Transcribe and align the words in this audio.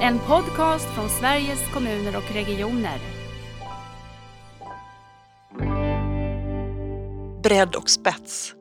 En 0.00 0.18
podcast 0.18 0.86
från 0.94 1.08
Sveriges 1.08 1.72
kommuner 1.74 2.16
och 2.16 2.34
regioner. 2.34 2.98
Bredd 7.42 7.74
och 7.74 7.90
spets. 7.90 8.54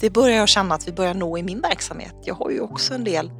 Det 0.00 0.10
börjar 0.10 0.36
jag 0.36 0.48
känna 0.48 0.74
att 0.74 0.88
vi 0.88 0.92
börjar 0.92 1.14
nå 1.14 1.38
i 1.38 1.42
min 1.42 1.60
verksamhet. 1.60 2.14
Jag 2.24 2.34
har 2.34 2.50
ju 2.50 2.60
också 2.60 2.94
en 2.94 3.04
del 3.04 3.30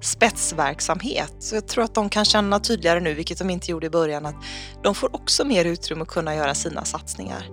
spetsverksamhet. 0.00 1.34
Så 1.38 1.54
jag 1.54 1.68
tror 1.68 1.84
att 1.84 1.94
de 1.94 2.08
kan 2.08 2.24
känna 2.24 2.60
tydligare 2.60 3.00
nu, 3.00 3.14
vilket 3.14 3.38
de 3.38 3.50
inte 3.50 3.70
gjorde 3.70 3.86
i 3.86 3.90
början, 3.90 4.26
att 4.26 4.36
de 4.82 4.94
får 4.94 5.16
också 5.16 5.44
mer 5.44 5.64
utrymme 5.64 6.02
att 6.02 6.08
kunna 6.08 6.34
göra 6.34 6.54
sina 6.54 6.84
satsningar. 6.84 7.46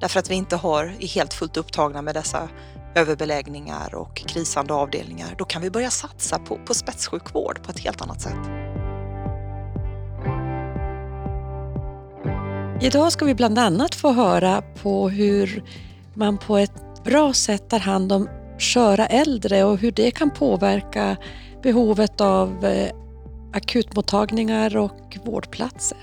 Därför 0.00 0.20
att 0.20 0.30
vi 0.30 0.34
inte 0.34 0.56
har, 0.56 0.84
är 1.00 1.06
helt 1.06 1.34
fullt 1.34 1.56
upptagna 1.56 2.02
med 2.02 2.14
dessa 2.14 2.48
överbeläggningar 2.94 3.94
och 3.94 4.16
krisande 4.16 4.74
avdelningar. 4.74 5.34
Då 5.38 5.44
kan 5.44 5.62
vi 5.62 5.70
börja 5.70 5.90
satsa 5.90 6.38
på, 6.38 6.58
på 6.66 6.74
spetssjukvård 6.74 7.62
på 7.62 7.70
ett 7.70 7.78
helt 7.78 8.02
annat 8.02 8.20
sätt. 8.20 8.50
Idag 12.80 13.12
ska 13.12 13.24
vi 13.24 13.34
bland 13.34 13.58
annat 13.58 13.94
få 13.94 14.12
höra 14.12 14.62
på 14.82 15.08
hur 15.08 15.64
man 16.14 16.38
på 16.38 16.56
ett 16.56 17.04
bra 17.04 17.32
sätt 17.32 17.68
tar 17.68 17.78
hand 17.78 18.12
om 18.12 18.28
sköra 18.58 19.06
äldre 19.06 19.64
och 19.64 19.78
hur 19.78 19.92
det 19.92 20.10
kan 20.10 20.30
påverka 20.30 21.16
behovet 21.62 22.20
av 22.20 22.64
eh, 22.64 22.90
akutmottagningar 23.52 24.76
och 24.76 25.18
vårdplatser. 25.24 25.98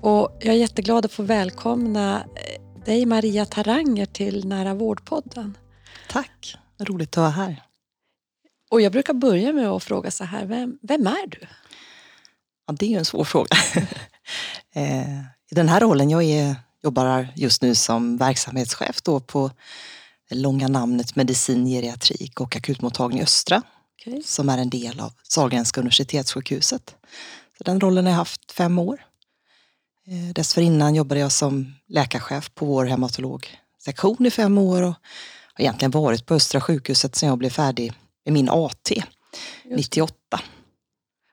Och 0.00 0.38
jag 0.40 0.54
är 0.54 0.58
jätteglad 0.58 1.04
att 1.04 1.12
få 1.12 1.22
välkomna 1.22 2.16
eh, 2.16 2.84
dig 2.84 3.06
Maria 3.06 3.44
Taranger 3.44 4.06
till 4.06 4.48
Nära 4.48 4.74
vårdpodden. 4.74 5.56
Tack, 6.12 6.56
roligt 6.78 7.10
att 7.10 7.16
vara 7.16 7.30
här. 7.30 7.62
Och 8.70 8.80
jag 8.80 8.92
brukar 8.92 9.14
börja 9.14 9.52
med 9.52 9.68
att 9.68 9.84
fråga 9.84 10.10
så 10.10 10.24
här, 10.24 10.46
vem, 10.46 10.78
vem 10.82 11.06
är 11.06 11.26
du? 11.26 11.38
Ja, 12.66 12.74
det 12.78 12.86
är 12.86 12.90
ju 12.90 12.96
en 12.96 13.04
svår 13.04 13.24
fråga. 13.24 13.56
Eh, 14.74 15.18
I 15.50 15.54
den 15.54 15.68
här 15.68 15.80
rollen, 15.80 16.10
jag 16.10 16.22
är, 16.22 16.56
jobbar 16.82 17.28
just 17.36 17.62
nu 17.62 17.74
som 17.74 18.16
verksamhetschef 18.16 19.02
då 19.02 19.20
på 19.20 19.50
det 20.28 20.34
långa 20.34 20.68
namnet 20.68 21.16
medicin, 21.16 21.66
geriatrik 21.66 22.40
och 22.40 22.56
akutmottagning 22.56 23.22
Östra 23.22 23.62
okay. 24.00 24.22
som 24.24 24.48
är 24.48 24.58
en 24.58 24.70
del 24.70 25.00
av 25.00 25.12
Sahlgrenska 25.22 25.80
universitetssjukhuset. 25.80 26.94
Så 27.58 27.64
den 27.64 27.80
rollen 27.80 28.04
har 28.04 28.12
jag 28.12 28.16
haft 28.16 28.52
fem 28.52 28.78
år. 28.78 29.04
Eh, 30.06 30.34
dessförinnan 30.34 30.94
jobbade 30.94 31.20
jag 31.20 31.32
som 31.32 31.74
läkarchef 31.88 32.54
på 32.54 32.66
vår 32.66 32.84
hematologsektion 32.84 34.26
i 34.26 34.30
fem 34.30 34.58
år 34.58 34.82
och 34.82 34.94
har 35.54 35.62
egentligen 35.62 35.90
varit 35.90 36.26
på 36.26 36.34
Östra 36.34 36.60
sjukhuset 36.60 37.16
sedan 37.16 37.28
jag 37.28 37.38
blev 37.38 37.50
färdig 37.50 37.92
med 38.24 38.32
min 38.32 38.48
AT 38.48 38.90
98. 39.64 40.40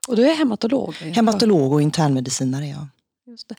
Och 0.08 0.16
du 0.16 0.30
är 0.30 0.34
hematolog? 0.34 0.94
Hematolog 0.94 1.72
och 1.72 1.82
internmedicinare, 1.82 2.66
ja. 2.66 2.88
Just 3.26 3.48
det. 3.48 3.54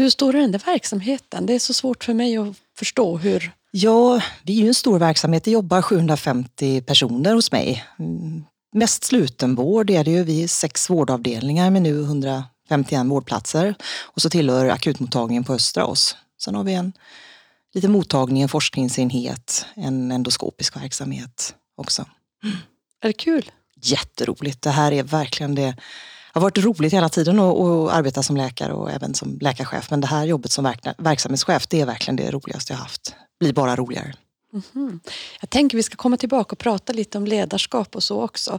Hur 0.00 0.10
stor 0.10 0.34
är 0.34 0.40
den 0.40 0.52
där 0.52 0.62
verksamheten? 0.66 1.46
Det 1.46 1.54
är 1.54 1.58
så 1.58 1.74
svårt 1.74 2.04
för 2.04 2.14
mig 2.14 2.36
att 2.36 2.56
förstå 2.78 3.16
hur... 3.16 3.52
Ja, 3.70 4.20
vi 4.42 4.58
är 4.58 4.62
ju 4.62 4.68
en 4.68 4.74
stor 4.74 4.98
verksamhet. 4.98 5.44
Det 5.44 5.50
jobbar 5.50 5.82
750 5.82 6.80
personer 6.80 7.34
hos 7.34 7.52
mig. 7.52 7.84
Mm, 7.98 8.44
mest 8.72 9.04
slutenvård 9.04 9.90
är 9.90 10.04
det 10.04 10.10
ju. 10.10 10.22
Vi 10.22 10.42
är 10.42 10.48
sex 10.48 10.90
vårdavdelningar 10.90 11.70
med 11.70 11.82
nu 11.82 12.02
151 12.02 13.06
vårdplatser. 13.06 13.74
Och 14.04 14.22
så 14.22 14.30
tillhör 14.30 14.68
akutmottagningen 14.68 15.44
på 15.44 15.54
Östra 15.54 15.84
oss. 15.84 16.16
Sen 16.40 16.54
har 16.54 16.64
vi 16.64 16.74
en 16.74 16.92
liten 17.76 17.92
mottagning, 17.92 18.42
en 18.42 18.48
forskningsenhet, 18.48 19.66
en 19.74 20.12
endoskopisk 20.12 20.76
verksamhet 20.76 21.54
också. 21.76 22.04
Är 23.02 23.08
det 23.08 23.12
kul? 23.12 23.50
Jätteroligt. 23.82 24.62
Det 24.62 24.70
här 24.70 24.92
är 24.92 25.02
verkligen 25.02 25.54
det 25.54 25.76
det 26.36 26.38
har 26.38 26.42
varit 26.42 26.58
roligt 26.58 26.92
hela 26.92 27.08
tiden 27.08 27.38
att, 27.38 27.56
att, 27.56 27.92
arbeta 27.92 28.22
som 28.22 28.36
läkare 28.36 28.72
och 28.72 28.90
även 28.90 29.14
som 29.14 29.38
läkarchef. 29.40 29.90
Men 29.90 30.00
det 30.00 30.06
här 30.06 30.24
jobbet 30.24 30.52
som 30.52 30.64
verk, 30.64 30.80
verksamhetschef, 30.98 31.66
det 31.66 31.80
är 31.80 31.86
verkligen 31.86 32.16
det 32.16 32.30
roligaste 32.30 32.72
jag 32.72 32.78
haft. 32.78 33.14
Blir 33.40 33.52
bara 33.52 33.76
roligare. 33.76 34.14
Mm 34.52 34.62
-hmm. 34.72 35.00
Jag 35.40 35.50
tänker 35.50 35.76
vi 35.76 35.82
ska 35.82 35.96
komma 35.96 36.16
tillbaka 36.16 36.52
och 36.52 36.58
prata 36.58 36.92
lite 36.92 37.18
om 37.18 37.26
ledarskap 37.26 37.96
och 37.96 38.02
så 38.02 38.22
också. 38.22 38.58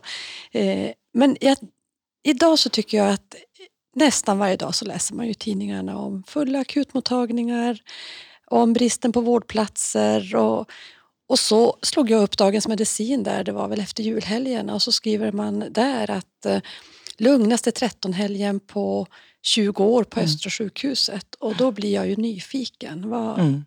Eh, 0.51 0.91
men 1.13 1.37
jag, 1.41 1.57
idag 2.23 2.59
så 2.59 2.69
tycker 2.69 2.97
jag 2.97 3.09
att 3.09 3.35
nästan 3.95 4.37
varje 4.37 4.55
dag 4.55 4.75
så 4.75 4.85
läser 4.85 5.15
man 5.15 5.27
ju 5.27 5.33
tidningarna 5.33 5.97
om 5.97 6.23
fulla 6.27 6.59
akutmottagningar, 6.59 7.81
om 8.51 8.73
bristen 8.73 9.11
på 9.11 9.21
vårdplatser 9.21 10.35
och, 10.35 10.69
och 11.29 11.39
så 11.39 11.77
slog 11.81 12.11
jag 12.11 12.23
upp 12.23 12.37
Dagens 12.37 12.67
Medicin 12.67 13.23
där, 13.23 13.43
det 13.43 13.51
var 13.51 13.67
väl 13.67 13.79
efter 13.79 14.03
julhelgen 14.03 14.69
och 14.69 14.81
så 14.81 14.91
skriver 14.91 15.31
man 15.31 15.65
där 15.71 16.11
att 16.11 16.45
eh, 16.45 16.59
lugnaste 17.17 17.71
13-helgen 17.71 18.59
på 18.59 19.07
20 19.41 19.83
år 19.83 20.03
på 20.03 20.19
mm. 20.19 20.25
Östra 20.25 20.49
sjukhuset 20.49 21.35
och 21.35 21.55
då 21.55 21.71
blir 21.71 21.93
jag 21.93 22.07
ju 22.07 22.15
nyfiken. 22.15 23.09
Vad, 23.09 23.39
mm. 23.39 23.65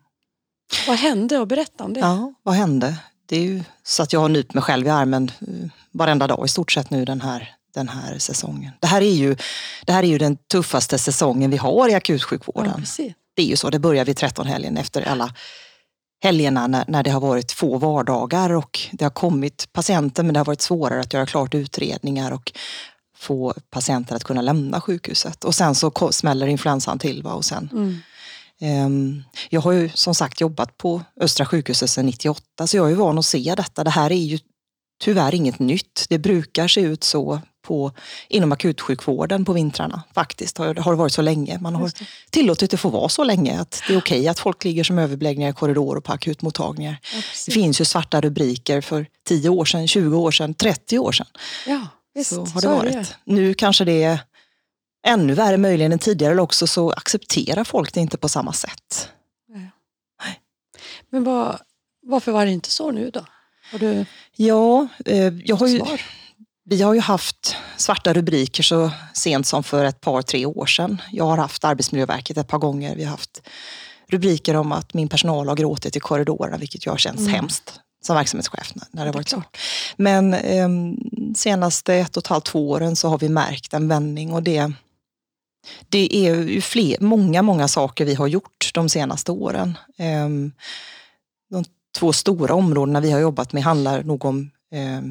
vad 0.87 0.97
hände 0.97 1.39
och 1.39 1.47
berätta 1.47 1.83
om 1.83 1.93
det. 1.93 1.99
Ja, 1.99 2.33
vad 2.43 2.55
hände? 2.55 2.95
Det 3.25 3.35
är 3.35 3.43
ju 3.43 3.63
så 3.83 4.03
att 4.03 4.13
jag 4.13 4.19
har 4.19 4.29
nypt 4.29 4.53
mig 4.53 4.63
själv 4.63 4.87
i 4.87 4.89
armen 4.89 5.31
eh, 5.41 5.69
varenda 5.91 6.27
dag 6.27 6.45
i 6.45 6.49
stort 6.49 6.71
sett 6.71 6.89
nu 6.89 7.05
den 7.05 7.21
här, 7.21 7.55
den 7.73 7.89
här 7.89 8.17
säsongen. 8.17 8.71
Det 8.79 8.87
här, 8.87 9.01
är 9.01 9.13
ju, 9.13 9.35
det 9.85 9.91
här 9.91 10.03
är 10.03 10.07
ju 10.07 10.17
den 10.17 10.37
tuffaste 10.37 10.97
säsongen 10.97 11.51
vi 11.51 11.57
har 11.57 11.89
i 11.89 11.93
akutsjukvården. 11.93 12.85
Ja, 12.97 13.13
det 13.35 13.41
är 13.41 13.45
ju 13.45 13.55
så, 13.55 13.69
det 13.69 13.79
börjar 13.79 14.05
vid 14.05 14.17
13-helgen 14.17 14.77
efter 14.77 15.01
alla 15.01 15.33
helgerna 16.23 16.67
när, 16.67 16.85
när 16.87 17.03
det 17.03 17.09
har 17.09 17.21
varit 17.21 17.51
få 17.51 17.77
vardagar 17.77 18.49
och 18.49 18.79
det 18.91 19.05
har 19.05 19.09
kommit 19.09 19.67
patienter 19.73 20.23
men 20.23 20.33
det 20.33 20.39
har 20.39 20.45
varit 20.45 20.61
svårare 20.61 20.99
att 20.99 21.13
göra 21.13 21.25
klart 21.25 21.55
utredningar 21.55 22.31
och 22.31 22.51
få 23.17 23.53
patienter 23.69 24.15
att 24.15 24.23
kunna 24.23 24.41
lämna 24.41 24.81
sjukhuset. 24.81 25.43
Och 25.43 25.55
sen 25.55 25.75
så 25.75 26.11
smäller 26.11 26.47
influensan 26.47 26.99
till. 26.99 27.23
Va? 27.23 27.33
Och 27.33 27.45
sen, 27.45 27.69
mm. 28.61 28.85
um, 28.85 29.23
jag 29.49 29.61
har 29.61 29.71
ju 29.71 29.89
som 29.89 30.15
sagt 30.15 30.41
jobbat 30.41 30.77
på 30.77 31.01
Östra 31.21 31.45
sjukhuset 31.45 31.89
sedan 31.89 32.05
98 32.05 32.67
så 32.67 32.77
jag 32.77 32.85
är 32.85 32.89
ju 32.89 32.95
van 32.95 33.17
att 33.17 33.25
se 33.25 33.53
detta. 33.57 33.83
Det 33.83 33.89
här 33.89 34.11
är 34.11 34.15
ju 34.15 34.39
tyvärr 35.03 35.35
inget 35.35 35.59
nytt. 35.59 36.05
Det 36.09 36.19
brukar 36.19 36.67
se 36.67 36.81
ut 36.81 37.03
så 37.03 37.41
på, 37.61 37.91
inom 38.27 38.51
akutsjukvården 38.51 39.45
på 39.45 39.53
vintrarna. 39.53 40.03
Faktiskt 40.13 40.57
har, 40.57 40.75
har 40.75 40.91
det 40.91 40.97
varit 40.97 41.13
så 41.13 41.21
länge. 41.21 41.59
Man 41.59 41.75
har 41.75 41.91
tillåtit 42.29 42.71
det 42.71 42.77
få 42.77 42.89
vara 42.89 43.09
så 43.09 43.23
länge 43.23 43.59
att 43.59 43.83
det 43.87 43.93
är 43.93 43.97
okej 43.97 44.19
okay 44.19 44.27
att 44.27 44.39
folk 44.39 44.63
ligger 44.63 44.83
som 44.83 44.99
överbeläggningar 44.99 45.49
i 45.49 45.53
korridorer 45.53 45.97
och 45.97 46.03
på 46.03 46.13
akutmottagningar. 46.13 46.97
Ja, 47.13 47.21
det 47.45 47.51
finns 47.51 47.81
ju 47.81 47.85
svarta 47.85 48.21
rubriker 48.21 48.81
för 48.81 49.05
10 49.27 49.49
år 49.49 49.65
sedan, 49.65 49.87
20 49.87 50.17
år 50.17 50.31
sedan, 50.31 50.53
30 50.53 50.99
år 50.99 51.11
sedan. 51.11 51.27
Ja. 51.67 51.87
Visst, 52.13 52.29
så 52.29 52.45
har 52.45 52.61
det 52.61 52.67
varit. 52.67 52.93
Det. 52.93 53.15
Nu 53.23 53.53
kanske 53.53 53.85
det 53.85 54.03
är 54.03 54.19
ännu 55.07 55.33
värre 55.33 55.57
möjligen 55.57 55.91
än 55.91 55.99
tidigare 55.99 56.31
eller 56.31 56.43
också 56.43 56.67
så 56.67 56.91
accepterar 56.91 57.63
folk 57.63 57.93
det 57.93 57.99
inte 57.99 58.17
på 58.17 58.29
samma 58.29 58.53
sätt. 58.53 59.09
Nej. 59.49 59.71
Men 61.09 61.23
vad, 61.23 61.59
varför 62.01 62.31
var 62.31 62.45
det 62.45 62.51
inte 62.51 62.71
så 62.71 62.91
nu 62.91 63.09
då? 63.09 63.25
Har 63.71 63.79
du 63.79 64.05
ja, 64.35 64.87
eh, 65.05 65.33
jag 65.45 65.55
har 65.55 65.67
ju, 65.67 65.81
vi 66.71 66.81
har 66.81 66.93
ju 66.93 66.99
haft 66.99 67.55
svarta 67.77 68.13
rubriker 68.13 68.63
så 68.63 68.91
sent 69.13 69.47
som 69.47 69.63
för 69.63 69.85
ett 69.85 70.01
par, 70.01 70.21
tre 70.21 70.45
år 70.45 70.65
sedan. 70.65 71.01
Jag 71.11 71.25
har 71.25 71.37
haft 71.37 71.63
Arbetsmiljöverket 71.63 72.37
ett 72.37 72.47
par 72.47 72.57
gånger. 72.57 72.95
Vi 72.95 73.03
har 73.03 73.11
haft 73.11 73.41
rubriker 74.07 74.55
om 74.55 74.71
att 74.71 74.93
min 74.93 75.07
personal 75.07 75.47
har 75.47 75.55
gråtit 75.55 75.95
i 75.95 75.99
korridorerna, 75.99 76.57
vilket 76.57 76.85
har 76.85 76.97
känts 76.97 77.21
mm. 77.21 77.33
hemskt 77.33 77.79
som 78.03 78.15
verksamhetschef 78.15 78.73
när 78.91 79.05
det, 79.05 79.11
varit 79.11 79.29
så. 79.29 79.43
Men 79.95 80.33
eh, 80.33 80.69
senaste 81.35 81.95
ett 81.95 82.17
och 82.17 82.23
ett 82.23 82.27
halvt, 82.27 82.45
två 82.45 82.69
åren 82.69 82.95
så 82.95 83.09
har 83.09 83.17
vi 83.17 83.29
märkt 83.29 83.73
en 83.73 83.87
vändning 83.87 84.33
och 84.33 84.43
det, 84.43 84.71
det 85.89 86.15
är 86.15 86.35
ju 86.35 86.61
fler, 86.61 86.97
många, 86.99 87.41
många 87.41 87.67
saker 87.67 88.05
vi 88.05 88.13
har 88.13 88.27
gjort 88.27 88.71
de 88.73 88.89
senaste 88.89 89.31
åren. 89.31 89.77
Eh, 89.97 90.29
de 91.49 91.65
två 91.99 92.13
stora 92.13 92.53
områdena 92.53 92.99
vi 92.99 93.11
har 93.11 93.19
jobbat 93.19 93.53
med 93.53 93.63
handlar 93.63 94.03
nog 94.03 94.25
om 94.25 94.51
eh, 94.73 95.01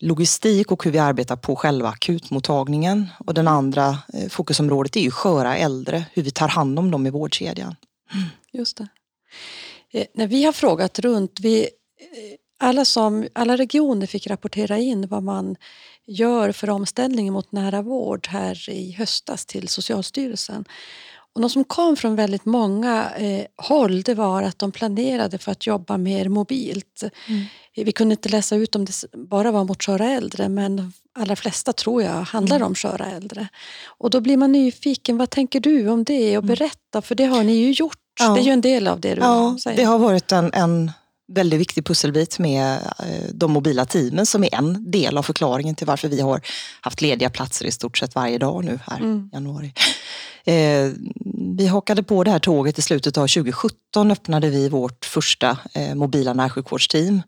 logistik 0.00 0.72
och 0.72 0.84
hur 0.84 0.90
vi 0.90 0.98
arbetar 0.98 1.36
på 1.36 1.56
själva 1.56 1.88
akutmottagningen. 1.88 3.06
Och 3.26 3.34
den 3.34 3.48
andra 3.48 3.98
eh, 4.12 4.28
fokusområdet 4.28 4.96
är 4.96 5.00
ju 5.00 5.10
sköra 5.10 5.56
äldre, 5.56 6.04
hur 6.12 6.22
vi 6.22 6.30
tar 6.30 6.48
hand 6.48 6.78
om 6.78 6.90
dem 6.90 7.06
i 7.06 7.10
vårdkedjan. 7.10 7.76
Just 8.52 8.76
det. 8.76 8.88
Eh, 9.92 10.06
när 10.14 10.26
vi 10.26 10.44
har 10.44 10.52
frågat 10.52 10.98
runt, 10.98 11.40
vi, 11.40 11.60
eh, 11.62 11.68
alla, 12.58 12.84
som, 12.84 13.28
alla 13.32 13.56
regioner 13.56 14.06
fick 14.06 14.26
rapportera 14.26 14.78
in 14.78 15.06
vad 15.08 15.22
man 15.22 15.56
gör 16.06 16.52
för 16.52 16.70
omställning 16.70 17.32
mot 17.32 17.52
nära 17.52 17.82
vård 17.82 18.28
här 18.28 18.70
i 18.70 18.92
höstas 18.92 19.46
till 19.46 19.68
Socialstyrelsen. 19.68 20.64
Och 21.36 21.42
något 21.42 21.52
som 21.52 21.64
kom 21.64 21.96
från 21.96 22.16
väldigt 22.16 22.44
många 22.44 23.10
eh, 23.16 23.44
håll 23.56 24.02
det 24.02 24.14
var 24.14 24.42
att 24.42 24.58
de 24.58 24.72
planerade 24.72 25.38
för 25.38 25.52
att 25.52 25.66
jobba 25.66 25.96
mer 25.96 26.28
mobilt. 26.28 27.02
Mm. 27.28 27.44
Vi 27.74 27.92
kunde 27.92 28.12
inte 28.12 28.28
läsa 28.28 28.56
ut 28.56 28.76
om 28.76 28.84
det 28.84 28.92
bara 29.12 29.50
var 29.50 29.64
mot 29.64 29.82
sköra 29.82 30.06
äldre 30.06 30.48
men 30.48 30.76
de 30.76 30.92
allra 31.18 31.36
flesta 31.36 31.72
tror 31.72 32.02
jag 32.02 32.22
handlar 32.22 32.56
mm. 32.56 32.68
om 32.68 32.74
sköra 32.74 33.06
äldre. 33.06 33.48
Och 33.86 34.10
då 34.10 34.20
blir 34.20 34.36
man 34.36 34.52
nyfiken, 34.52 35.16
vad 35.16 35.30
tänker 35.30 35.60
du 35.60 35.88
om 35.88 36.04
det? 36.04 36.38
Och 36.38 36.44
mm. 36.44 36.54
berätta, 36.54 37.02
för 37.02 37.14
det 37.14 37.24
har 37.24 37.44
ni 37.44 37.52
ju 37.52 37.70
gjort 37.70 37.98
Ja. 38.20 38.34
Det 38.34 38.40
är 38.40 38.44
ju 38.44 38.50
en 38.50 38.60
del 38.60 38.88
av 38.88 39.00
det 39.00 39.14
du 39.14 39.20
ja, 39.20 39.58
säger. 39.62 39.76
Det 39.76 39.84
har 39.84 39.98
varit 39.98 40.32
en, 40.32 40.52
en 40.52 40.92
väldigt 41.32 41.60
viktig 41.60 41.84
pusselbit 41.84 42.38
med 42.38 42.76
eh, 42.98 43.30
de 43.34 43.52
mobila 43.52 43.84
teamen 43.84 44.26
som 44.26 44.44
är 44.44 44.54
en 44.54 44.90
del 44.90 45.18
av 45.18 45.22
förklaringen 45.22 45.74
till 45.74 45.86
varför 45.86 46.08
vi 46.08 46.20
har 46.20 46.40
haft 46.80 47.00
lediga 47.00 47.30
platser 47.30 47.64
i 47.64 47.70
stort 47.70 47.98
sett 47.98 48.14
varje 48.14 48.38
dag 48.38 48.64
nu 48.64 48.78
här 48.86 48.98
i 48.98 49.02
mm. 49.02 49.30
januari. 49.32 49.72
Eh, 50.46 50.92
vi 51.56 51.66
hakade 51.66 52.02
på 52.02 52.24
det 52.24 52.30
här 52.30 52.38
tåget 52.38 52.78
i 52.78 52.82
slutet 52.82 53.18
av 53.18 53.26
2017 53.26 54.10
öppnade 54.10 54.50
vi 54.50 54.68
vårt 54.68 55.04
första 55.04 55.58
eh, 55.74 55.94
mobila 55.94 56.32
närsjukvårdsteam 56.32 57.22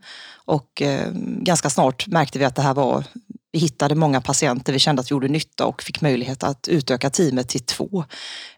och 0.45 0.83
eh, 0.83 1.11
ganska 1.23 1.71
snart 1.71 2.07
märkte 2.07 2.39
vi 2.39 2.45
att 2.45 2.57
det 2.57 2.63
här 2.63 2.75
var 2.75 3.05
vi 3.53 3.59
hittade 3.59 3.95
många 3.95 4.21
patienter 4.21 4.73
vi 4.73 4.79
kände 4.79 5.01
att 5.01 5.11
vi 5.11 5.13
gjorde 5.13 5.29
nytta 5.29 5.67
och 5.67 5.83
fick 5.83 6.01
möjlighet 6.01 6.43
att 6.43 6.69
utöka 6.69 7.11
teamet 7.11 7.49
till 7.49 7.61
två 7.61 8.05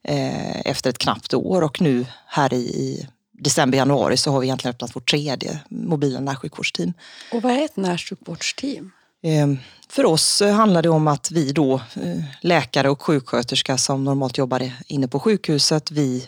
eh, 0.03 0.61
efter 0.61 0.91
ett 0.91 0.99
knappt 0.99 1.35
år 1.35 1.63
och 1.63 1.81
nu 1.81 2.07
här 2.27 2.55
i, 2.55 2.57
i 2.57 3.09
december, 3.33 3.79
januari 3.79 4.17
så 4.17 4.33
har 4.33 4.41
vi 4.41 4.47
egentligen 4.47 4.75
öppnat 4.75 4.97
vårt 4.97 5.11
tredje 5.11 5.61
mobila 5.69 6.21
närsjukvårdsteam. 6.21 6.93
Och 7.33 7.43
vad 7.43 7.53
är 7.53 7.65
ett 7.65 7.77
närsjukvårdsteam? 7.77 8.91
Eh, 9.23 9.47
för 9.89 10.05
oss 10.05 10.43
eh, 10.43 10.53
handlar 10.55 10.83
det 10.83 10.89
om 10.89 11.09
att 11.09 11.31
vi 11.31 11.53
då, 11.53 11.75
eh, 11.75 12.25
läkare 12.41 12.91
och 12.91 13.03
sjuksköterska 13.03 13.79
som 13.79 14.05
normalt 14.05 14.39
jobbar 14.39 14.73
inne 14.87 15.09
på 15.09 15.21
sjukhuset, 15.21 15.91
vi 15.91 16.27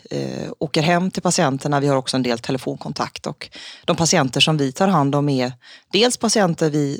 åker 0.59 0.81
hem 0.81 1.11
till 1.11 1.21
patienterna. 1.21 1.79
Vi 1.79 1.87
har 1.87 1.95
också 1.95 2.17
en 2.17 2.23
del 2.23 2.39
telefonkontakt 2.39 3.27
och 3.27 3.49
de 3.85 3.95
patienter 3.95 4.39
som 4.39 4.57
vi 4.57 4.71
tar 4.71 4.87
hand 4.87 5.15
om 5.15 5.29
är 5.29 5.53
dels 5.93 6.17
patienter 6.17 6.69
vi 6.69 6.99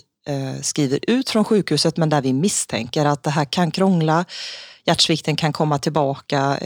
skriver 0.61 0.99
ut 1.07 1.29
från 1.29 1.43
sjukhuset 1.43 1.97
men 1.97 2.09
där 2.09 2.21
vi 2.21 2.33
misstänker 2.33 3.05
att 3.05 3.23
det 3.23 3.29
här 3.29 3.45
kan 3.45 3.71
krångla 3.71 4.25
hjärtsvikten 4.85 5.35
kan 5.35 5.53
komma 5.53 5.79
tillbaka. 5.79 6.57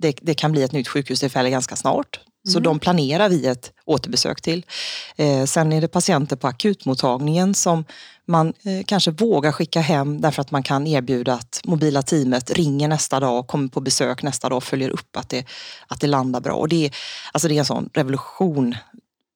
Det, 0.00 0.16
det, 0.22 0.34
kan 0.34 0.52
bli 0.52 0.62
ett 0.62 0.72
nytt 0.72 0.88
sjukhustillfälle 0.88 1.50
ganska 1.50 1.76
snart. 1.76 2.20
Så 2.44 2.58
mm. 2.58 2.62
de 2.62 2.78
planerar 2.78 3.28
vi 3.28 3.46
ett 3.46 3.72
återbesök 3.84 4.40
till. 4.40 4.66
Eh, 5.16 5.44
sen 5.44 5.72
är 5.72 5.80
det 5.80 5.88
patienter 5.88 6.36
på 6.36 6.46
akutmottagningen 6.48 7.54
som 7.54 7.84
man 8.26 8.48
eh, 8.48 8.84
kanske 8.86 9.10
vågar 9.10 9.52
skicka 9.52 9.80
hem 9.80 10.20
därför 10.20 10.42
att 10.42 10.50
man 10.50 10.62
kan 10.62 10.86
erbjuda 10.86 11.32
att 11.32 11.60
mobila 11.64 12.02
teamet 12.02 12.50
ringer 12.50 12.88
nästa 12.88 13.20
dag, 13.20 13.46
kommer 13.46 13.68
på 13.68 13.80
besök 13.80 14.22
nästa 14.22 14.48
dag 14.48 14.56
och 14.56 14.64
följer 14.64 14.90
upp 14.90 15.16
att 15.16 15.28
det, 15.28 15.44
att 15.86 16.00
det 16.00 16.06
landar 16.06 16.40
bra. 16.40 16.54
Och 16.54 16.68
det, 16.68 16.86
är, 16.86 16.96
alltså 17.32 17.48
det 17.48 17.54
är 17.54 17.58
en 17.58 17.64
sån 17.64 17.90
revolution 17.94 18.76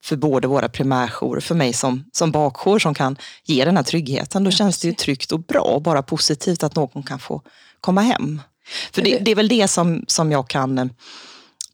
för 0.04 0.16
både 0.16 0.48
våra 0.48 0.68
primärjourer, 0.68 1.40
för 1.40 1.54
mig 1.54 1.72
som, 1.72 2.04
som 2.12 2.32
bakjour 2.32 2.78
som 2.78 2.94
kan 2.94 3.16
ge 3.44 3.64
den 3.64 3.76
här 3.76 3.84
tryggheten. 3.84 4.44
Då 4.44 4.50
känns 4.50 4.78
det 4.78 4.88
ju 4.88 4.94
tryggt 4.94 5.32
och 5.32 5.40
bra 5.40 5.60
och 5.60 5.82
bara 5.82 6.02
positivt 6.02 6.62
att 6.62 6.76
någon 6.76 7.02
kan 7.02 7.18
få 7.18 7.42
komma 7.80 8.00
hem. 8.00 8.40
För 8.92 9.02
det, 9.02 9.18
det 9.18 9.30
är 9.30 9.34
väl 9.34 9.48
det 9.48 9.68
som, 9.68 10.04
som 10.08 10.32
jag 10.32 10.48
kan 10.48 10.78
eh, 10.78 10.86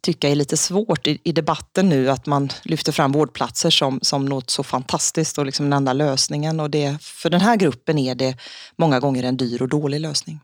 tycka 0.09 0.29
är 0.29 0.35
lite 0.35 0.57
svårt 0.57 1.07
i, 1.07 1.19
i, 1.25 1.33
debatten 1.33 1.89
nu, 1.89 2.11
att 2.11 2.27
man 2.27 2.49
lyfter 2.63 2.93
fram 2.93 3.13
vårdplatser 3.13 3.71
som, 3.71 3.99
som 4.03 4.25
något 4.25 4.51
så 4.51 4.63
fantastiskt 4.63 5.39
och 5.39 5.47
liksom 5.47 5.67
den 5.67 5.73
enda 5.73 5.93
lösningen. 5.93 6.61
Och 6.61 6.71
det, 6.71 7.03
för 7.03 7.31
den 7.31 7.41
här 7.41 7.57
gruppen 7.57 7.99
är 7.99 8.15
det 8.15 8.37
många 8.77 9.01
gånger 9.01 9.23
en 9.23 9.37
dyr 9.37 9.63
och 9.63 9.69
dålig 9.69 10.01
lösning. 10.01 10.41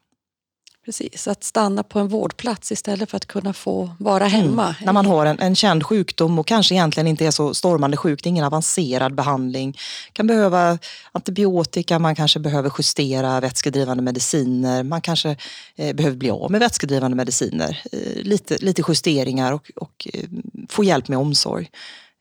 Precis, 0.84 1.28
att 1.28 1.44
stanna 1.44 1.82
på 1.82 1.98
en 1.98 2.08
vårdplats 2.08 2.72
istället 2.72 3.10
för 3.10 3.16
att 3.16 3.26
kunna 3.26 3.52
få 3.52 3.90
vara 3.98 4.26
mm. 4.26 4.40
hemma. 4.40 4.64
Mm. 4.64 4.75
När 4.81 4.92
man 4.92 5.06
har 5.06 5.26
en, 5.26 5.40
en 5.40 5.56
känd 5.56 5.86
sjukdom 5.86 6.38
och 6.38 6.46
kanske 6.46 6.75
egentligen 6.75 7.06
inte 7.06 7.26
är 7.26 7.31
så 7.31 7.54
stormande 7.54 7.96
sjuk, 7.96 8.22
det 8.22 8.26
är 8.26 8.31
ingen 8.31 8.44
avancerad 8.44 9.14
behandling. 9.14 9.78
kan 10.12 10.26
behöva 10.26 10.78
antibiotika, 11.12 11.98
man 11.98 12.14
kanske 12.14 12.40
behöver 12.40 12.72
justera 12.78 13.40
vätskedrivande 13.40 14.02
mediciner, 14.02 14.82
man 14.82 15.00
kanske 15.00 15.36
eh, 15.76 15.94
behöver 15.94 16.16
bli 16.16 16.31
av 16.31 16.50
med 16.50 16.60
vätskedrivande 16.60 17.16
mediciner. 17.16 17.82
Eh, 17.92 18.22
lite, 18.22 18.56
lite 18.58 18.82
justeringar 18.88 19.52
och, 19.52 19.70
och 19.76 20.08
eh, 20.12 20.28
få 20.69 20.84
hjälp 20.84 21.08
med 21.08 21.19
omsorg. 21.19 21.70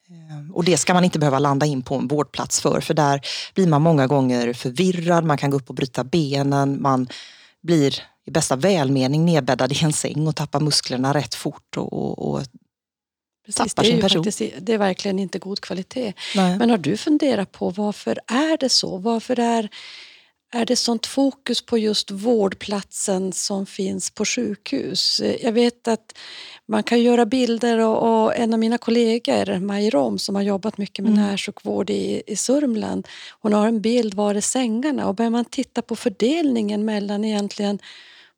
Eh, 0.08 0.54
och 0.54 0.64
det 0.64 0.76
ska 0.76 0.94
man 0.94 1.04
inte 1.04 1.18
behöva 1.18 1.38
landa 1.38 1.66
in 1.66 1.82
på 1.82 1.94
en 1.94 2.08
vårdplats 2.08 2.60
för, 2.60 2.80
för 2.80 2.94
där 2.94 3.20
blir 3.54 3.66
man 3.66 3.82
många 3.82 4.06
gånger 4.06 4.52
förvirrad, 4.52 5.24
man 5.24 5.38
kan 5.38 5.50
gå 5.50 5.56
upp 5.56 5.68
och 5.68 5.74
bryta 5.74 6.04
benen, 6.04 6.82
man 6.82 7.08
blir 7.62 7.94
i 8.24 8.30
bästa 8.30 8.56
välmening 8.56 9.24
nedbäddad 9.24 9.72
i 9.72 9.84
en 9.84 9.92
säng 9.92 10.26
och 10.26 10.36
tappar 10.36 10.60
musklerna 10.60 11.14
rätt 11.14 11.34
fort 11.34 11.76
och, 11.76 11.92
och, 11.92 12.18
och 12.18 12.42
Precis, 13.46 13.74
tappar 13.74 13.84
sin 13.84 14.00
person. 14.00 14.24
Faktiskt, 14.24 14.54
det 14.60 14.72
är 14.72 14.78
verkligen 14.78 15.18
inte 15.18 15.38
god 15.38 15.60
kvalitet. 15.60 16.12
Nej. 16.36 16.58
Men 16.58 16.70
har 16.70 16.78
du 16.78 16.96
funderat 16.96 17.52
på 17.52 17.70
varför 17.70 18.18
är 18.26 18.56
det 18.56 18.68
så? 18.68 18.98
Varför 18.98 19.40
är, 19.40 19.68
är 20.52 20.66
det 20.66 20.76
sånt 20.76 21.06
fokus 21.06 21.66
på 21.66 21.78
just 21.78 22.10
vårdplatsen 22.10 23.32
som 23.32 23.66
finns 23.66 24.10
på 24.10 24.24
sjukhus? 24.24 25.20
Jag 25.40 25.52
vet 25.52 25.88
att 25.88 26.18
man 26.68 26.82
kan 26.82 27.02
göra 27.02 27.26
bilder 27.26 27.78
och, 27.78 28.24
och 28.24 28.36
en 28.36 28.52
av 28.52 28.58
mina 28.58 28.78
kollegor, 28.78 29.58
Maj 29.58 29.90
Rom, 29.90 30.18
som 30.18 30.34
har 30.34 30.42
jobbat 30.42 30.78
mycket 30.78 31.04
med 31.04 31.12
mm. 31.12 31.24
närsjukvård 31.24 31.90
i, 31.90 32.22
i 32.26 32.36
Sörmland, 32.36 33.08
hon 33.40 33.52
har 33.52 33.68
en 33.68 33.80
bild 33.80 34.14
var 34.14 34.34
är 34.34 34.40
sängarna 34.40 35.08
och 35.08 35.14
börjar 35.14 35.30
man 35.30 35.44
titta 35.44 35.82
på 35.82 35.96
fördelningen 35.96 36.84
mellan 36.84 37.24
egentligen 37.24 37.78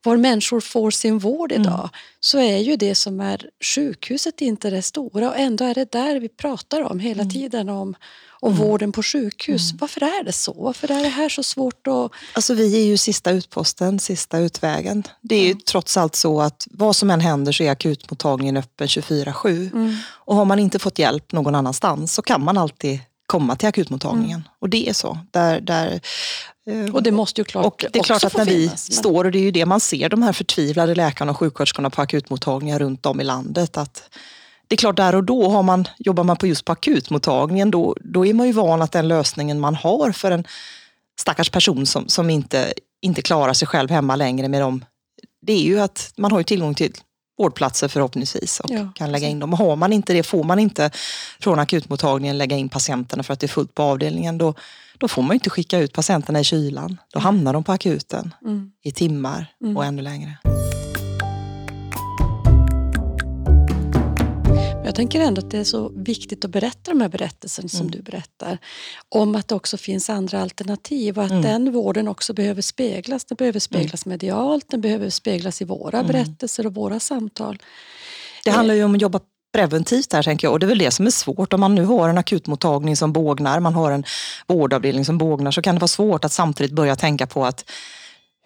var 0.06 0.16
människor 0.16 0.60
får 0.60 0.90
sin 0.90 1.18
vård 1.18 1.52
mm. 1.52 1.62
idag 1.62 1.78
mm. 1.78 1.90
så 2.20 2.38
är 2.38 2.58
ju 2.58 2.76
det 2.76 2.94
som 2.94 3.20
är 3.20 3.50
sjukhuset 3.74 4.40
inte 4.40 4.70
det 4.70 4.82
stora 4.82 5.28
och 5.28 5.38
ändå 5.38 5.64
är 5.64 5.74
det 5.74 5.92
där 5.92 6.20
vi 6.20 6.28
pratar 6.28 6.82
om 6.82 6.98
hela 7.00 7.22
mm. 7.22 7.32
tiden 7.32 7.68
om, 7.68 7.94
om 8.40 8.52
mm. 8.52 8.66
vården 8.66 8.92
på 8.92 9.02
sjukhus. 9.02 9.70
Mm. 9.70 9.78
Varför 9.80 10.02
är 10.02 10.24
det 10.24 10.32
så? 10.32 10.52
Varför 10.52 10.90
är 10.90 11.02
det 11.02 11.08
här 11.08 11.28
så 11.28 11.42
svårt 11.42 11.86
att... 11.86 12.10
Alltså 12.32 12.54
vi 12.54 12.76
är 12.76 12.84
ju 12.84 12.96
sista 12.96 13.30
utposten, 13.30 13.98
sista 13.98 14.38
utvägen. 14.38 15.02
Det 15.20 15.34
är 15.34 15.46
ju 15.46 15.54
trots 15.54 15.96
allt 15.96 16.14
så 16.14 16.40
att 16.40 16.66
vad 16.70 16.96
som 16.96 17.10
än 17.10 17.20
händer 17.20 17.52
så 17.52 17.62
är 17.62 17.70
akutmottagningen 17.70 18.56
öppen 18.56 18.86
24-7 18.86 19.72
mm. 19.72 19.96
och 20.08 20.36
har 20.36 20.44
man 20.44 20.58
inte 20.58 20.78
fått 20.78 20.98
hjälp 20.98 21.32
någon 21.32 21.54
annanstans 21.54 22.14
så 22.14 22.22
kan 22.22 22.44
man 22.44 22.58
alltid 22.58 23.00
komma 23.26 23.56
till 23.56 23.68
akutmottagningen. 23.68 24.40
Mm. 24.40 24.48
Och 24.58 24.68
det 24.68 24.88
är 24.88 24.92
så. 24.92 25.18
Där, 25.30 25.60
där, 25.60 26.00
och 26.92 27.02
det 27.02 27.12
måste 27.12 27.40
ju 27.40 27.44
klart 27.44 27.66
och 27.66 27.84
Det 27.92 27.98
är 27.98 28.02
klart 28.02 28.24
att 28.24 28.36
när 28.36 28.44
vi 28.44 28.52
finnas, 28.52 28.92
står, 28.92 29.24
och 29.24 29.30
det 29.30 29.38
är 29.38 29.42
ju 29.42 29.50
det 29.50 29.66
man 29.66 29.80
ser, 29.80 30.08
de 30.08 30.22
här 30.22 30.32
förtvivlade 30.32 30.94
läkarna 30.94 31.30
och 31.30 31.38
sjuksköterskorna 31.38 31.90
på 31.90 32.02
akutmottagningar 32.02 32.78
runt 32.78 33.06
om 33.06 33.20
i 33.20 33.24
landet. 33.24 33.76
Att 33.76 34.10
det 34.68 34.74
är 34.74 34.76
klart, 34.76 34.96
där 34.96 35.14
och 35.14 35.24
då 35.24 35.48
har 35.48 35.62
man, 35.62 35.88
jobbar 35.98 36.24
man 36.24 36.36
på 36.36 36.46
just 36.46 36.64
på 36.64 36.72
akutmottagningen, 36.72 37.70
då, 37.70 37.96
då 38.00 38.26
är 38.26 38.34
man 38.34 38.46
ju 38.46 38.52
van 38.52 38.82
att 38.82 38.92
den 38.92 39.08
lösningen 39.08 39.60
man 39.60 39.74
har 39.74 40.12
för 40.12 40.30
en 40.30 40.44
stackars 41.20 41.50
person 41.50 41.86
som, 41.86 42.08
som 42.08 42.30
inte, 42.30 42.72
inte 43.00 43.22
klarar 43.22 43.52
sig 43.52 43.68
själv 43.68 43.90
hemma 43.90 44.16
längre 44.16 44.48
med 44.48 44.60
dem, 44.60 44.84
det 45.42 45.52
är 45.52 45.62
ju 45.62 45.80
att 45.80 46.12
man 46.16 46.32
har 46.32 46.42
tillgång 46.42 46.74
till 46.74 46.92
vårdplatser 47.38 47.88
förhoppningsvis 47.88 48.60
och 48.60 48.70
ja, 48.70 48.88
kan 48.94 49.12
lägga 49.12 49.28
in 49.28 49.38
dem. 49.38 49.52
Och 49.52 49.58
har 49.58 49.76
man 49.76 49.92
inte 49.92 50.12
det, 50.12 50.22
får 50.22 50.44
man 50.44 50.58
inte 50.58 50.90
från 51.40 51.58
akutmottagningen 51.58 52.38
lägga 52.38 52.56
in 52.56 52.68
patienterna 52.68 53.22
för 53.22 53.32
att 53.32 53.40
det 53.40 53.46
är 53.46 53.48
fullt 53.48 53.74
på 53.74 53.82
avdelningen, 53.82 54.38
då, 54.38 54.54
då 54.98 55.08
får 55.08 55.22
man 55.22 55.34
inte 55.34 55.50
skicka 55.50 55.78
ut 55.78 55.92
patienterna 55.92 56.40
i 56.40 56.44
kylan. 56.44 57.00
Då 57.12 57.18
hamnar 57.18 57.52
de 57.52 57.64
på 57.64 57.72
akuten 57.72 58.34
mm. 58.44 58.70
i 58.82 58.92
timmar 58.92 59.54
mm. 59.60 59.76
och 59.76 59.84
ännu 59.84 60.02
längre. 60.02 60.36
Jag 64.86 64.94
tänker 64.94 65.20
ändå 65.20 65.40
att 65.40 65.50
det 65.50 65.58
är 65.58 65.64
så 65.64 65.88
viktigt 65.88 66.44
att 66.44 66.50
berätta 66.50 66.90
de 66.90 67.00
här 67.00 67.08
berättelserna 67.08 67.68
som 67.68 67.80
mm. 67.80 67.90
du 67.90 68.02
berättar. 68.02 68.58
Om 69.08 69.34
att 69.34 69.48
det 69.48 69.54
också 69.54 69.76
finns 69.76 70.10
andra 70.10 70.42
alternativ 70.42 71.18
och 71.18 71.24
att 71.24 71.30
mm. 71.30 71.42
den 71.42 71.72
vården 71.72 72.08
också 72.08 72.32
behöver 72.34 72.62
speglas. 72.62 73.24
Den 73.24 73.36
behöver 73.36 73.60
speglas 73.60 74.06
mm. 74.06 74.12
medialt, 74.12 74.64
den 74.68 74.80
behöver 74.80 75.10
speglas 75.10 75.62
i 75.62 75.64
våra 75.64 75.98
mm. 75.98 76.06
berättelser 76.06 76.66
och 76.66 76.74
våra 76.74 77.00
samtal. 77.00 77.62
Det 78.44 78.50
handlar 78.50 78.74
ju 78.74 78.84
om 78.84 78.94
att 78.94 79.02
jobba 79.02 79.20
preventivt 79.52 80.12
här 80.12 80.22
tänker 80.22 80.46
jag 80.46 80.52
och 80.52 80.60
det 80.60 80.66
är 80.66 80.68
väl 80.68 80.78
det 80.78 80.90
som 80.90 81.06
är 81.06 81.10
svårt. 81.10 81.52
Om 81.52 81.60
man 81.60 81.74
nu 81.74 81.84
har 81.84 82.08
en 82.08 82.18
akutmottagning 82.18 82.96
som 82.96 83.12
bågnar, 83.12 83.60
man 83.60 83.74
har 83.74 83.92
en 83.92 84.04
vårdavdelning 84.46 85.04
som 85.04 85.18
bågnar 85.18 85.50
så 85.50 85.62
kan 85.62 85.74
det 85.74 85.80
vara 85.80 85.88
svårt 85.88 86.24
att 86.24 86.32
samtidigt 86.32 86.72
börja 86.72 86.96
tänka 86.96 87.26
på 87.26 87.44
att 87.44 87.70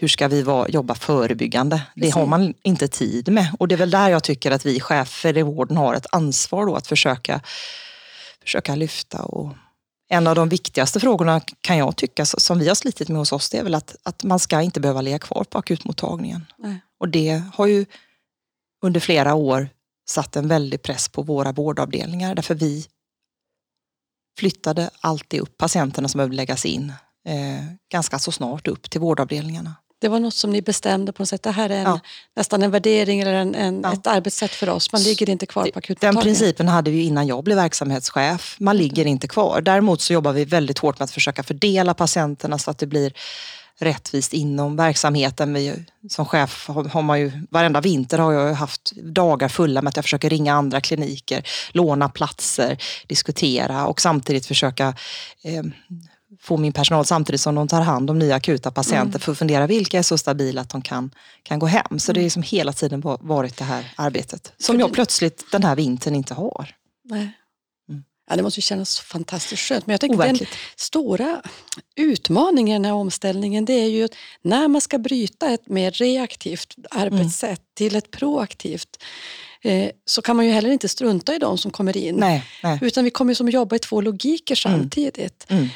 hur 0.01 0.09
ska 0.09 0.29
vi 0.29 0.43
vara, 0.43 0.69
jobba 0.69 0.95
förebyggande? 0.95 1.83
Precis. 1.95 2.15
Det 2.15 2.21
har 2.21 2.27
man 2.27 2.55
inte 2.63 2.89
tid 2.89 3.33
med. 3.33 3.57
Och 3.59 3.69
det 3.69 3.75
är 3.75 3.77
väl 3.77 3.91
där 3.91 4.09
jag 4.09 4.25
tycker 4.25 4.51
att 4.51 4.67
vi 4.67 4.81
chefer 4.81 5.39
i 5.39 5.43
vården 5.43 5.77
har 5.77 5.95
ett 5.95 6.07
ansvar 6.13 6.67
då 6.67 6.75
att 6.75 6.87
försöka, 6.87 7.41
försöka 8.43 8.75
lyfta. 8.75 9.23
Och 9.23 9.53
en 10.09 10.27
av 10.27 10.35
de 10.35 10.49
viktigaste 10.49 11.01
frågorna 11.01 11.41
kan 11.61 11.79
jag 11.79 11.97
tycka 11.97 12.27
som 12.27 12.59
vi 12.59 12.69
har 12.69 12.75
slitit 12.75 13.09
med 13.09 13.19
hos 13.19 13.33
oss 13.33 13.51
det 13.51 13.59
är 13.59 13.63
väl 13.63 13.75
att, 13.75 13.97
att 14.03 14.25
man 14.25 14.39
ska 14.39 14.63
inte 14.63 14.81
behöva 14.81 15.01
ligga 15.01 15.19
kvar 15.19 15.45
på 15.45 15.59
akutmottagningen. 15.59 16.47
Nej. 16.59 16.81
Och 16.99 17.09
det 17.09 17.43
har 17.55 17.67
ju 17.67 17.87
under 18.83 19.01
flera 19.01 19.35
år 19.35 19.69
satt 20.09 20.37
en 20.37 20.49
väldig 20.49 20.83
press 20.83 21.09
på 21.09 21.23
våra 21.23 21.53
vårdavdelningar 21.53 22.35
därför 22.35 22.55
vi 22.55 22.87
flyttade 24.39 24.91
alltid 25.01 25.41
upp 25.41 25.59
patienterna 25.59 26.09
som 26.09 26.19
behövde 26.19 26.37
läggas 26.37 26.65
in 26.65 26.93
eh, 27.27 27.65
ganska 27.93 28.19
så 28.19 28.33
snart 28.33 28.69
upp 28.69 28.91
till 28.91 29.01
vårdavdelningarna. 29.01 29.75
Det 30.01 30.09
var 30.09 30.21
något 30.21 30.35
som 30.35 30.51
ni 30.51 30.63
bestämde 30.63 31.13
på 31.13 31.23
något 31.23 31.29
sätt. 31.29 31.43
Det 31.43 31.51
här 31.51 31.71
är 31.71 31.79
en, 31.79 31.83
ja. 31.83 32.01
nästan 32.37 32.63
en 32.63 32.71
värdering 32.71 33.21
eller 33.21 33.33
en, 33.33 33.55
en 33.55 33.81
ja. 33.83 33.93
ett 33.93 34.07
arbetssätt 34.07 34.51
för 34.51 34.69
oss. 34.69 34.93
Man 34.93 35.03
ligger 35.03 35.31
inte 35.31 35.47
kvar 35.47 35.63
på 35.63 35.79
akutmottagningen. 35.79 36.15
Den 36.15 36.25
principen 36.25 36.69
hade 36.69 36.91
vi 36.91 37.03
innan 37.03 37.27
jag 37.27 37.45
blev 37.45 37.57
verksamhetschef. 37.57 38.57
Man 38.61 38.77
ligger 38.77 39.07
inte 39.07 39.29
kvar. 39.29 39.61
Däremot 39.61 40.01
så 40.01 40.13
jobbar 40.13 40.33
vi 40.33 40.45
väldigt 40.45 40.79
hårt 40.79 40.99
med 40.99 41.05
att 41.05 41.11
försöka 41.11 41.43
fördela 41.43 41.95
patienterna 41.95 42.59
så 42.59 42.71
att 42.71 42.79
det 42.79 42.87
blir 42.87 43.13
rättvist 43.81 44.33
inom 44.33 44.77
verksamheten. 44.77 45.55
Vi, 45.55 45.85
som 46.11 46.27
chef 46.27 46.69
har, 46.69 46.85
har 46.85 47.03
man 47.03 47.21
ju, 47.21 47.33
varenda 47.51 47.81
vinter 47.81 48.19
har 48.19 48.33
jag 48.33 48.55
haft 48.55 48.93
dagar 48.97 49.49
fulla 49.49 49.83
med 49.83 49.89
att 49.89 49.97
jag 49.97 50.05
försöker 50.05 50.31
ringa 50.31 50.55
andra 50.55 50.81
kliniker, 50.81 51.43
låna 51.73 52.09
platser, 52.09 52.79
diskutera 53.07 53.87
och 53.87 54.01
samtidigt 54.01 54.47
försöka 54.47 54.95
eh, 55.43 55.63
få 56.41 56.57
min 56.57 56.73
personal 56.73 57.05
samtidigt 57.05 57.41
som 57.41 57.55
de 57.55 57.69
tar 57.69 57.81
hand 57.81 58.11
om 58.11 58.19
nya 58.19 58.35
akuta 58.35 58.71
patienter 58.71 59.07
mm. 59.07 59.21
för 59.21 59.33
att 59.33 59.39
fundera 59.39 59.67
vilka 59.67 59.99
är 59.99 60.03
så 60.03 60.19
stabila 60.19 60.61
att 60.61 60.71
de 60.71 60.83
kan, 60.83 61.11
kan 61.43 61.59
gå 61.59 61.67
hem. 61.67 61.99
Så 61.99 62.13
det 62.13 62.23
är 62.23 62.31
som 62.31 62.43
hela 62.43 62.73
tiden 62.73 63.01
varit 63.21 63.57
det 63.57 63.65
här 63.65 63.93
arbetet 63.97 64.53
som 64.59 64.81
jag 64.81 64.93
plötsligt 64.93 65.45
den 65.53 65.65
här 65.65 65.77
vintern 65.77 66.15
inte 66.15 66.35
har. 66.35 66.75
Nej. 67.05 67.33
Ja, 68.31 68.37
det 68.37 68.43
måste 68.43 68.61
ju 68.61 68.63
kännas 68.63 69.01
fantastiskt 69.01 69.63
skönt. 69.63 69.87
Men 69.87 69.93
jag 69.93 70.01
tänker 70.01 70.19
den 70.19 70.39
stora 70.77 71.43
utmaningen 71.97 72.85
i 72.85 72.91
omställningen 72.91 73.65
det 73.65 73.73
är 73.73 73.89
ju 73.89 74.05
att 74.05 74.15
när 74.43 74.69
man 74.69 74.81
ska 74.81 74.99
bryta 74.99 75.51
ett 75.51 75.69
mer 75.69 75.91
reaktivt 75.91 76.75
arbetssätt 76.91 77.49
mm. 77.49 77.67
till 77.75 77.97
ett 77.97 78.11
proaktivt 78.11 79.03
eh, 79.63 79.91
så 80.05 80.23
kan 80.23 80.37
man 80.37 80.47
ju 80.47 80.53
heller 80.53 80.71
inte 80.71 80.89
strunta 80.89 81.35
i 81.35 81.39
de 81.39 81.59
som 81.59 81.71
kommer 81.71 81.97
in. 81.97 82.15
Nej, 82.17 82.45
nej. 82.63 82.79
Utan 82.83 83.05
vi 83.05 83.11
kommer 83.11 83.35
som 83.35 83.49
jobba 83.49 83.77
i 83.77 83.79
två 83.79 84.01
logiker 84.01 84.67
mm. 84.67 84.81
samtidigt. 84.81 85.47
Mm. 85.49 85.63
Mm. 85.63 85.71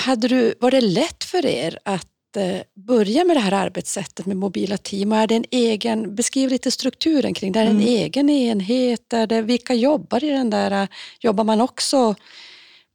Hade 0.00 0.28
du, 0.28 0.54
var 0.60 0.70
det 0.70 0.80
lätt 0.80 1.24
för 1.24 1.46
er 1.46 1.78
att 1.84 2.08
Eh, 2.36 2.62
börja 2.74 3.24
med 3.24 3.36
det 3.36 3.40
här 3.40 3.52
arbetssättet 3.52 4.26
med 4.26 4.36
mobila 4.36 4.76
team? 4.76 5.12
Och 5.12 5.18
är 5.18 5.26
det 5.26 5.34
en 5.34 5.44
egen, 5.50 6.14
beskriv 6.14 6.50
lite 6.50 6.70
strukturen 6.70 7.34
kring 7.34 7.52
det. 7.52 7.60
Är 7.60 7.64
det 7.64 7.70
en 7.70 7.76
mm. 7.76 7.88
egen 7.88 8.30
enhet? 8.30 9.12
Är 9.12 9.26
det, 9.26 9.42
vilka 9.42 9.74
jobbar 9.74 10.24
i 10.24 10.28
den 10.28 10.50
där? 10.50 10.88
Jobbar 11.20 11.44
man 11.44 11.60
också 11.60 12.14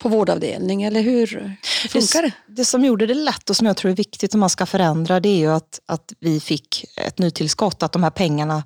på 0.02 0.10
vårdavdelning 0.10 0.84
eller 0.84 1.02
hur, 1.02 1.56
funkar 1.90 2.22
det, 2.22 2.28
det? 2.28 2.54
Det 2.56 2.66
som 2.66 2.86
gjorde 2.86 3.06
det 3.06 3.14
lätt 3.14 3.50
och 3.50 3.56
som 3.56 3.68
jag 3.68 3.78
tror 3.78 3.92
är 3.92 3.96
viktigt 3.96 4.34
om 4.34 4.40
man 4.40 4.50
ska 4.50 4.66
förändra 4.66 5.20
det 5.20 5.30
är 5.30 5.38
ju 5.38 5.52
att, 5.52 5.80
att 5.86 6.14
vi 6.20 6.40
fick 6.40 6.86
ett 6.98 7.20
nytillskott. 7.20 7.84
Att 7.84 7.92
de 7.92 8.04
här 8.04 8.10
pengarna 8.10 8.64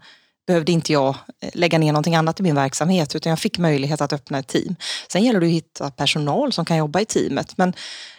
behövde 0.47 0.71
inte 0.71 0.93
jag 0.93 1.15
eh, 1.41 1.49
lägga 1.53 1.77
ner 1.77 1.91
någonting 1.91 2.15
annat 2.15 2.39
i 2.39 2.43
min 2.43 2.55
verksamhet 2.55 3.15
utan 3.15 3.29
jag 3.29 3.39
fick 3.39 3.57
möjlighet 3.57 4.01
att 4.01 4.13
öppna 4.13 4.39
ett 4.39 4.47
team. 4.47 4.75
Sen 5.11 5.23
gäller 5.23 5.39
det 5.39 5.45
att 5.45 5.51
hitta 5.51 5.91
personal 5.91 6.53
som 6.53 6.65
kan 6.65 6.77
jobba 6.77 6.99
i 6.99 7.05
teamet. 7.05 7.57
Men 7.57 7.69
Eh, 7.69 8.14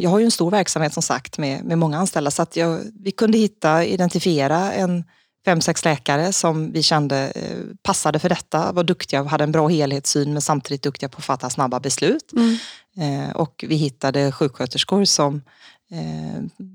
jag 0.00 0.10
har 0.10 0.18
ju 0.18 0.24
en 0.24 0.30
stor 0.30 0.50
verksamhet 0.50 0.94
som 0.94 1.02
sagt 1.02 1.38
med, 1.38 1.64
med 1.64 1.78
många 1.78 1.98
anställda 1.98 2.30
så 2.30 2.42
att 2.42 2.56
jag, 2.56 2.80
vi 3.00 3.10
kunde 3.10 3.38
hitta, 3.38 3.84
identifiera 3.84 4.72
en 4.72 5.04
fem, 5.44 5.60
sex 5.60 5.84
läkare 5.84 6.32
som 6.32 6.72
vi 6.72 6.82
kände 6.82 7.32
eh, 7.34 7.76
passade 7.82 8.18
för 8.18 8.28
detta, 8.28 8.72
var 8.72 8.84
duktiga 8.84 9.20
och 9.20 9.30
hade 9.30 9.44
en 9.44 9.52
bra 9.52 9.68
helhetssyn 9.68 10.32
men 10.32 10.42
samtidigt 10.42 10.82
duktiga 10.82 11.08
på 11.08 11.18
att 11.18 11.24
fatta 11.24 11.50
snabba 11.50 11.80
beslut. 11.80 12.32
Mm. 12.32 12.56
Eh, 12.98 13.36
och 13.36 13.64
vi 13.68 13.76
hittade 13.76 14.32
sjuksköterskor 14.32 15.04
som 15.04 15.42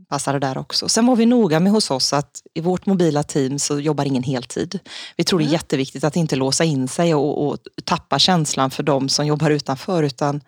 passade 0.09 0.39
där 0.39 0.57
också. 0.57 0.89
Sen 0.89 1.05
var 1.05 1.15
vi 1.15 1.25
noga 1.25 1.59
med 1.59 1.71
hos 1.71 1.91
oss 1.91 2.13
att 2.13 2.41
i 2.53 2.61
vårt 2.61 2.85
mobila 2.85 3.23
team 3.23 3.59
så 3.59 3.79
jobbar 3.79 4.05
ingen 4.05 4.23
heltid. 4.23 4.79
Vi 5.17 5.23
tror 5.23 5.39
det 5.39 5.43
är 5.43 5.45
mm. 5.45 5.53
jätteviktigt 5.53 6.03
att 6.03 6.15
inte 6.15 6.35
låsa 6.35 6.63
in 6.63 6.87
sig 6.87 7.15
och, 7.15 7.47
och 7.47 7.57
tappa 7.83 8.19
känslan 8.19 8.71
för 8.71 8.83
de 8.83 9.09
som 9.09 9.27
jobbar 9.27 9.49
utanför 9.49 10.03
utan 10.03 10.41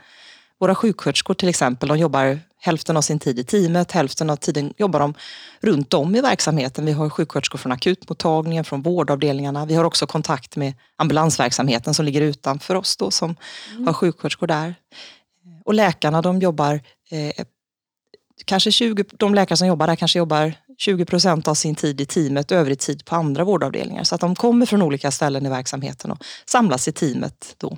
våra 0.63 0.75
sjuksköterskor 0.75 1.33
till 1.33 1.49
exempel, 1.49 1.89
de 1.89 1.97
jobbar 1.97 2.39
hälften 2.59 2.97
av 2.97 3.01
sin 3.01 3.19
tid 3.19 3.39
i 3.39 3.43
teamet, 3.43 3.91
hälften 3.91 4.29
av 4.29 4.35
tiden 4.35 4.73
jobbar 4.77 4.99
de 4.99 5.13
runt 5.61 5.93
om 5.93 6.15
i 6.15 6.21
verksamheten. 6.21 6.85
Vi 6.85 6.91
har 6.91 7.09
sjuksköterskor 7.09 7.57
från 7.57 7.71
akutmottagningen, 7.71 8.63
från 8.63 8.81
vårdavdelningarna. 8.81 9.65
Vi 9.65 9.75
har 9.75 9.83
också 9.83 10.07
kontakt 10.07 10.55
med 10.55 10.73
ambulansverksamheten 10.95 11.93
som 11.93 12.05
ligger 12.05 12.21
utanför 12.21 12.75
oss 12.75 12.97
då, 12.97 13.11
som 13.11 13.35
mm. 13.71 13.87
har 13.87 13.93
sjuksköterskor 13.93 14.47
där. 14.47 14.75
Och 15.65 15.73
läkarna 15.73 16.21
de 16.21 16.39
jobbar, 16.39 16.81
eh, 17.09 17.45
kanske 18.45 18.71
20, 18.71 19.03
de 19.11 19.35
läkare 19.35 19.57
som 19.57 19.67
jobbar 19.67 19.87
där 19.87 19.95
kanske 19.95 20.19
jobbar 20.19 20.53
20 20.77 21.05
procent 21.05 21.47
av 21.47 21.53
sin 21.53 21.75
tid 21.75 22.01
i 22.01 22.05
teamet, 22.05 22.51
övrig 22.51 22.79
tid 22.79 23.05
på 23.05 23.15
andra 23.15 23.43
vårdavdelningar. 23.43 24.03
Så 24.03 24.15
att 24.15 24.21
de 24.21 24.35
kommer 24.35 24.65
från 24.65 24.81
olika 24.81 25.11
ställen 25.11 25.45
i 25.45 25.49
verksamheten 25.49 26.11
och 26.11 26.23
samlas 26.45 26.87
i 26.87 26.91
teamet 26.91 27.55
då. 27.57 27.77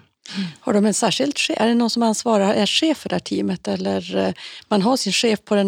Har 0.59 0.73
de 0.73 0.85
en 0.85 0.93
särskild 0.93 1.37
chef? 1.37 1.57
Är 1.61 1.67
det 1.67 1.75
någon 1.75 1.89
som 1.89 2.03
ansvarar, 2.03 2.53
är 2.53 2.65
chef 2.65 2.97
för 2.97 3.09
det 3.09 3.15
här 3.15 3.19
teamet 3.19 3.67
eller 3.67 4.15
eh, 4.17 4.33
man 4.67 4.81
har 4.81 4.97
sin 4.97 5.13
chef 5.13 5.39
på 5.45 5.55
den, 5.55 5.67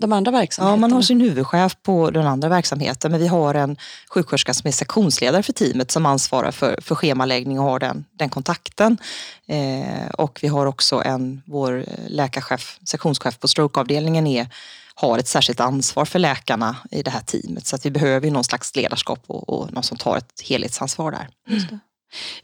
de 0.00 0.12
andra 0.12 0.30
verksamheterna? 0.32 0.70
Ja, 0.70 0.76
man 0.76 0.92
har 0.92 1.02
sin 1.02 1.20
huvudchef 1.20 1.76
på 1.82 2.10
den 2.10 2.26
andra 2.26 2.48
verksamheten 2.48 3.10
men 3.10 3.20
vi 3.20 3.26
har 3.26 3.54
en 3.54 3.76
sjuksköterska 4.08 4.54
som 4.54 4.68
är 4.68 4.72
sektionsledare 4.72 5.42
för 5.42 5.52
teamet 5.52 5.90
som 5.90 6.06
ansvarar 6.06 6.50
för, 6.50 6.78
för 6.82 6.94
schemaläggning 6.94 7.58
och 7.58 7.64
har 7.64 7.78
den, 7.78 8.04
den 8.18 8.28
kontakten. 8.28 8.98
Eh, 9.46 10.08
och 10.18 10.38
vi 10.42 10.48
har 10.48 10.66
också 10.66 11.02
en, 11.04 11.42
vår 11.46 11.84
läkarchef, 12.08 12.78
sektionschef 12.84 13.38
på 13.38 13.48
strokeavdelningen 13.48 14.26
är 14.26 14.48
har 14.94 15.18
ett 15.18 15.28
särskilt 15.28 15.60
ansvar 15.60 16.04
för 16.04 16.18
läkarna 16.18 16.76
i 16.90 17.02
det 17.02 17.10
här 17.10 17.20
teamet. 17.20 17.66
Så 17.66 17.76
att 17.76 17.86
vi 17.86 17.90
behöver 17.90 18.30
någon 18.30 18.44
slags 18.44 18.76
ledarskap 18.76 19.20
och, 19.26 19.48
och 19.48 19.72
någon 19.72 19.82
som 19.82 19.96
tar 19.96 20.16
ett 20.16 20.42
helhetsansvar 20.44 21.10
där. 21.10 21.28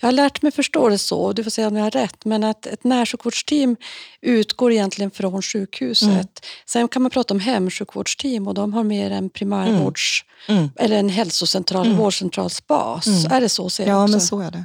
Jag 0.01 0.07
har 0.07 0.13
lärt 0.13 0.43
mig 0.43 0.53
förstå 0.53 0.89
det 0.89 0.99
så, 0.99 1.33
du 1.33 1.45
får 1.45 1.51
säga 1.51 1.69
om 1.69 1.77
jag 1.77 1.85
har 1.85 1.91
rätt, 1.91 2.25
men 2.25 2.45
att 2.45 2.67
ett 2.67 2.85
närsjukvårdsteam 2.85 3.77
utgår 4.21 4.73
egentligen 4.73 5.11
från 5.11 5.43
sjukhuset. 5.43 6.09
Mm. 6.09 6.27
Sen 6.67 6.89
kan 6.89 7.03
man 7.03 7.11
prata 7.11 7.35
om 7.35 7.41
hemsjukvårdsteam 7.41 8.49
och 8.49 8.55
de 8.55 8.73
har 8.73 8.85
mer 8.85 9.11
en 9.11 9.31
primärvårds 9.31 10.25
mm. 10.49 10.59
mm. 10.59 10.71
eller 10.77 10.97
en 10.97 11.09
hälsocentral, 11.09 11.87
mm. 11.87 11.99
vårdcentralsbas. 11.99 13.07
Mm. 13.07 13.33
Är 13.33 13.41
det 13.41 13.49
så? 13.49 13.71
Ser 13.71 13.87
ja, 13.87 14.03
också? 14.03 14.11
men 14.11 14.21
så 14.21 14.41
är 14.41 14.51
det. 14.51 14.65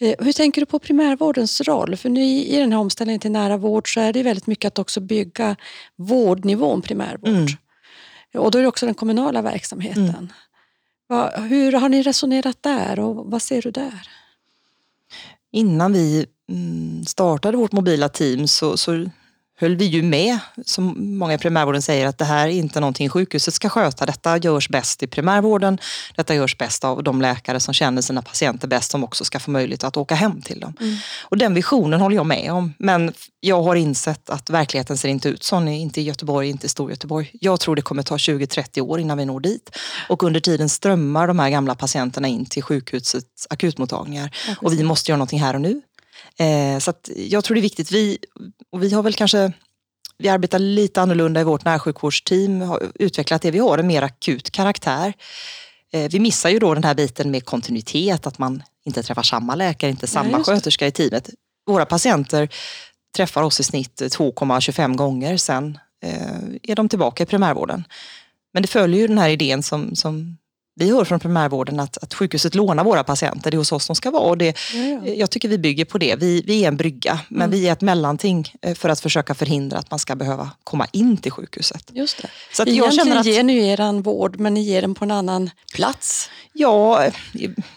Eh, 0.00 0.14
hur 0.18 0.32
tänker 0.32 0.60
du 0.60 0.66
på 0.66 0.78
primärvårdens 0.78 1.60
roll? 1.60 1.96
För 1.96 2.08
nu 2.08 2.24
i 2.24 2.56
den 2.56 2.72
här 2.72 2.78
omställningen 2.78 3.20
till 3.20 3.30
nära 3.30 3.56
vård 3.56 3.94
så 3.94 4.00
är 4.00 4.12
det 4.12 4.22
väldigt 4.22 4.46
mycket 4.46 4.68
att 4.68 4.78
också 4.78 5.00
bygga 5.00 5.56
vårdnivån 5.96 6.82
primärvård. 6.82 7.28
Mm. 7.28 7.46
Och 8.34 8.50
då 8.50 8.58
är 8.58 8.62
det 8.62 8.68
också 8.68 8.86
den 8.86 8.94
kommunala 8.94 9.42
verksamheten. 9.42 10.32
Hur 11.48 11.72
har 11.72 11.88
ni 11.88 12.02
resonerat 12.02 12.62
där 12.62 12.98
och 12.98 13.30
vad 13.30 13.42
ser 13.42 13.62
du 13.62 13.70
där? 13.70 14.08
Innan 15.56 15.92
vi 15.92 16.26
mm, 16.48 17.04
startade 17.04 17.56
vårt 17.56 17.72
mobila 17.72 18.08
team 18.08 18.48
så, 18.48 18.76
så 18.76 19.06
höll 19.58 19.76
vi 19.76 19.84
ju 19.84 20.02
med, 20.02 20.38
som 20.64 21.16
många 21.18 21.34
i 21.34 21.38
primärvården 21.38 21.82
säger, 21.82 22.06
att 22.06 22.18
det 22.18 22.24
här 22.24 22.48
är 22.48 22.52
inte 22.52 22.80
någonting 22.80 23.08
sjukhuset 23.08 23.54
ska 23.54 23.68
sköta. 23.68 24.06
Detta 24.06 24.38
görs 24.38 24.68
bäst 24.68 25.02
i 25.02 25.06
primärvården. 25.06 25.78
Detta 26.16 26.34
görs 26.34 26.58
bäst 26.58 26.84
av 26.84 27.02
de 27.02 27.22
läkare 27.22 27.60
som 27.60 27.74
känner 27.74 28.02
sina 28.02 28.22
patienter 28.22 28.68
bäst 28.68 28.90
som 28.90 29.04
också 29.04 29.24
ska 29.24 29.40
få 29.40 29.50
möjlighet 29.50 29.84
att 29.84 29.96
åka 29.96 30.14
hem 30.14 30.42
till 30.42 30.60
dem. 30.60 30.74
Mm. 30.80 30.96
Och 31.22 31.38
den 31.38 31.54
visionen 31.54 32.00
håller 32.00 32.16
jag 32.16 32.26
med 32.26 32.52
om. 32.52 32.74
Men 32.78 33.12
jag 33.40 33.62
har 33.62 33.76
insett 33.76 34.30
att 34.30 34.50
verkligheten 34.50 34.98
ser 34.98 35.08
inte 35.08 35.28
ut 35.28 35.42
så. 35.42 35.56
Inte 35.66 36.00
i 36.00 36.04
Göteborg, 36.04 36.48
inte 36.48 36.66
i 36.66 36.68
Storgöteborg. 36.68 37.30
Jag 37.32 37.60
tror 37.60 37.76
det 37.76 37.82
kommer 37.82 38.02
ta 38.02 38.16
20-30 38.16 38.80
år 38.80 39.00
innan 39.00 39.18
vi 39.18 39.24
når 39.24 39.40
dit. 39.40 39.70
Och 40.08 40.22
under 40.22 40.40
tiden 40.40 40.68
strömmar 40.68 41.26
de 41.26 41.38
här 41.38 41.50
gamla 41.50 41.74
patienterna 41.74 42.28
in 42.28 42.46
till 42.46 42.62
sjukhusets 42.62 43.46
akutmottagningar. 43.50 44.36
Och 44.60 44.72
vi 44.72 44.82
måste 44.82 45.10
göra 45.10 45.18
någonting 45.18 45.40
här 45.40 45.54
och 45.54 45.60
nu. 45.60 45.80
Eh, 46.38 46.78
så 46.78 46.92
jag 47.16 47.44
tror 47.44 47.54
det 47.54 47.60
är 47.60 47.62
viktigt. 47.62 47.92
Vi, 47.92 48.18
och 48.72 48.82
vi 48.82 48.92
har 48.92 49.02
väl 49.02 49.14
kanske 49.14 49.52
vi 50.18 50.28
arbetar 50.28 50.58
lite 50.58 51.02
annorlunda 51.02 51.40
i 51.40 51.44
vårt 51.44 51.64
närsjukvårdsteam, 51.64 52.60
har 52.60 52.92
utvecklat 52.94 53.42
det. 53.42 53.50
Vi 53.50 53.58
har 53.58 53.78
en 53.78 53.86
mer 53.86 54.02
akut 54.02 54.50
karaktär. 54.50 55.12
Eh, 55.92 56.10
vi 56.10 56.20
missar 56.20 56.50
ju 56.50 56.58
då 56.58 56.74
den 56.74 56.84
här 56.84 56.94
biten 56.94 57.30
med 57.30 57.44
kontinuitet, 57.44 58.26
att 58.26 58.38
man 58.38 58.62
inte 58.84 59.02
träffar 59.02 59.22
samma 59.22 59.54
läkare, 59.54 59.90
inte 59.90 60.06
samma 60.06 60.30
ja, 60.30 60.44
sköterska 60.44 60.86
i 60.86 60.90
teamet. 60.90 61.30
Våra 61.66 61.86
patienter 61.86 62.48
träffar 63.16 63.42
oss 63.42 63.60
i 63.60 63.62
snitt 63.62 64.02
2,25 64.02 64.96
gånger, 64.96 65.36
sen 65.36 65.78
eh, 66.02 66.38
är 66.62 66.74
de 66.74 66.88
tillbaka 66.88 67.22
i 67.22 67.26
primärvården. 67.26 67.84
Men 68.52 68.62
det 68.62 68.68
följer 68.68 69.00
ju 69.00 69.06
den 69.06 69.18
här 69.18 69.28
idén 69.28 69.62
som, 69.62 69.96
som 69.96 70.36
vi 70.78 70.90
hör 70.90 71.04
från 71.04 71.20
primärvården 71.20 71.80
att, 71.80 71.98
att 72.02 72.14
sjukhuset 72.14 72.54
lånar 72.54 72.84
våra 72.84 73.04
patienter, 73.04 73.50
det 73.50 73.54
är 73.54 73.58
hos 73.58 73.72
oss 73.72 73.86
de 73.86 73.96
ska 73.96 74.10
vara. 74.10 74.22
Och 74.22 74.38
det, 74.38 74.56
ja, 74.74 74.80
ja. 74.80 75.12
Jag 75.14 75.30
tycker 75.30 75.48
vi 75.48 75.58
bygger 75.58 75.84
på 75.84 75.98
det. 75.98 76.16
Vi, 76.16 76.42
vi 76.46 76.64
är 76.64 76.68
en 76.68 76.76
brygga, 76.76 77.20
men 77.28 77.42
mm. 77.42 77.50
vi 77.50 77.68
är 77.68 77.72
ett 77.72 77.80
mellanting 77.80 78.52
eh, 78.62 78.74
för 78.74 78.88
att 78.88 79.00
försöka 79.00 79.34
förhindra 79.34 79.78
att 79.78 79.90
man 79.90 79.98
ska 79.98 80.16
behöva 80.16 80.50
komma 80.64 80.86
in 80.92 81.16
till 81.16 81.32
sjukhuset. 81.32 81.90
Just 81.92 82.22
det. 82.22 82.28
Så 82.52 82.62
att 82.62 82.68
Egentligen 82.68 82.96
jag 82.96 83.06
känner 83.06 83.20
att, 83.20 83.26
ger 83.26 83.42
ni 83.42 83.68
er 83.68 84.02
vård, 84.02 84.38
men 84.38 84.54
ni 84.54 84.60
ger 84.60 84.82
den 84.82 84.94
på 84.94 85.04
en 85.04 85.10
annan 85.10 85.50
plats. 85.74 86.30
Ja, 86.52 87.08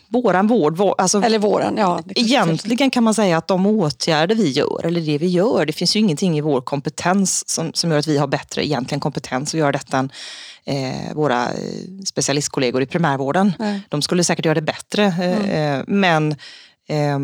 våran 0.07 0.47
vård, 0.47 0.79
alltså, 0.97 1.21
eller 1.21 1.39
våran, 1.39 1.77
ja. 1.77 2.01
Egentligen 2.15 2.89
kan 2.89 3.03
man 3.03 3.13
säga 3.13 3.37
att 3.37 3.47
de 3.47 3.65
åtgärder 3.65 4.35
vi 4.35 4.49
gör, 4.49 4.85
eller 4.85 5.01
det 5.01 5.17
vi 5.17 5.27
gör, 5.27 5.65
det 5.65 5.73
finns 5.73 5.95
ju 5.95 5.99
ingenting 5.99 6.37
i 6.37 6.41
vår 6.41 6.61
kompetens 6.61 7.49
som, 7.49 7.73
som 7.73 7.91
gör 7.91 7.99
att 7.99 8.07
vi 8.07 8.17
har 8.17 8.27
bättre 8.27 8.65
egentligen 8.65 8.99
kompetens 8.99 9.53
att 9.53 9.59
göra 9.59 9.71
detta 9.71 9.97
än 9.97 10.11
eh, 10.69 11.13
våra 11.15 11.45
eh, 11.45 12.03
specialistkollegor 12.05 12.81
i 12.81 12.85
primärvården. 12.85 13.53
Nej. 13.59 13.81
De 13.89 14.01
skulle 14.01 14.23
säkert 14.23 14.45
göra 14.45 14.55
det 14.55 14.61
bättre, 14.61 15.03
mm. 15.05 15.85
men 15.87 16.31
eh, 16.89 17.19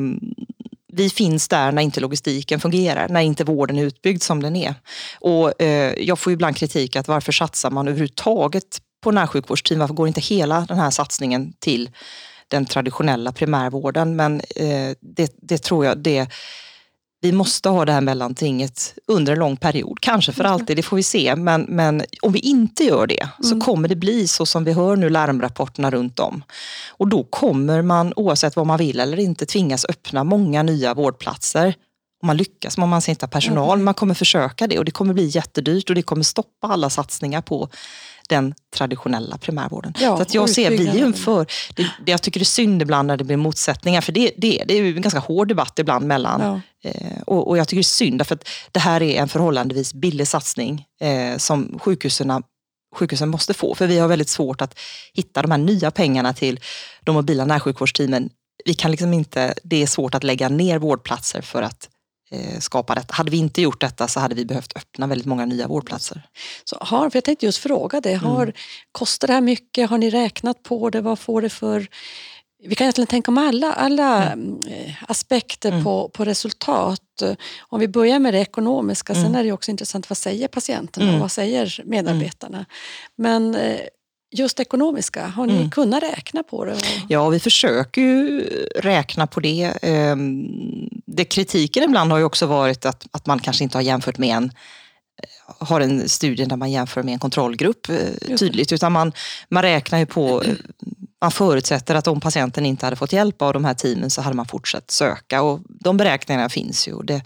vi 0.93 1.09
finns 1.09 1.47
där 1.47 1.71
när 1.71 1.81
inte 1.81 1.99
logistiken 1.99 2.59
fungerar, 2.59 3.09
när 3.09 3.21
inte 3.21 3.43
vården 3.43 3.79
är 3.79 3.83
utbyggd 3.83 4.23
som 4.23 4.43
den 4.43 4.55
är. 4.55 4.75
Och 5.19 5.61
eh, 5.61 5.93
jag 5.97 6.19
får 6.19 6.33
ibland 6.33 6.57
kritik 6.57 6.95
att 6.95 7.07
varför 7.07 7.31
satsar 7.31 7.71
man 7.71 7.87
överhuvudtaget 7.87 8.81
på 9.03 9.11
närsjukvårdsteam? 9.11 9.79
Varför 9.79 9.93
går 9.93 10.07
inte 10.07 10.21
hela 10.21 10.65
den 10.67 10.77
här 10.77 10.91
satsningen 10.91 11.53
till 11.59 11.89
den 12.47 12.65
traditionella 12.65 13.31
primärvården? 13.31 14.15
Men 14.15 14.41
eh, 14.55 14.95
det, 15.01 15.35
det 15.41 15.57
tror 15.57 15.85
jag, 15.85 15.97
det 15.97 16.27
vi 17.25 17.31
måste 17.31 17.69
ha 17.69 17.85
det 17.85 17.91
här 17.91 18.01
mellantinget 18.01 18.93
under 19.07 19.33
en 19.33 19.39
lång 19.39 19.57
period. 19.57 19.97
Kanske 20.01 20.31
för 20.31 20.43
alltid, 20.43 20.77
det 20.77 20.83
får 20.83 20.97
vi 20.97 21.03
se. 21.03 21.35
Men, 21.35 21.61
men 21.61 22.03
om 22.21 22.33
vi 22.33 22.39
inte 22.39 22.83
gör 22.83 23.07
det 23.07 23.29
så 23.39 23.51
mm. 23.53 23.61
kommer 23.61 23.87
det 23.87 23.95
bli 23.95 24.27
så 24.27 24.45
som 24.45 24.63
vi 24.63 24.73
hör 24.73 24.95
nu 24.95 25.09
larmrapporterna 25.09 25.91
runt 25.91 26.19
om. 26.19 26.43
Och 26.89 27.07
då 27.07 27.23
kommer 27.23 27.81
man, 27.81 28.13
oavsett 28.15 28.55
vad 28.55 28.67
man 28.67 28.77
vill 28.77 28.99
eller 28.99 29.19
inte, 29.19 29.45
tvingas 29.45 29.85
öppna 29.85 30.23
många 30.23 30.63
nya 30.63 30.93
vårdplatser. 30.93 31.75
Om 32.21 32.27
man 32.27 32.37
lyckas, 32.37 32.77
om 32.77 32.89
man 32.89 33.01
inte 33.07 33.23
har 33.23 33.29
personal. 33.29 33.73
Mm. 33.73 33.85
Man 33.85 33.93
kommer 33.93 34.13
försöka 34.13 34.67
det 34.67 34.79
och 34.79 34.85
det 34.85 34.91
kommer 34.91 35.13
bli 35.13 35.25
jättedyrt 35.25 35.89
och 35.89 35.95
det 35.95 36.01
kommer 36.01 36.23
stoppa 36.23 36.67
alla 36.67 36.89
satsningar 36.89 37.41
på 37.41 37.69
den 38.29 38.53
traditionella 38.75 39.37
primärvården. 39.37 39.93
Ja, 39.99 40.15
så 40.15 40.21
att 40.21 40.33
jag 40.33 40.49
ser, 40.49 40.71
vi 40.71 40.87
är 40.87 41.11
för, 41.11 41.45
det, 41.75 41.87
det, 42.05 42.11
jag 42.11 42.21
tycker 42.21 42.39
det 42.39 42.43
är 42.43 42.45
synd 42.45 42.81
ibland 42.81 43.07
när 43.07 43.17
det 43.17 43.23
blir 43.23 43.37
motsättningar, 43.37 44.01
för 44.01 44.11
det, 44.11 44.31
det, 44.37 44.63
det 44.67 44.73
är 44.73 44.83
ju 44.83 44.95
en 44.95 45.01
ganska 45.01 45.19
hård 45.19 45.47
debatt 45.47 45.79
ibland 45.79 46.07
mellan 46.07 46.41
ja. 46.41 46.89
eh, 46.89 47.21
och, 47.25 47.47
och, 47.47 47.57
jag 47.57 47.67
tycker 47.67 47.77
det 47.77 47.81
är 47.81 47.83
synd, 47.83 48.27
för 48.27 48.35
att 48.35 48.47
det 48.71 48.79
här 48.79 49.01
är 49.03 49.21
en 49.21 49.29
förhållandevis 49.29 49.93
billig 49.93 50.27
satsning 50.27 50.85
eh, 51.01 51.37
som 51.37 51.79
sjukhusen 51.79 52.43
sjukhusen 52.95 53.29
måste 53.29 53.53
få. 53.53 53.75
För 53.75 53.87
vi 53.87 53.99
har 53.99 54.07
väldigt 54.07 54.29
svårt 54.29 54.61
att 54.61 54.79
hitta 55.13 55.41
de 55.41 55.51
här 55.51 55.57
nya 55.57 55.91
pengarna 55.91 56.33
till 56.33 56.59
de 57.03 57.15
mobila 57.15 57.45
närsjukvårdsteamen. 57.45 58.29
Vi 58.65 58.73
kan 58.73 58.91
liksom 58.91 59.13
inte, 59.13 59.53
det 59.63 59.83
är 59.83 59.87
svårt 59.87 60.15
att 60.15 60.23
lägga 60.23 60.49
ner 60.49 60.77
vårdplatser 60.79 61.41
för 61.41 61.61
att 61.61 61.89
skapa 62.59 62.95
detta. 62.95 63.13
Hade 63.13 63.31
vi 63.31 63.37
inte 63.37 63.61
gjort 63.61 63.81
detta 63.81 64.07
så 64.07 64.19
hade 64.19 64.35
vi 64.35 64.45
behövt 64.45 64.77
öppna 64.77 65.07
väldigt 65.07 65.27
många 65.27 65.45
nya 65.45 65.67
vårdplatser. 65.67 66.21
Så 66.63 66.77
har, 66.81 67.09
för 67.09 67.17
jag 67.17 67.23
tänkte 67.23 67.45
just 67.45 67.57
fråga 67.57 68.01
det, 68.01 68.13
har, 68.13 68.43
mm. 68.43 68.53
kostar 68.91 69.27
det 69.27 69.33
här 69.33 69.41
mycket? 69.41 69.89
Har 69.89 69.97
ni 69.97 70.09
räknat 70.09 70.63
på 70.63 70.89
det? 70.89 71.01
Vad 71.01 71.19
får 71.19 71.41
det 71.41 71.49
för... 71.49 71.87
Vi 72.67 72.75
kan 72.75 72.85
egentligen 72.85 73.07
tänka 73.07 73.31
om 73.31 73.37
alla, 73.37 73.73
alla 73.73 74.31
mm. 74.31 74.59
Eh, 74.67 74.93
aspekter 75.07 75.71
mm. 75.71 75.83
på, 75.83 76.09
på 76.09 76.25
resultat. 76.25 77.23
Om 77.59 77.79
vi 77.79 77.87
börjar 77.87 78.19
med 78.19 78.33
det 78.33 78.39
ekonomiska, 78.39 79.13
sen 79.13 79.25
mm. 79.25 79.35
är 79.35 79.43
det 79.43 79.51
också 79.51 79.71
intressant 79.71 80.09
vad 80.09 80.17
säger 80.17 80.47
patienterna 80.47 81.05
och 81.05 81.09
mm. 81.09 81.21
vad 81.21 81.31
säger 81.31 81.81
medarbetarna. 81.85 82.65
Men 83.15 83.55
eh, 83.55 83.79
just 84.31 84.59
ekonomiska, 84.59 85.27
har 85.27 85.45
ni 85.45 85.57
mm. 85.57 85.69
kunnat 85.69 86.03
räkna 86.03 86.43
på 86.43 86.65
det? 86.65 86.77
Ja, 87.09 87.29
vi 87.29 87.39
försöker 87.39 88.01
ju 88.01 88.41
räkna 88.75 89.27
på 89.27 89.39
det. 89.39 89.73
Ehm, 89.81 90.47
det. 91.05 91.25
Kritiken 91.25 91.83
ibland 91.83 92.11
har 92.11 92.17
ju 92.17 92.23
också 92.23 92.45
varit 92.45 92.85
att, 92.85 93.05
att 93.11 93.25
man 93.25 93.39
kanske 93.39 93.63
inte 93.63 93.77
har 93.77 93.83
jämfört 93.83 94.17
med 94.17 94.37
en 94.37 94.51
har 95.57 95.81
en 95.81 96.09
studie 96.09 96.45
där 96.45 96.55
man 96.55 96.71
jämför 96.71 97.03
med 97.03 97.13
en 97.13 97.19
kontrollgrupp 97.19 97.89
eh, 97.89 98.35
tydligt, 98.37 98.71
utan 98.71 98.91
man, 98.91 99.11
man 99.49 99.63
räknar 99.63 99.99
ju 99.99 100.05
på 100.05 100.43
man 101.21 101.31
förutsätter 101.31 101.95
att 101.95 102.07
om 102.07 102.19
patienten 102.19 102.65
inte 102.65 102.85
hade 102.85 102.95
fått 102.95 103.13
hjälp 103.13 103.41
av 103.41 103.53
de 103.53 103.65
här 103.65 103.73
teamen 103.73 104.09
så 104.09 104.21
hade 104.21 104.35
man 104.35 104.45
fortsatt 104.45 104.91
söka 104.91 105.41
och 105.41 105.59
de 105.67 105.97
beräkningarna 105.97 106.49
finns 106.49 106.87
ju. 106.87 107.01
Det, 107.03 107.21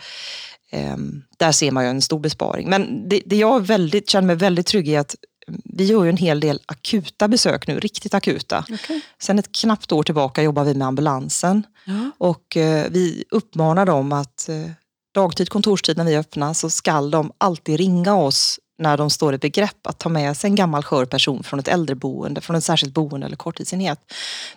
eh, 0.72 0.98
där 1.38 1.51
ser 1.51 1.72
man 1.72 1.84
ju 1.84 1.89
en 1.89 2.01
stor 2.01 2.20
besparing. 2.20 2.70
Men 2.70 3.10
det, 3.10 3.22
det 3.25 3.36
jag 3.36 3.65
väldigt, 3.65 4.10
känner 4.10 4.27
mig 4.27 4.36
väldigt 4.36 4.68
trygg 4.68 4.89
i 4.89 4.96
att 4.96 5.15
vi 5.63 5.86
gör 5.86 6.03
ju 6.03 6.10
en 6.10 6.18
hel 6.18 6.39
del 6.39 6.60
akuta 6.65 7.27
besök 7.27 7.68
nu, 7.68 7.79
riktigt 7.79 8.13
akuta. 8.13 8.65
Okay. 8.70 9.01
Sen 9.20 9.39
ett 9.39 9.51
knappt 9.51 9.91
år 9.91 10.03
tillbaka 10.03 10.44
jobbar 10.44 10.63
vi 10.63 10.74
med 10.74 10.88
ambulansen 10.88 11.63
ja. 11.86 12.12
och 12.18 12.58
eh, 12.58 12.88
vi 12.91 13.24
uppmanar 13.32 13.86
dem 13.86 14.13
att 14.13 14.50
eh, 14.50 14.72
dagtid, 15.13 15.50
kontorstid 15.50 15.98
när 15.98 16.06
vi 16.06 16.18
öppnar 16.18 16.53
så 16.53 16.70
skall 16.70 17.12
de 17.12 17.32
alltid 17.38 17.77
ringa 17.77 18.15
oss 18.15 18.60
när 18.79 18.98
de 18.98 19.10
står 19.10 19.34
i 19.34 19.38
begrepp 19.38 19.88
att 19.88 20.00
ta 20.00 20.10
med 20.10 20.38
sig 20.38 20.50
en 20.50 20.56
gammal 20.56 20.84
skör 20.84 21.06
person 21.06 21.44
från 21.44 21.60
ett 21.60 21.68
äldreboende, 21.68 22.41
från 22.41 22.56
ett 22.56 22.63
särskilt 22.63 22.94
boende 22.94 23.25
eller 23.25 23.38
korttidsenhet. 23.38 24.00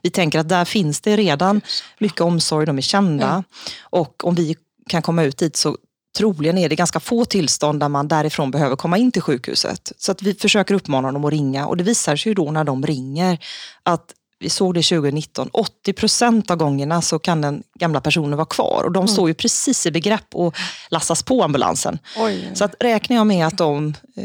Vi 0.03 0.11
tänker 0.11 0.39
att 0.39 0.49
där 0.49 0.65
finns 0.65 1.01
det 1.01 1.17
redan 1.17 1.61
mycket 1.99 2.21
omsorg, 2.21 2.67
de 2.67 2.79
är 2.79 2.83
kända 2.83 3.27
ja. 3.27 3.43
och 3.81 4.25
om 4.25 4.35
vi 4.35 4.57
kan 4.89 5.03
komma 5.03 5.23
ut 5.23 5.39
dit 5.39 5.57
så 5.57 5.77
troligen 6.17 6.59
är 6.59 6.69
det 6.69 6.77
ganska 6.77 7.01
få 7.01 7.25
tillstånd 7.25 7.81
där 7.81 7.89
man 7.89 8.09
därifrån 8.09 8.51
behöver 8.51 8.77
komma 8.77 8.99
in 8.99 9.13
till 9.13 9.23
sjukhuset. 9.23 9.93
Så 9.99 10.13
att 10.13 10.23
vi 10.23 10.35
försöker 10.35 10.75
uppmana 10.75 11.13
dem 11.13 11.25
att 11.25 11.31
ringa 11.31 11.67
och 11.67 11.77
det 11.77 11.85
visar 11.85 12.17
sig 12.17 12.31
ju 12.31 12.35
då 12.35 12.51
när 12.51 12.65
de 12.65 12.87
ringer 12.87 13.39
att 13.83 14.15
vi 14.43 14.51
såg 14.51 14.75
det 14.75 14.83
2019, 14.83 15.49
80 15.53 15.93
procent 15.93 16.51
av 16.51 16.57
gångerna 16.57 17.03
så 17.03 17.19
kan 17.19 17.41
den 17.41 17.63
gamla 17.75 18.01
personen 18.01 18.37
vara 18.37 18.47
kvar 18.47 18.83
och 18.85 18.93
de 18.93 19.01
mm. 19.01 19.09
står 19.09 19.29
ju 19.29 19.35
precis 19.35 19.87
i 19.87 19.91
begrepp 19.91 20.35
att 20.35 20.55
lassas 20.91 21.23
på 21.23 21.43
ambulansen. 21.43 21.99
Oj. 22.17 22.51
Så 22.55 22.65
att 22.65 22.75
räknar 22.81 23.17
jag 23.17 23.27
med 23.27 23.47
att 23.47 23.59
de 23.59 23.95
eh, 24.17 24.25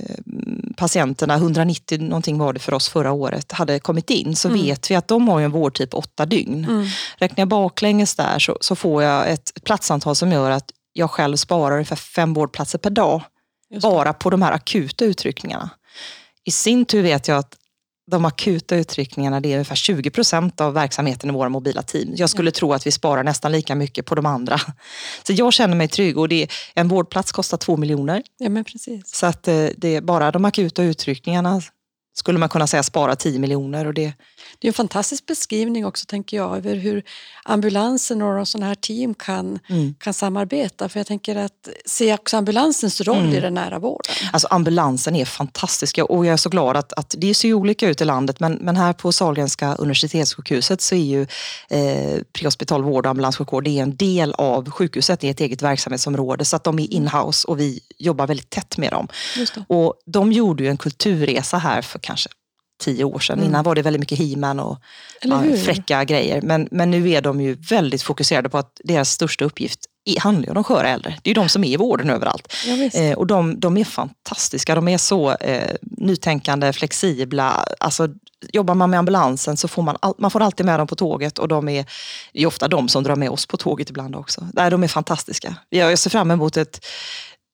patienterna, 0.78 1.36
190 1.36 2.02
någonting 2.02 2.38
var 2.38 2.54
det 2.54 2.60
för 2.60 2.74
oss 2.74 2.90
förra 2.90 3.12
året, 3.12 3.52
hade 3.52 3.80
kommit 3.80 4.10
in 4.10 4.36
så 4.36 4.48
mm. 4.48 4.62
vet 4.62 4.92
vi 4.92 4.96
att 4.96 5.08
de 5.08 5.28
har 5.28 5.42
en 5.42 5.52
vårdtid 5.52 5.90
på 5.90 5.98
åtta 5.98 6.26
dygn. 6.26 6.66
Mm. 6.66 6.86
Räknar 7.18 7.42
jag 7.42 7.48
baklänges 7.48 8.16
där 8.16 8.40
så, 8.40 8.58
så 8.62 8.76
får 8.76 9.04
jag 9.04 9.32
ett 9.32 9.52
platsantal 9.64 10.16
som 10.16 10.32
gör 10.32 10.52
att 10.52 10.72
jag 10.98 11.12
själv 11.12 11.36
sparar 11.36 11.76
ungefär 11.76 11.96
fem 11.96 12.34
vårdplatser 12.34 12.80
per 12.80 12.90
dag. 12.90 13.22
Bara 13.82 14.14
på 14.14 14.30
de 14.30 14.42
här 14.42 14.52
akuta 14.52 15.06
utryckningarna. 15.06 15.70
I 16.44 16.52
sin 16.52 16.86
tur 16.86 17.04
vet 17.04 17.28
jag 17.28 17.38
att 17.38 17.56
de 18.12 18.26
akuta 18.26 18.76
utryckningarna 18.76 19.40
det 19.40 19.50
är 19.50 19.54
ungefär 19.54 19.76
20 19.76 20.10
procent 20.10 20.62
av 20.62 20.74
verksamheten 20.74 21.30
i 21.30 21.34
våra 21.34 21.50
mobila 21.50 21.82
team. 21.82 22.14
Jag 22.16 22.30
skulle 22.30 22.52
tro 22.52 22.74
att 22.74 22.88
vi 22.88 22.92
sparar 22.92 23.24
nästan 23.24 23.52
lika 23.52 23.76
mycket 23.76 24.06
på 24.06 24.16
de 24.16 24.26
andra. 24.26 24.60
Så 25.24 25.34
jag 25.34 25.54
känner 25.54 25.76
mig 25.76 25.88
trygg 25.88 26.18
och 26.18 26.30
det, 26.30 26.48
en 26.74 26.88
vårdplats 26.88 27.32
kostar 27.32 27.58
två 27.58 27.78
miljoner. 27.78 28.24
Ja, 28.38 28.50
men 28.50 28.64
precis. 28.64 29.16
Så 29.16 29.26
att 29.26 29.48
eh, 29.48 29.68
det 29.78 29.96
är 29.96 30.02
bara 30.02 30.32
de 30.32 30.46
akuta 30.46 30.84
utryckningarna 30.84 31.62
skulle 32.18 32.40
man 32.40 32.50
kunna 32.50 32.68
säga 32.68 32.84
spara 32.84 33.16
10 33.16 33.40
miljoner. 33.40 33.88
Och 33.88 33.94
det... 33.94 34.14
det 34.60 34.68
är 34.68 34.70
en 34.70 34.74
fantastisk 34.74 35.26
beskrivning 35.26 35.86
också 35.86 36.06
tänker 36.06 36.38
jag 36.38 36.58
över 36.58 36.76
hur 36.76 37.04
ambulansen 37.48 38.22
och 38.22 38.48
sådana 38.48 38.68
här 38.68 38.76
team 38.76 39.14
kan, 39.14 39.60
mm. 39.70 39.96
kan 40.00 40.14
samarbeta. 40.14 40.90
För 40.90 41.00
jag 41.00 41.08
tänker 41.08 41.36
att 41.36 41.70
se 41.86 42.14
också 42.14 42.38
ambulansens 42.38 43.02
roll 43.02 43.18
mm. 43.18 43.34
i 43.34 43.40
den 43.40 43.54
nära 43.54 43.80
vården. 43.80 44.16
Alltså 44.34 44.48
ambulansen 44.48 45.16
är 45.16 45.26
fantastisk 45.26 46.00
och 46.10 46.26
jag 46.26 46.34
är 46.34 46.38
så 46.38 46.50
glad 46.50 46.78
att, 46.78 46.94
att 46.94 47.16
det 47.18 47.34
ser 47.34 47.54
olika 47.54 47.88
ut 47.88 48.02
i 48.02 48.06
landet 48.06 48.40
men, 48.40 48.54
men 48.54 48.76
här 48.76 48.94
på 48.94 49.12
Sahlgrenska 49.12 49.76
universitetssjukhuset 49.76 50.82
så 50.82 50.96
är 50.96 51.00
ju 51.00 51.22
eh, 51.70 52.22
prehospital 52.34 52.84
vård 52.84 53.06
och 53.06 53.10
ambulanssjukvård 53.10 53.64
det 53.64 53.80
är 53.80 53.84
en 53.84 53.96
del 53.96 54.34
av 54.34 54.72
sjukhuset 54.72 55.24
i 55.24 55.30
ett 55.30 55.40
eget 55.40 55.62
verksamhetsområde 55.62 56.46
så 56.46 56.56
att 56.56 56.64
de 56.64 56.80
är 56.80 56.94
inhouse 56.94 57.48
och 57.48 57.60
vi 57.60 57.80
jobbar 57.98 58.28
väldigt 58.28 58.50
tätt 58.50 58.78
med 58.78 58.92
dem. 58.92 59.08
Och 59.68 59.94
de 60.06 60.32
gjorde 60.32 60.64
ju 60.64 60.70
en 60.70 60.78
kulturresa 60.78 61.58
här 61.58 61.82
för 61.82 62.00
kanske 62.00 62.30
tio 62.80 63.04
år 63.04 63.20
sedan. 63.20 63.38
Mm. 63.38 63.50
Innan 63.50 63.64
var 63.64 63.76
det 63.76 63.82
väldigt 63.82 64.00
mycket 64.00 64.20
he 64.20 64.52
och 64.62 64.78
ja, 65.22 65.44
fräcka 65.66 66.04
grejer. 66.04 66.42
Men, 66.42 66.68
men 66.72 66.92
nu 66.92 67.10
är 67.10 67.22
de 67.22 67.42
ju 67.42 67.54
väldigt 67.54 68.02
fokuserade 68.02 68.50
på 68.50 68.58
att 68.58 68.82
deras 68.84 69.12
största 69.12 69.46
uppgift 69.46 69.80
handlar 70.20 70.50
om 70.50 70.56
de 70.56 70.64
sköra 70.64 70.90
äldre. 70.90 71.18
Det 71.22 71.32
är 71.32 71.36
de 71.36 71.50
som 71.50 71.64
är 71.64 71.68
i 71.68 71.78
vården 71.78 72.10
överallt. 72.10 72.54
Ja, 72.66 73.00
eh, 73.02 73.18
och 73.18 73.28
de, 73.28 73.60
de, 73.60 73.78
är 73.78 73.84
fantastiska. 73.84 74.76
De 74.76 74.88
är 74.88 74.98
så 74.98 75.32
eh, 75.32 75.76
nytänkande, 75.82 76.74
flexibla. 76.74 77.66
Alltså, 77.80 78.08
jobbar 78.54 78.76
man 78.76 78.90
med 78.90 79.00
ambulansen 79.00 79.58
så 79.58 79.68
får 79.68 79.84
man, 79.84 79.98
all, 80.02 80.14
man 80.18 80.32
får 80.32 80.42
alltid 80.42 80.66
med 80.66 80.80
dem 80.80 80.88
på 80.88 80.96
tåget 80.96 81.40
och 81.40 81.48
de 81.48 81.70
är, 81.70 81.86
är 82.34 82.46
ofta 82.46 82.68
de 82.68 82.90
som 82.90 83.04
drar 83.04 83.16
med 83.16 83.30
oss 83.30 83.46
på 83.46 83.58
tåget 83.58 83.90
ibland 83.90 84.16
också. 84.16 84.48
Nej, 84.54 84.72
de 84.72 84.84
är 84.84 84.88
fantastiska. 84.88 85.56
Jag 85.70 86.00
ser 86.00 86.10
fram 86.10 86.32
emot 86.32 86.58
ett 86.58 86.86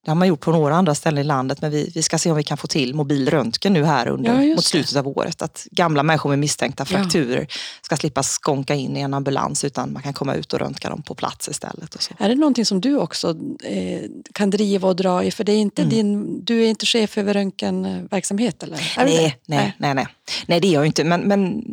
det 0.05 0.11
har 0.11 0.15
man 0.15 0.27
gjort 0.27 0.39
på 0.39 0.51
några 0.51 0.75
andra 0.75 0.95
ställen 0.95 1.21
i 1.21 1.23
landet 1.23 1.61
men 1.61 1.71
vi, 1.71 1.91
vi 1.95 2.01
ska 2.01 2.17
se 2.17 2.31
om 2.31 2.37
vi 2.37 2.43
kan 2.43 2.57
få 2.57 2.67
till 2.67 2.95
mobil 2.95 3.29
röntgen 3.29 3.73
nu 3.73 3.83
här 3.83 4.07
under, 4.07 4.41
ja, 4.41 4.55
mot 4.55 4.65
slutet 4.65 4.95
av 4.95 5.07
året. 5.07 5.41
Att 5.41 5.67
gamla 5.71 6.03
människor 6.03 6.29
med 6.29 6.39
misstänkta 6.39 6.85
frakturer 6.85 7.39
ja. 7.39 7.55
ska 7.81 7.97
slippa 7.97 8.23
skånka 8.23 8.75
in 8.75 8.97
i 8.97 8.99
en 8.99 9.13
ambulans 9.13 9.63
utan 9.63 9.93
man 9.93 10.01
kan 10.01 10.13
komma 10.13 10.35
ut 10.35 10.53
och 10.53 10.59
röntga 10.59 10.89
dem 10.89 11.01
på 11.01 11.15
plats 11.15 11.47
istället. 11.47 12.09
Är 12.17 12.29
det 12.29 12.35
någonting 12.35 12.65
som 12.65 12.81
du 12.81 12.97
också 12.97 13.35
eh, 13.63 14.01
kan 14.33 14.49
driva 14.49 14.87
och 14.87 14.95
dra 14.95 15.23
i? 15.23 15.31
För 15.31 15.43
det 15.43 15.51
är 15.51 15.59
inte 15.59 15.81
mm. 15.81 15.89
din, 15.89 16.45
du 16.45 16.63
är 16.63 16.67
inte 16.67 16.85
chef 16.85 17.17
över 17.17 17.33
röntgenverksamhet 17.33 18.63
eller? 18.63 18.77
Nej, 18.77 19.05
nej, 19.05 19.37
nej, 19.45 19.75
nej, 19.77 19.93
nej. 19.93 20.07
Nej 20.45 20.59
det 20.59 20.67
är 20.67 20.73
jag 20.73 20.85
inte 20.85 21.03
men, 21.03 21.21
men 21.21 21.63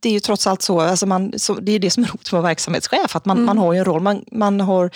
det 0.00 0.08
är 0.08 0.12
ju 0.12 0.20
trots 0.20 0.46
allt 0.46 0.62
så, 0.62 0.80
alltså 0.80 1.06
man, 1.06 1.32
så 1.36 1.54
det 1.54 1.72
är 1.72 1.78
det 1.78 1.90
som 1.90 2.02
är 2.02 2.08
roligt 2.08 2.14
med 2.14 2.26
att 2.26 2.32
vara 2.32 2.42
verksamhetschef, 2.42 3.16
att 3.16 3.24
man, 3.24 3.36
mm. 3.36 3.46
man 3.46 3.58
har 3.58 3.72
ju 3.72 3.78
en 3.78 3.84
roll. 3.84 4.02
Man, 4.02 4.24
man 4.32 4.60
har 4.60 4.90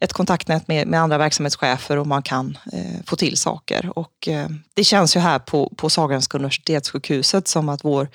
ett 0.00 0.12
kontaktnät 0.12 0.68
med, 0.68 0.86
med 0.86 1.00
andra 1.00 1.18
verksamhetschefer 1.18 1.96
och 1.96 2.06
man 2.06 2.22
kan 2.22 2.58
eh, 2.72 3.04
få 3.06 3.16
till 3.16 3.36
saker. 3.36 3.98
Och, 3.98 4.28
eh, 4.28 4.48
det 4.74 4.84
känns 4.84 5.16
ju 5.16 5.20
här 5.20 5.38
på, 5.38 5.72
på 5.76 5.90
Sahlgrenska 5.90 6.38
universitetssjukhuset 6.38 7.48
som 7.48 7.68
att 7.68 7.84
vår 7.84 8.08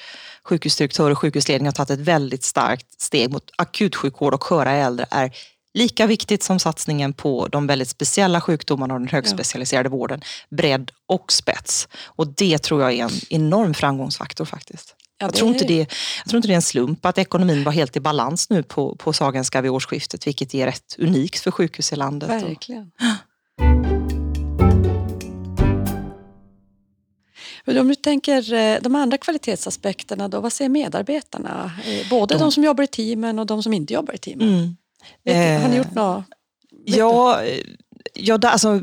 sjukhusdirektör 0.43 1.11
och 1.11 1.17
sjukhusledning 1.17 1.67
har 1.67 1.71
tagit 1.71 1.89
ett 1.89 1.99
väldigt 1.99 2.43
starkt 2.43 3.01
steg 3.01 3.31
mot 3.31 3.51
akutsjukvård 3.55 4.33
och 4.33 4.43
sköra 4.43 4.71
äldre 4.71 5.05
är 5.11 5.31
lika 5.73 6.07
viktigt 6.07 6.43
som 6.43 6.59
satsningen 6.59 7.13
på 7.13 7.47
de 7.47 7.67
väldigt 7.67 7.89
speciella 7.89 8.41
sjukdomarna 8.41 8.93
och 8.93 8.99
den 8.99 9.09
högspecialiserade 9.09 9.87
ja. 9.89 9.91
vården. 9.91 10.21
Bredd 10.49 10.91
och 11.07 11.31
spets. 11.31 11.87
Och 12.05 12.27
det 12.27 12.57
tror 12.57 12.81
jag 12.81 12.93
är 12.93 13.03
en 13.03 13.11
enorm 13.29 13.73
framgångsfaktor 13.73 14.45
faktiskt. 14.45 14.95
Ja, 15.21 15.27
jag, 15.27 15.33
tror 15.33 15.49
inte 15.49 15.65
det, 15.65 15.77
jag 16.17 16.29
tror 16.29 16.37
inte 16.37 16.47
det 16.47 16.53
är 16.53 16.55
en 16.55 16.61
slump 16.61 17.05
att 17.05 17.17
ekonomin 17.17 17.63
var 17.63 17.71
helt 17.71 17.97
i 17.97 17.99
balans 17.99 18.49
nu 18.49 18.63
på, 18.63 18.95
på 18.95 19.13
Sahlgrenska 19.13 19.61
vid 19.61 19.71
årsskiftet, 19.71 20.27
vilket 20.27 20.53
är 20.53 20.65
rätt 20.65 20.95
unikt 20.99 21.39
för 21.39 21.51
sjukhus 21.51 21.93
i 21.93 21.95
landet. 21.95 22.29
Verkligen. 22.29 22.91
Men 27.65 27.77
om 27.77 27.87
du 27.87 27.95
tänker 27.95 28.53
eh, 28.53 28.77
de 28.81 28.95
andra 28.95 29.17
kvalitetsaspekterna, 29.17 30.27
då, 30.27 30.39
vad 30.39 30.53
säger 30.53 30.69
medarbetarna? 30.69 31.71
Eh, 31.85 32.09
både 32.09 32.35
de, 32.35 32.39
de 32.39 32.51
som 32.51 32.63
jobbar 32.63 32.83
i 32.83 32.87
teamen 32.87 33.39
och 33.39 33.45
de 33.45 33.63
som 33.63 33.73
inte 33.73 33.93
jobbar 33.93 34.13
i 34.13 34.17
teamen. 34.17 34.75
Mm. 35.25 35.61
Har 35.61 35.69
ni 35.69 35.77
gjort 35.77 35.95
något 35.95 36.23
Ja, 36.85 37.41
ja 38.13 38.39
alltså, 38.43 38.81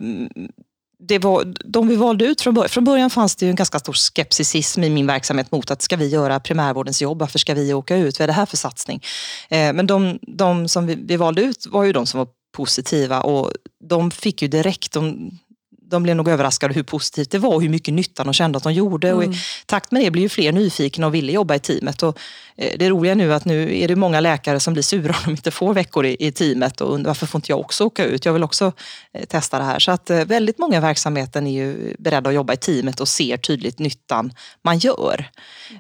det 1.08 1.18
var, 1.18 1.54
de 1.64 1.88
vi 1.88 1.96
valde 1.96 2.24
ut 2.24 2.40
från 2.40 2.54
början, 2.54 2.68
från 2.68 2.84
början 2.84 3.10
fanns 3.10 3.36
det 3.36 3.46
ju 3.46 3.50
en 3.50 3.56
ganska 3.56 3.78
stor 3.78 3.92
skepticism 3.92 4.84
i 4.84 4.90
min 4.90 5.06
verksamhet 5.06 5.52
mot 5.52 5.70
att 5.70 5.82
ska 5.82 5.96
vi 5.96 6.08
göra 6.08 6.40
primärvårdens 6.40 7.02
jobb, 7.02 7.18
varför 7.20 7.38
ska 7.38 7.54
vi 7.54 7.74
åka 7.74 7.96
ut, 7.96 8.18
vad 8.18 8.24
är 8.24 8.26
det 8.26 8.32
här 8.32 8.46
för 8.46 8.56
satsning? 8.56 9.02
Eh, 9.48 9.72
men 9.72 9.86
de, 9.86 10.18
de 10.22 10.68
som 10.68 10.86
vi, 10.86 10.94
vi, 10.94 11.16
valde 11.16 11.42
ut 11.42 11.66
var 11.66 11.84
ju 11.84 11.92
de 11.92 12.06
som 12.06 12.18
var 12.18 12.28
positiva 12.56 13.20
och 13.20 13.52
de 13.88 14.10
fick 14.10 14.42
ju 14.42 14.48
direkt, 14.48 14.92
de, 14.92 15.30
de 15.90 16.02
blev 16.02 16.16
nog 16.16 16.28
överraskade 16.28 16.74
hur 16.74 16.82
positivt 16.82 17.30
det 17.30 17.38
var 17.38 17.54
och 17.54 17.62
hur 17.62 17.68
mycket 17.68 17.94
nytta 17.94 18.24
de 18.24 18.32
kände 18.32 18.56
att 18.56 18.62
de 18.62 18.72
gjorde. 18.72 19.08
Mm. 19.08 19.18
Och 19.18 19.34
I 19.34 19.38
takt 19.66 19.90
med 19.90 20.02
det 20.02 20.10
blev 20.10 20.22
ju 20.22 20.28
fler 20.28 20.52
nyfikna 20.52 21.06
och 21.06 21.14
ville 21.14 21.32
jobba 21.32 21.54
i 21.54 21.58
teamet. 21.58 22.02
Och 22.02 22.18
eh, 22.56 22.78
det 22.78 22.90
roliga 22.90 23.14
nu 23.14 23.32
är 23.32 23.36
att 23.36 23.44
nu 23.44 23.78
är 23.78 23.88
det 23.88 23.96
många 23.96 24.20
läkare 24.20 24.60
som 24.60 24.72
blir 24.72 24.82
sura 24.82 25.10
om 25.18 25.22
de 25.24 25.30
inte 25.30 25.50
får 25.50 25.74
veckor 25.74 26.06
i, 26.06 26.16
i 26.18 26.32
teamet 26.32 26.80
och 26.80 26.94
undrar 26.94 27.10
varför 27.10 27.26
får 27.26 27.38
inte 27.38 27.52
jag 27.52 27.60
också 27.60 27.84
åka 27.84 28.04
ut? 28.04 28.24
Jag 28.24 28.32
vill 28.32 28.44
också 28.44 28.72
eh, 29.12 29.24
testa 29.24 29.58
det 29.58 29.64
här. 29.64 29.78
Så 29.78 29.90
att 29.90 30.10
eh, 30.10 30.24
väldigt 30.24 30.58
många 30.58 30.76
i 30.76 30.80
verksamheten 30.80 31.46
är 31.46 31.52
ju 31.52 31.94
beredda 31.98 32.28
att 32.28 32.34
jobba 32.34 32.52
i 32.52 32.56
teamet 32.56 33.00
och 33.00 33.08
ser 33.08 33.36
tydligt 33.36 33.78
nyttan 33.78 34.32
man 34.62 34.78
gör. 34.78 35.30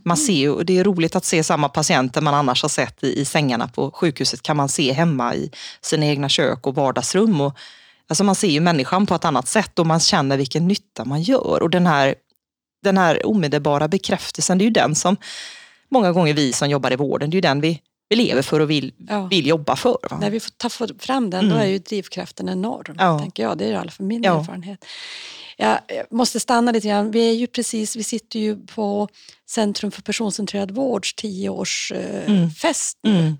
Man 0.04 0.16
ser 0.16 0.32
ju, 0.32 0.62
det 0.62 0.78
är 0.78 0.84
roligt 0.84 1.16
att 1.16 1.24
se 1.24 1.44
samma 1.44 1.68
patienter 1.68 2.20
man 2.20 2.34
annars 2.34 2.62
har 2.62 2.68
sett 2.68 3.04
i, 3.04 3.20
i 3.20 3.24
sängarna 3.24 3.68
på 3.68 3.90
sjukhuset 3.90 4.42
kan 4.42 4.56
man 4.56 4.68
se 4.68 4.92
hemma 4.92 5.34
i 5.34 5.50
sina 5.80 6.06
egna 6.06 6.28
kök 6.28 6.66
och 6.66 6.74
vardagsrum. 6.74 7.40
Och 7.40 7.58
Alltså 8.08 8.24
man 8.24 8.34
ser 8.34 8.48
ju 8.48 8.60
människan 8.60 9.06
på 9.06 9.14
ett 9.14 9.24
annat 9.24 9.48
sätt 9.48 9.78
och 9.78 9.86
man 9.86 10.00
känner 10.00 10.36
vilken 10.36 10.68
nytta 10.68 11.04
man 11.04 11.22
gör. 11.22 11.62
Och 11.62 11.70
den 11.70 11.86
här, 11.86 12.14
den 12.82 12.98
här 12.98 13.26
omedelbara 13.26 13.88
bekräftelsen, 13.88 14.58
det 14.58 14.62
är 14.62 14.66
ju 14.66 14.72
den 14.72 14.94
som 14.94 15.16
många 15.90 16.12
gånger 16.12 16.34
vi 16.34 16.52
som 16.52 16.70
jobbar 16.70 16.92
i 16.92 16.96
vården, 16.96 17.30
det 17.30 17.34
är 17.34 17.36
ju 17.36 17.40
den 17.40 17.60
vi, 17.60 17.82
vi 18.08 18.16
lever 18.16 18.42
för 18.42 18.60
och 18.60 18.70
vill, 18.70 18.92
ja. 19.08 19.26
vill 19.26 19.46
jobba 19.46 19.76
för. 19.76 19.98
Va? 20.10 20.18
När 20.20 20.30
vi 20.30 20.40
får 20.40 20.50
ta 20.50 20.68
fram 20.98 21.30
den, 21.30 21.44
mm. 21.44 21.50
då 21.50 21.62
är 21.62 21.66
ju 21.66 21.78
drivkraften 21.78 22.48
enorm. 22.48 22.96
Ja. 22.98 23.18
Tänker 23.18 23.42
jag. 23.42 23.58
Det 23.58 23.64
är 23.64 23.72
i 23.72 23.76
alla 23.76 23.90
fall 23.90 24.06
min 24.06 24.22
ja. 24.22 24.40
erfarenhet. 24.40 24.84
Jag 25.60 25.80
måste 26.10 26.40
stanna 26.40 26.72
lite 26.72 26.88
grann. 26.88 27.10
Vi, 27.10 27.30
är 27.30 27.34
ju 27.34 27.46
precis, 27.46 27.96
vi 27.96 28.04
sitter 28.04 28.38
ju 28.38 28.66
på 28.66 29.08
Centrum 29.46 29.90
för 29.90 30.02
personcentrerad 30.02 30.70
vårds 30.70 31.14
tioårsfest. 31.14 32.98
Eh, 33.04 33.10
mm. 33.10 33.22
Mm. 33.22 33.38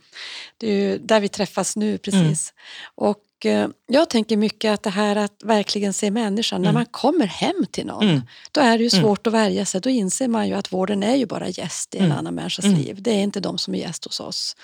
Det 0.57 0.67
är 0.67 0.73
ju 0.73 0.99
där 0.99 1.21
vi 1.21 1.29
träffas 1.29 1.77
nu 1.77 1.99
precis. 1.99 2.53
Mm. 2.53 2.93
Och 2.95 3.19
Eh, 3.45 3.69
jag 3.87 4.11
tänker 4.11 4.37
mycket 4.37 4.75
att 4.75 4.83
det 4.83 4.91
här 4.91 5.17
att 5.17 5.43
verkligen 5.45 5.93
se 5.93 6.11
människan, 6.11 6.57
mm. 6.57 6.65
när 6.65 6.73
man 6.73 6.87
kommer 6.87 7.27
hem 7.27 7.67
till 7.71 7.87
någon, 7.87 8.09
mm. 8.09 8.23
då 8.53 8.61
är 8.61 8.79
det 8.79 8.85
ju 8.85 8.91
mm. 8.93 9.05
svårt 9.05 9.27
mm. 9.27 9.35
att 9.35 9.45
värja 9.45 9.65
sig. 9.65 9.81
Då 9.81 9.91
inser 9.91 10.29
man 10.29 10.49
ju 10.49 10.55
att 10.55 10.73
vården 10.73 11.03
är 11.03 11.17
ju 11.17 11.27
bara 11.27 11.49
gäst 11.49 11.95
i 11.95 11.99
en 11.99 12.05
mm. 12.05 12.19
annan 12.19 12.35
människas 12.35 12.65
mm. 12.65 12.79
liv. 12.79 13.03
Det 13.03 13.11
är 13.11 13.23
inte 13.23 13.41
de 13.41 13.59
som 13.59 13.75
är 13.75 13.79
gäst 13.79 14.05
hos 14.05 14.21
oss. 14.21 14.57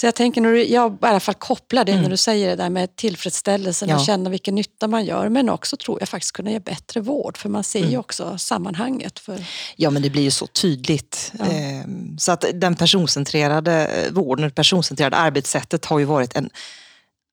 Så 0.00 0.06
jag 0.06 0.14
tänker, 0.14 0.40
när 0.40 0.52
du, 0.52 0.64
jag 0.64 0.92
i 0.92 1.06
alla 1.06 1.20
fall 1.20 1.34
kopplar 1.34 1.84
det 1.84 2.00
när 2.00 2.10
du 2.10 2.16
säger 2.16 2.48
det 2.48 2.56
där 2.56 2.70
med 2.70 2.96
tillfredsställelsen 2.96 3.88
ja. 3.88 3.96
och 3.96 4.04
känna 4.04 4.30
vilken 4.30 4.54
nytta 4.54 4.88
man 4.88 5.04
gör. 5.04 5.28
Men 5.28 5.48
också 5.48 5.76
tror 5.76 6.00
jag 6.00 6.08
faktiskt 6.08 6.32
kunna 6.32 6.50
ge 6.50 6.60
bättre 6.60 7.00
vård, 7.00 7.38
för 7.38 7.48
man 7.48 7.64
ser 7.64 7.86
ju 7.86 7.98
också 7.98 8.38
sammanhanget. 8.38 9.18
För... 9.18 9.44
Ja, 9.76 9.90
men 9.90 10.02
det 10.02 10.10
blir 10.10 10.22
ju 10.22 10.30
så 10.30 10.46
tydligt. 10.46 11.32
Ja. 11.38 11.44
Ehm, 11.44 12.18
så 12.18 12.32
att 12.32 12.44
den 12.54 12.76
personcentrerade 12.76 13.90
vården, 14.10 14.44
det 14.44 14.54
personcentrerade 14.54 15.16
arbetssättet 15.16 15.84
har 15.84 15.98
ju 15.98 16.04
varit 16.04 16.36
en 16.36 16.50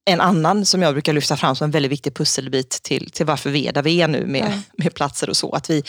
en 0.08 0.22
annan 0.22 0.66
som 0.66 0.82
jag 0.82 0.94
brukar 0.94 1.14
lyfta 1.14 1.38
fram 1.38 1.56
som 1.56 1.66
en 1.66 1.72
väldigt 1.72 1.92
viktig 1.92 2.14
pusselbit 2.14 2.70
till, 2.70 3.12
till 3.12 3.26
varför 3.26 3.50
vi 3.50 3.68
är 3.68 3.74
där 3.74 3.84
vi 3.84 4.02
är 4.02 4.08
nu 4.08 4.26
med, 4.26 4.46
mm. 4.46 4.60
med 4.78 4.94
platser 4.94 5.30
och 5.30 5.38
så. 5.38 5.52
Att 5.52 5.70
vi, 5.70 5.84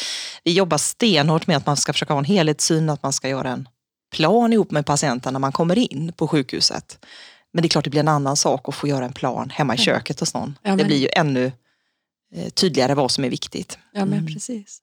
vi 0.44 0.52
jobbar 0.52 0.78
stenhårt 0.78 1.46
med 1.46 1.56
att 1.56 1.66
man 1.66 1.76
ska 1.76 1.92
försöka 1.92 2.12
ha 2.12 2.18
en 2.18 2.24
helhetssyn, 2.24 2.90
att 2.90 3.02
man 3.02 3.12
ska 3.12 3.28
göra 3.28 3.50
en 3.50 3.68
plan 4.12 4.52
ihop 4.52 4.70
med 4.70 4.86
patienten 4.86 5.32
när 5.32 5.40
man 5.40 5.52
kommer 5.52 5.78
in 5.78 6.12
på 6.16 6.28
sjukhuset. 6.28 6.98
Men 7.52 7.62
det 7.62 7.66
är 7.66 7.68
klart 7.68 7.84
det 7.84 7.90
blir 7.90 8.00
en 8.00 8.08
annan 8.08 8.36
sak 8.36 8.68
att 8.68 8.74
få 8.74 8.88
göra 8.88 9.04
en 9.04 9.12
plan 9.12 9.50
hemma 9.50 9.74
i 9.74 9.78
köket 9.78 10.20
hos 10.20 10.34
någon. 10.34 10.58
Ja, 10.62 10.68
men... 10.68 10.78
Det 10.78 10.84
blir 10.84 10.98
ju 10.98 11.08
ännu 11.12 11.52
eh, 12.34 12.48
tydligare 12.48 12.94
vad 12.94 13.10
som 13.10 13.24
är 13.24 13.30
viktigt. 13.30 13.78
Ja 13.92 14.04
men 14.04 14.18
mm. 14.18 14.34
precis. 14.34 14.78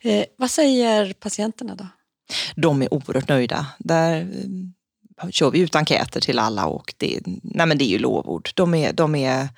Eh, 0.00 0.24
vad 0.36 0.50
säger 0.50 1.12
patienterna 1.12 1.74
då? 1.74 1.86
De 2.56 2.82
är 2.82 2.94
oerhört 2.94 3.28
nöjda. 3.28 3.66
Där, 3.78 4.28
kör 5.30 5.50
vi 5.50 5.58
ut 5.58 5.76
enkäter 5.76 6.20
till 6.20 6.38
alla 6.38 6.66
och 6.66 6.94
det, 6.96 7.20
nej 7.42 7.66
men 7.66 7.78
det 7.78 7.84
är 7.84 7.88
ju 7.88 7.98
lovord. 7.98 8.50
De 8.54 8.74
är, 8.74 8.92
de 8.92 9.14
är, 9.14 9.48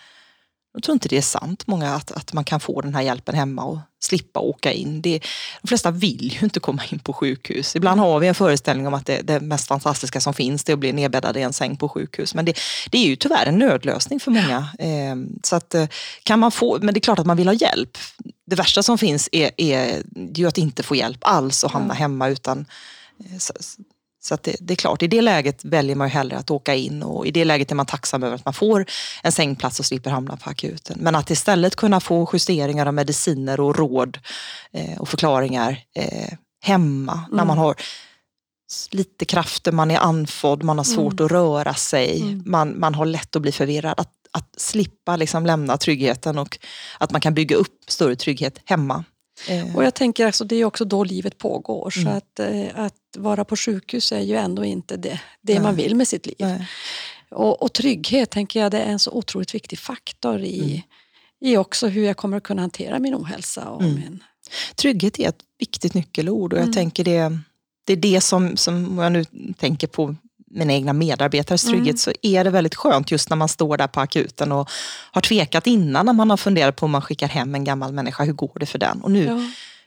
jag 0.74 0.82
tror 0.82 0.92
inte 0.92 1.08
det 1.08 1.16
är 1.16 1.22
sant, 1.22 1.66
många, 1.66 1.94
att, 1.94 2.12
att 2.12 2.32
man 2.32 2.44
kan 2.44 2.60
få 2.60 2.80
den 2.80 2.94
här 2.94 3.02
hjälpen 3.02 3.34
hemma 3.34 3.64
och 3.64 3.78
slippa 4.04 4.40
åka 4.40 4.72
in. 4.72 5.02
Det, 5.02 5.20
de 5.62 5.68
flesta 5.68 5.90
vill 5.90 6.32
ju 6.32 6.44
inte 6.44 6.60
komma 6.60 6.82
in 6.90 6.98
på 6.98 7.12
sjukhus. 7.12 7.76
Ibland 7.76 8.00
har 8.00 8.20
vi 8.20 8.28
en 8.28 8.34
föreställning 8.34 8.86
om 8.86 8.94
att 8.94 9.06
det, 9.06 9.20
det 9.22 9.40
mest 9.40 9.68
fantastiska 9.68 10.20
som 10.20 10.34
finns 10.34 10.64
det 10.64 10.72
är 10.72 10.74
att 10.74 10.80
bli 10.80 10.92
nedbäddad 10.92 11.36
i 11.36 11.42
en 11.42 11.52
säng 11.52 11.76
på 11.76 11.88
sjukhus. 11.88 12.34
Men 12.34 12.44
det, 12.44 12.58
det 12.90 12.98
är 12.98 13.06
ju 13.06 13.16
tyvärr 13.16 13.46
en 13.46 13.58
nödlösning 13.58 14.20
för 14.20 14.30
många. 14.30 14.68
Eh, 14.78 15.16
så 15.42 15.56
att, 15.56 15.74
eh, 15.74 15.86
kan 16.22 16.38
man 16.38 16.50
få, 16.50 16.78
men 16.82 16.94
det 16.94 16.98
är 16.98 17.00
klart 17.00 17.18
att 17.18 17.26
man 17.26 17.36
vill 17.36 17.48
ha 17.48 17.54
hjälp. 17.54 17.98
Det 18.46 18.56
värsta 18.56 18.82
som 18.82 18.98
finns 18.98 19.28
är, 19.32 19.50
är 19.56 20.02
ju 20.34 20.48
att 20.48 20.58
inte 20.58 20.82
få 20.82 20.96
hjälp 20.96 21.18
alls 21.20 21.64
och 21.64 21.70
hamna 21.70 21.94
hemma 21.94 22.28
utan 22.28 22.66
eh, 23.20 23.38
så 24.26 24.38
det, 24.42 24.56
det, 24.60 24.74
är 24.74 24.76
klart, 24.76 25.02
i 25.02 25.06
det 25.06 25.22
läget 25.22 25.64
väljer 25.64 25.96
man 25.96 26.08
ju 26.08 26.12
hellre 26.12 26.36
att 26.36 26.50
åka 26.50 26.74
in 26.74 27.02
och 27.02 27.26
i 27.26 27.30
det 27.30 27.44
läget 27.44 27.70
är 27.70 27.74
man 27.74 27.86
tacksam 27.86 28.22
över 28.22 28.34
att 28.34 28.44
man 28.44 28.54
får 28.54 28.86
en 29.22 29.32
sängplats 29.32 29.80
och 29.80 29.86
slipper 29.86 30.10
hamna 30.10 30.36
på 30.36 30.50
akuten. 30.50 30.98
Men 31.00 31.14
att 31.14 31.30
istället 31.30 31.76
kunna 31.76 32.00
få 32.00 32.30
justeringar 32.32 32.86
av 32.86 32.94
mediciner 32.94 33.60
och 33.60 33.76
råd 33.76 34.18
eh, 34.72 34.98
och 34.98 35.08
förklaringar 35.08 35.84
eh, 35.94 36.32
hemma 36.62 37.12
mm. 37.12 37.36
när 37.36 37.44
man 37.44 37.58
har 37.58 37.76
lite 38.90 39.24
krafter, 39.24 39.72
man 39.72 39.90
är 39.90 39.98
andfådd, 39.98 40.62
man 40.62 40.78
har 40.78 40.84
svårt 40.84 41.20
mm. 41.20 41.24
att 41.24 41.32
röra 41.32 41.74
sig, 41.74 42.20
mm. 42.20 42.42
man, 42.46 42.80
man 42.80 42.94
har 42.94 43.06
lätt 43.06 43.36
att 43.36 43.42
bli 43.42 43.52
förvirrad. 43.52 43.94
Att, 43.96 44.12
att 44.30 44.60
slippa 44.60 45.16
liksom 45.16 45.46
lämna 45.46 45.76
tryggheten 45.76 46.38
och 46.38 46.58
att 46.98 47.12
man 47.12 47.20
kan 47.20 47.34
bygga 47.34 47.56
upp 47.56 47.78
större 47.88 48.16
trygghet 48.16 48.60
hemma. 48.64 49.04
Eh. 49.48 49.76
Och 49.76 49.84
jag 49.84 49.94
tänker 49.94 50.26
alltså, 50.26 50.44
det 50.44 50.56
är 50.56 50.64
också 50.64 50.84
då 50.84 51.04
livet 51.04 51.38
pågår. 51.38 51.92
Mm. 51.96 52.04
Så 52.04 52.16
att, 52.16 52.40
eh, 52.40 52.84
att 52.84 52.94
vara 53.16 53.44
på 53.44 53.56
sjukhus 53.56 54.12
är 54.12 54.20
ju 54.20 54.36
ändå 54.36 54.64
inte 54.64 54.96
det, 54.96 55.20
det 55.40 55.60
man 55.60 55.76
vill 55.76 55.96
med 55.96 56.08
sitt 56.08 56.26
liv. 56.26 56.64
Och, 57.30 57.62
och, 57.62 57.72
trygghet 57.72 58.30
tänker 58.30 58.60
jag 58.60 58.72
det 58.72 58.80
är 58.80 58.92
en 58.92 58.98
så 58.98 59.10
otroligt 59.10 59.54
viktig 59.54 59.78
faktor 59.78 60.40
i, 60.40 60.60
mm. 60.60 60.82
i 61.40 61.56
också 61.56 61.86
hur 61.86 62.04
jag 62.04 62.16
kommer 62.16 62.36
att 62.36 62.42
kunna 62.42 62.62
hantera 62.62 62.98
min 62.98 63.14
ohälsa. 63.14 63.68
Och 63.68 63.82
mm. 63.82 63.94
min... 63.94 64.24
Trygghet 64.74 65.18
är 65.18 65.28
ett 65.28 65.40
viktigt 65.58 65.94
nyckelord 65.94 66.52
och 66.52 66.58
jag 66.58 66.64
mm. 66.64 66.74
tänker 66.74 67.04
det, 67.04 67.38
det 67.84 67.92
är 67.92 67.96
det 67.96 68.20
som, 68.20 68.56
som 68.56 68.98
jag 68.98 69.12
nu 69.12 69.24
tänker 69.58 69.86
på 69.86 70.16
mina 70.54 70.72
egna 70.72 70.92
medarbetares 70.92 71.64
mm. 71.64 71.72
trygghet 71.72 71.94
mm. 71.94 71.98
så 71.98 72.12
är 72.22 72.44
det 72.44 72.50
väldigt 72.50 72.74
skönt 72.74 73.10
just 73.10 73.30
när 73.30 73.36
man 73.36 73.48
står 73.48 73.76
där 73.76 73.86
på 73.86 74.00
akuten 74.00 74.52
och 74.52 74.70
har 75.10 75.20
tvekat 75.20 75.66
innan 75.66 76.06
när 76.06 76.12
man 76.12 76.30
har 76.30 76.36
funderat 76.36 76.76
på 76.76 76.86
om 76.86 76.92
man 76.92 77.02
skickar 77.02 77.28
hem 77.28 77.54
en 77.54 77.64
gammal 77.64 77.92
människa, 77.92 78.24
hur 78.24 78.32
går 78.32 78.58
det 78.60 78.66
för 78.66 78.78
den? 78.78 79.00
Och 79.00 79.10
nu, 79.10 79.24
ja. 79.24 79.40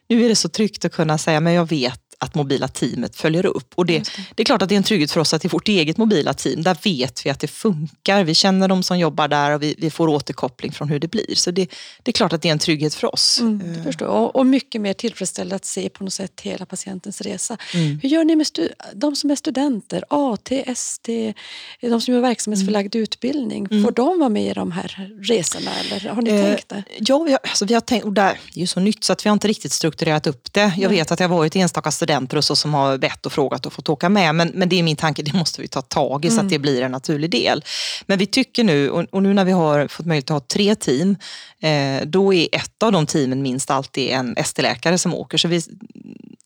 nu 0.10 0.25
är 0.25 0.30
det 0.30 0.36
så 0.36 0.49
tryggt 0.49 0.86
att 0.86 0.93
kunna 0.93 1.17
säga, 1.17 1.39
men 1.39 1.53
jag 1.53 1.69
vet 1.69 2.07
att 2.19 2.36
mobila 2.36 2.67
teamet 2.67 3.15
följer 3.15 3.45
upp. 3.45 3.73
Och 3.75 3.86
det, 3.86 3.97
det. 3.97 4.12
det, 4.36 4.43
är 4.43 4.45
klart 4.45 4.62
att 4.62 4.69
det 4.69 4.75
är 4.75 4.77
en 4.77 4.84
trygghet 4.84 5.12
för 5.12 5.19
oss 5.19 5.34
att 5.34 5.45
i 5.45 5.47
vårt 5.47 5.67
eget 5.67 5.97
mobila 5.97 6.34
team, 6.34 6.63
där 6.63 6.77
vet 6.84 7.25
vi 7.25 7.30
att 7.30 7.39
det 7.39 7.47
funkar. 7.47 8.23
Vi 8.23 8.36
känner 8.36 8.67
de 8.67 8.84
som 8.84 8.99
jobbar 8.99 9.27
där 9.27 9.51
och 9.51 9.63
vi, 9.63 9.75
vi 9.77 9.89
får 9.89 10.08
återkoppling 10.08 10.71
från 10.71 10.89
hur 10.89 10.99
det 10.99 11.08
blir. 11.08 11.36
Så 11.36 11.51
det, 11.51 11.69
det, 12.03 12.12
är 12.12 12.13
klart 12.13 12.34
att 12.34 12.41
det 12.41 12.47
är 12.47 12.51
en 12.51 12.60
trygghet 12.60 12.93
för 12.93 13.13
oss. 13.13 13.39
Mm, 13.39 13.73
jag 13.75 13.84
förstår. 13.84 14.08
Och, 14.08 14.36
och, 14.36 14.45
mycket 14.45 14.82
mer 14.82 14.93
tillfredsställande 14.93 15.56
att 15.56 15.65
se 15.65 15.89
på 15.89 16.03
något 16.03 16.13
sätt 16.13 16.41
hela 16.41 16.65
patientens 16.65 17.21
resa. 17.21 17.58
Mm. 17.73 17.99
Hur 18.03 18.10
gör 18.10 18.23
ni 18.23 18.36
med 18.36 18.47
de 18.93 19.15
som 19.15 19.32
är 19.32 19.36
studenter, 19.36 20.03
AT, 20.10 20.51
ST, 20.51 21.34
de 21.82 22.01
som 22.01 22.13
gör 22.13 22.21
verksamhetsförlagd 22.21 22.95
mm. 22.95 23.03
utbildning? 23.03 23.67
Får 23.67 23.75
mm. 23.75 23.93
de 23.93 24.19
vara 24.19 24.30
med 24.30 24.51
i 24.51 24.53
de 24.53 24.71
här 24.71 25.12
resorna 25.21 25.71
eller 25.80 26.10
har 26.10 26.21
ni 26.21 26.30
eh, 26.30 26.43
tänkt 26.43 26.69
det? 26.69 26.84
Ja, 26.99 27.19
vi 27.19 27.32
har, 27.32 27.39
alltså, 27.43 27.65
vi 27.65 27.73
har 27.73 27.82
tänkt, 27.82 28.06
och 28.06 28.13
där, 28.13 28.39
det 28.53 28.60
är 28.60 28.62
ju 28.62 28.67
så 28.67 28.80
nytt 28.80 29.03
så 29.03 29.13
att 29.13 29.25
vi 29.25 29.30
har 29.30 29.34
inte 29.34 29.47
riktigt 29.47 29.71
strukturerat 29.71 30.27
upp 30.27 30.53
det. 30.53 30.73
Jag 30.77 30.89
vet 30.89 31.12
att 31.12 31.17
det 31.17 31.23
har 31.23 31.38
varit 31.38 31.56
enstaka 31.56 31.91
studenter 32.08 32.38
och 32.38 32.43
så 32.43 32.56
som 32.56 32.74
har 32.74 32.98
bett 32.98 33.26
och 33.26 33.32
frågat 33.32 33.65
och 33.65 33.74
fått 33.74 33.89
åka 33.89 34.10
med. 34.10 34.36
Men, 34.36 34.52
men 34.54 34.70
det 34.70 34.80
är 34.80 34.84
min 34.84 34.96
tanke, 34.96 35.22
det 35.22 35.34
måste 35.34 35.62
vi 35.62 35.67
ta 35.67 35.82
tag 35.82 36.26
i 36.26 36.28
mm. 36.28 36.36
så 36.36 36.39
att 36.39 36.41
mm. 36.41 36.52
det 36.52 36.60
blir 36.60 36.82
en 36.82 36.91
naturlig 36.91 37.30
del. 37.30 37.63
Men 38.06 38.20
vi 38.20 38.26
tycker 38.26 38.63
nu, 38.63 38.89
och, 38.89 39.06
och 39.12 39.24
nu 39.24 39.34
när 39.34 39.46
vi 39.46 39.52
har 39.52 39.88
fått 39.88 40.06
möjlighet 40.06 40.32
att 40.32 40.41
ha 40.41 40.48
tre 40.48 40.76
team, 40.76 41.15
eh, 41.62 42.06
då 42.06 42.34
är 42.34 42.48
ett 42.52 42.84
av 42.84 42.91
de 42.91 43.06
teamen 43.06 43.41
minst 43.41 43.72
alltid 43.72 44.10
en 44.10 44.38
ST-läkare 44.38 44.98
som 44.98 45.13
åker. 45.13 45.38
Så 45.38 45.48
vi, 45.48 45.62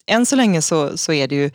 än 0.07 0.25
så 0.25 0.35
länge 0.35 0.61
så, 0.61 0.97
så 0.97 1.13
är 1.13 1.27
det 1.27 1.35
ju 1.35 1.45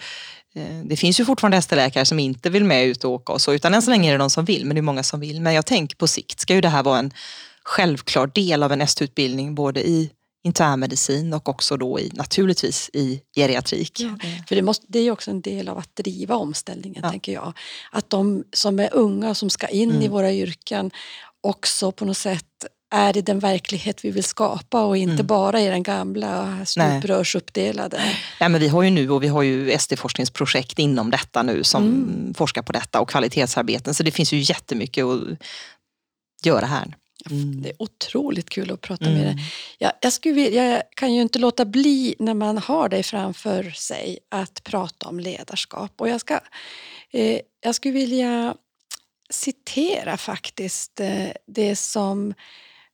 eh, 0.55 0.85
det 0.85 0.97
finns 0.97 1.21
ju 1.21 1.25
fortfarande 1.25 1.57
ST-läkare 1.57 2.05
som 2.05 2.19
inte 2.19 2.51
vill 2.51 2.65
med 2.65 2.87
ut 2.87 3.05
och 3.05 3.11
åka 3.11 3.33
och 3.33 3.41
så, 3.41 3.55
utan 3.55 3.75
än 3.75 3.83
så 3.83 3.91
länge 3.91 4.09
är 4.09 4.13
det 4.13 4.19
de 4.19 4.31
som 4.31 4.45
vill, 4.45 4.67
men 4.67 4.75
det 4.75 4.81
är 4.81 4.83
många 4.83 5.03
som 5.03 5.21
vill. 5.21 5.41
Men 5.41 5.55
jag 5.55 5.67
tänker 5.67 5.97
på 5.97 6.07
sikt 6.07 6.41
ska 6.41 6.55
ju 6.55 6.61
det 6.61 6.69
här 6.69 6.83
vara 6.83 6.99
en 6.99 7.13
självklar 7.63 8.27
del 8.27 8.63
av 8.63 8.73
en 8.73 8.81
ST-utbildning 8.81 9.55
både 9.55 9.89
i 9.89 10.11
internmedicin 10.47 11.33
och 11.35 11.49
också 11.49 11.77
då 11.77 12.01
i, 12.01 12.11
naturligtvis 12.15 12.91
i 12.93 13.21
geriatrik. 13.37 14.01
Ja, 14.01 14.17
för 14.49 14.57
det, 14.57 14.63
måste, 14.63 14.87
det 14.89 14.99
är 14.99 15.11
också 15.11 15.31
en 15.31 15.41
del 15.41 15.69
av 15.69 15.79
att 15.79 15.97
driva 15.97 16.35
omställningen, 16.35 17.01
ja. 17.03 17.11
tänker 17.11 17.33
jag. 17.33 17.53
Att 17.93 18.11
de 18.11 18.45
som 18.53 18.81
är 18.81 18.95
unga 18.95 19.31
och 19.31 19.37
som 19.37 19.51
ska 19.51 19.67
in 19.67 19.91
mm. 19.91 20.03
i 20.03 20.09
våra 20.09 20.33
yrken 20.33 20.91
också 21.43 21.93
på 21.93 22.05
något 22.05 22.17
sätt 22.17 22.45
är 22.91 23.17
i 23.17 23.23
den 23.23 23.39
verklighet 23.39 24.05
vi 24.05 24.11
vill 24.11 24.25
skapa 24.25 24.85
och 24.85 24.97
inte 24.97 25.13
mm. 25.13 25.27
bara 25.27 25.61
i 25.61 25.67
den 25.67 25.83
gamla 25.83 26.67
stuprörsuppdelade. 26.67 28.01
Nej. 28.41 28.49
men 28.49 28.61
vi 28.61 28.69
har 28.69 28.83
ju 28.83 28.91
nu 28.91 29.11
och 29.11 29.23
vi 29.23 29.29
har 29.29 29.43
ju 29.43 29.79
SD-forskningsprojekt 29.79 30.79
inom 30.79 31.11
detta 31.11 31.43
nu 31.43 31.65
som 31.65 31.83
mm. 31.83 32.35
forskar 32.35 32.63
på 32.63 32.73
detta 32.73 33.01
och 33.01 33.09
kvalitetsarbeten 33.09 33.95
så 33.95 34.03
det 34.03 34.11
finns 34.11 34.33
ju 34.33 34.39
jättemycket 34.39 35.05
och 35.05 35.19
göra 36.45 36.67
här. 36.67 36.97
Mm. 37.31 37.63
Det 37.63 37.69
är 37.69 37.83
otroligt 37.83 38.51
kul 38.51 38.71
att 38.71 38.81
prata 38.81 39.05
mm. 39.05 39.19
med 39.19 39.27
dig. 39.27 39.45
Jag, 39.79 39.93
jag, 40.01 40.13
skulle, 40.13 40.49
jag 40.49 40.83
kan 40.97 41.15
ju 41.15 41.23
inte 41.23 41.39
låta 41.39 41.65
bli 41.65 42.15
när 42.19 42.35
man 42.35 42.59
har 42.59 42.89
dig 42.89 43.03
framför 43.03 43.71
sig 43.71 44.19
att 44.29 44.65
prata 44.65 45.07
om 45.07 45.21
ledarskap. 45.21 46.01
Och 46.01 46.09
jag, 46.09 46.21
ska, 46.21 46.41
eh, 47.11 47.41
jag 47.61 47.75
skulle 47.75 47.95
vilja 47.95 48.55
citera 49.31 50.17
faktiskt 50.17 51.01
eh, 51.01 51.29
det 51.47 51.77
som 51.77 52.35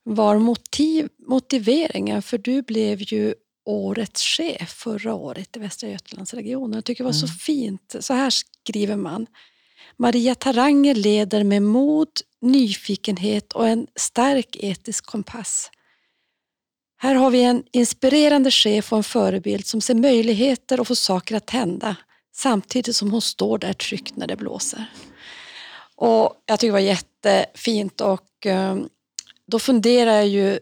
var 0.03 0.39
motiv, 0.39 1.09
motiveringen 1.29 2.23
för 2.23 2.39
du 2.39 2.63
blev 2.63 3.03
ju 3.13 3.35
årets 3.65 4.23
chef 4.23 4.71
förra 4.71 5.15
året 5.15 5.57
i 5.57 5.61
Västra 5.61 5.89
Götalandsregionen. 5.89 6.75
Jag 6.75 6.85
tycker 6.85 7.05
det 7.05 7.11
var 7.11 7.19
mm. 7.19 7.29
så 7.29 7.35
fint. 7.35 7.97
Så 8.01 8.15
här 8.15 8.31
skriver 8.31 8.97
man. 8.97 9.27
Maria 9.97 10.35
Taranger 10.35 10.95
leder 10.95 11.45
med 11.45 11.63
mod, 11.63 12.09
nyfikenhet 12.41 13.53
och 13.53 13.69
en 13.69 13.87
stark 13.97 14.57
etisk 14.61 15.07
kompass. 15.07 15.71
Här 16.97 17.15
har 17.15 17.31
vi 17.31 17.43
en 17.43 17.65
inspirerande 17.73 18.51
chef 18.51 18.93
och 18.93 18.99
en 18.99 19.05
förebild 19.05 19.67
som 19.67 19.81
ser 19.81 19.95
möjligheter 19.95 20.81
och 20.81 20.89
får 20.89 20.95
saker 20.95 21.37
att 21.37 21.51
hända 21.51 21.97
samtidigt 22.35 22.97
som 22.97 23.11
hon 23.11 23.23
står 23.23 23.59
där 23.59 23.73
tryggt 23.73 24.17
när 24.17 24.27
det 24.27 24.37
blåser. 24.37 24.85
Och 25.97 26.43
Jag 26.47 26.61
tycker 26.61 26.69
det 26.69 26.73
var 26.73 26.79
jättefint 26.79 28.01
och 28.01 28.47
eh, 28.47 28.77
då 29.47 29.59
funderar 29.59 30.13
jag 30.13 30.29
ju, 30.29 30.59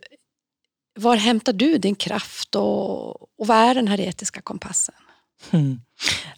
var 0.95 1.16
hämtar 1.16 1.53
du 1.53 1.79
din 1.79 1.95
kraft 1.95 2.55
och, 2.55 3.23
och 3.23 3.47
vad 3.47 3.57
är 3.57 3.75
den 3.75 3.88
här 3.88 4.01
etiska 4.01 4.40
kompassen? 4.40 4.95
Mm. 5.51 5.81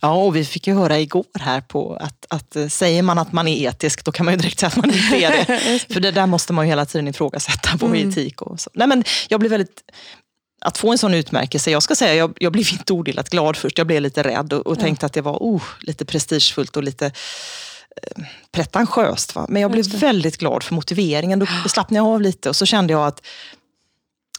Ja, 0.01 0.15
och 0.15 0.37
vi 0.37 0.45
fick 0.45 0.67
ju 0.67 0.75
höra 0.75 0.99
igår 0.99 1.25
här 1.41 1.61
på 1.61 1.97
att, 2.01 2.27
att 2.29 2.57
eh, 2.57 2.69
säger 2.69 3.03
man 3.03 3.19
att 3.19 3.33
man 3.33 3.49
är 3.49 3.69
etisk, 3.69 4.05
då 4.05 4.13
kan 4.13 4.27
man 4.27 4.35
ju 4.35 4.39
direkt 4.39 4.61
säga 4.61 4.69
att 4.69 4.77
man 4.77 4.91
inte 4.91 5.17
är 5.17 5.31
det. 5.31 5.79
För 5.95 6.01
det 6.01 6.11
där 6.11 6.27
måste 6.27 6.53
man 6.53 6.65
ju 6.65 6.69
hela 6.69 6.87
tiden 6.87 7.09
ifrågasätta 7.09 7.79
på 7.79 7.87
mm. 7.87 8.09
etik. 8.09 8.43
Och 8.43 8.61
så. 8.61 8.71
Nej, 8.75 8.89
men 8.89 9.05
jag 9.29 9.41
blev 9.41 9.51
väldigt 9.51 9.83
att 10.65 10.79
få 10.79 10.91
en 10.93 10.99
sån 10.99 11.15
utmärkelse, 11.15 11.71
jag 11.71 11.83
ska 11.83 11.95
säga, 11.95 12.15
jag, 12.15 12.33
jag 12.41 12.53
blev 12.53 12.73
inte 12.73 12.93
odelat 12.93 13.31
glad 13.31 13.57
först. 13.57 13.79
Jag 13.79 13.87
blev 13.87 14.03
lite 14.03 14.23
rädd 14.23 14.53
och, 14.53 14.67
och 14.67 14.77
ja. 14.77 14.81
tänkte 14.81 15.07
att 15.07 15.13
det 15.13 15.21
var 15.21 15.37
oh, 15.41 15.63
lite 15.81 16.05
prestigefullt 16.05 16.77
och 16.77 16.83
lite 16.83 17.07
eh, 17.07 18.25
pretentiöst. 18.53 19.35
Va? 19.35 19.47
Men 19.49 19.63
jag 19.63 19.71
blev 19.71 19.85
väldigt 19.85 20.37
glad 20.37 20.63
för 20.63 20.75
motiveringen. 20.75 21.39
Då 21.39 21.47
slappnade 21.69 21.99
jag 21.99 22.15
av 22.15 22.21
lite 22.21 22.49
och 22.49 22.57
så 22.57 22.67
kände 22.67 22.93
jag 22.93 23.07
att 23.07 23.23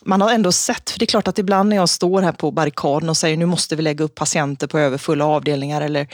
man 0.06 0.22
har 0.22 0.34
ändå 0.34 0.52
sett, 0.52 0.90
för 0.90 1.00
det 1.00 1.06
är 1.06 1.08
klart 1.08 1.28
att 1.28 1.40
ibland 1.40 1.70
när 1.70 1.76
jag 1.76 1.90
står 1.90 2.22
här 2.22 2.32
på 2.32 2.52
barrikaden 2.52 3.10
och 3.10 3.18
säger 3.18 3.38
nu 3.38 3.46
måste 3.46 3.76
vi 3.76 3.82
lägga 3.82 4.06
upp 4.06 4.16
patienter 4.16 4.68
på 4.68 4.80
överfulla 4.80 5.26
avdelningar 5.26 5.82
eller 5.82 6.08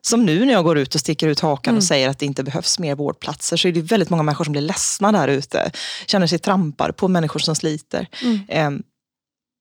som 0.00 0.26
nu 0.26 0.44
när 0.44 0.52
jag 0.52 0.64
går 0.64 0.78
ut 0.78 0.94
och 0.94 1.00
sticker 1.00 1.28
ut 1.28 1.40
hakan 1.40 1.72
mm. 1.72 1.78
och 1.78 1.84
säger 1.84 2.08
att 2.08 2.18
det 2.18 2.26
inte 2.26 2.42
behövs 2.42 2.78
mer 2.78 2.94
vårdplatser 2.94 3.56
så 3.56 3.68
är 3.68 3.72
det 3.72 3.80
väldigt 3.80 4.10
många 4.10 4.22
människor 4.22 4.44
som 4.44 4.52
blir 4.52 4.62
ledsna 4.62 5.12
där 5.12 5.28
ute. 5.28 5.70
Känner 6.06 6.26
sig 6.26 6.38
trampade 6.38 6.92
på 6.92 7.08
människor 7.08 7.40
som 7.40 7.56
sliter. 7.56 8.08
Mm. 8.22 8.66
Um, 8.66 8.82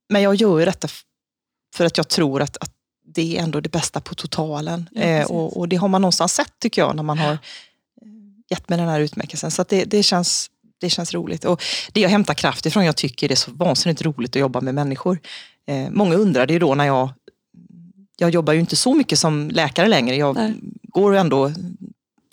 men 0.10 0.22
jag 0.22 0.36
gör 0.36 0.60
ju 0.60 0.66
detta 0.66 0.88
för 1.76 1.86
att 1.86 1.98
jag 1.98 2.08
tror 2.08 2.42
att, 2.42 2.58
att 2.58 2.72
det 3.16 3.38
är 3.38 3.44
ändå 3.44 3.60
det 3.60 3.70
bästa 3.70 4.02
på 4.02 4.16
totalen. 4.16 4.90
Ja, 4.92 5.02
eh, 5.02 5.26
och, 5.26 5.58
och, 5.58 5.70
det 5.70 5.76
har 5.76 5.88
man 5.88 6.02
någonstans 6.02 6.34
sett 6.34 6.54
tycker 6.60 6.82
jag 6.82 6.96
när 6.96 7.04
man 7.04 7.18
har 7.18 7.38
gett 8.50 8.70
mig 8.70 8.80
den 8.80 8.88
här 8.88 9.00
utmärkelsen. 9.00 9.52
Så 9.52 9.66
det, 9.70 9.86
det, 9.86 10.04
känns, 10.04 10.50
det 10.82 10.90
känns 10.90 11.14
roligt. 11.14 11.46
Och 11.46 11.64
det 11.94 12.02
jag 12.02 12.10
hämtar 12.10 12.34
kraft 12.34 12.66
ifrån, 12.66 12.86
jag 12.86 12.96
tycker 12.96 13.28
det 13.28 13.34
är 13.34 13.36
så 13.36 13.52
vansinnigt 13.52 14.02
roligt 14.02 14.36
att 14.36 14.40
jobba 14.40 14.62
med 14.62 14.76
människor. 14.76 15.20
Eh, 15.68 15.90
många 15.92 16.16
undrade 16.16 16.54
ju 16.54 16.60
då 16.60 16.76
när 16.76 16.86
jag, 16.86 17.10
jag 18.18 18.30
jobbar 18.30 18.54
ju 18.54 18.60
inte 18.60 18.76
så 18.76 18.94
mycket 18.94 19.20
som 19.20 19.50
läkare 19.50 19.88
längre. 19.88 20.16
Jag 20.16 20.36
Nej. 20.36 20.54
går 20.84 21.16
ändå 21.16 21.52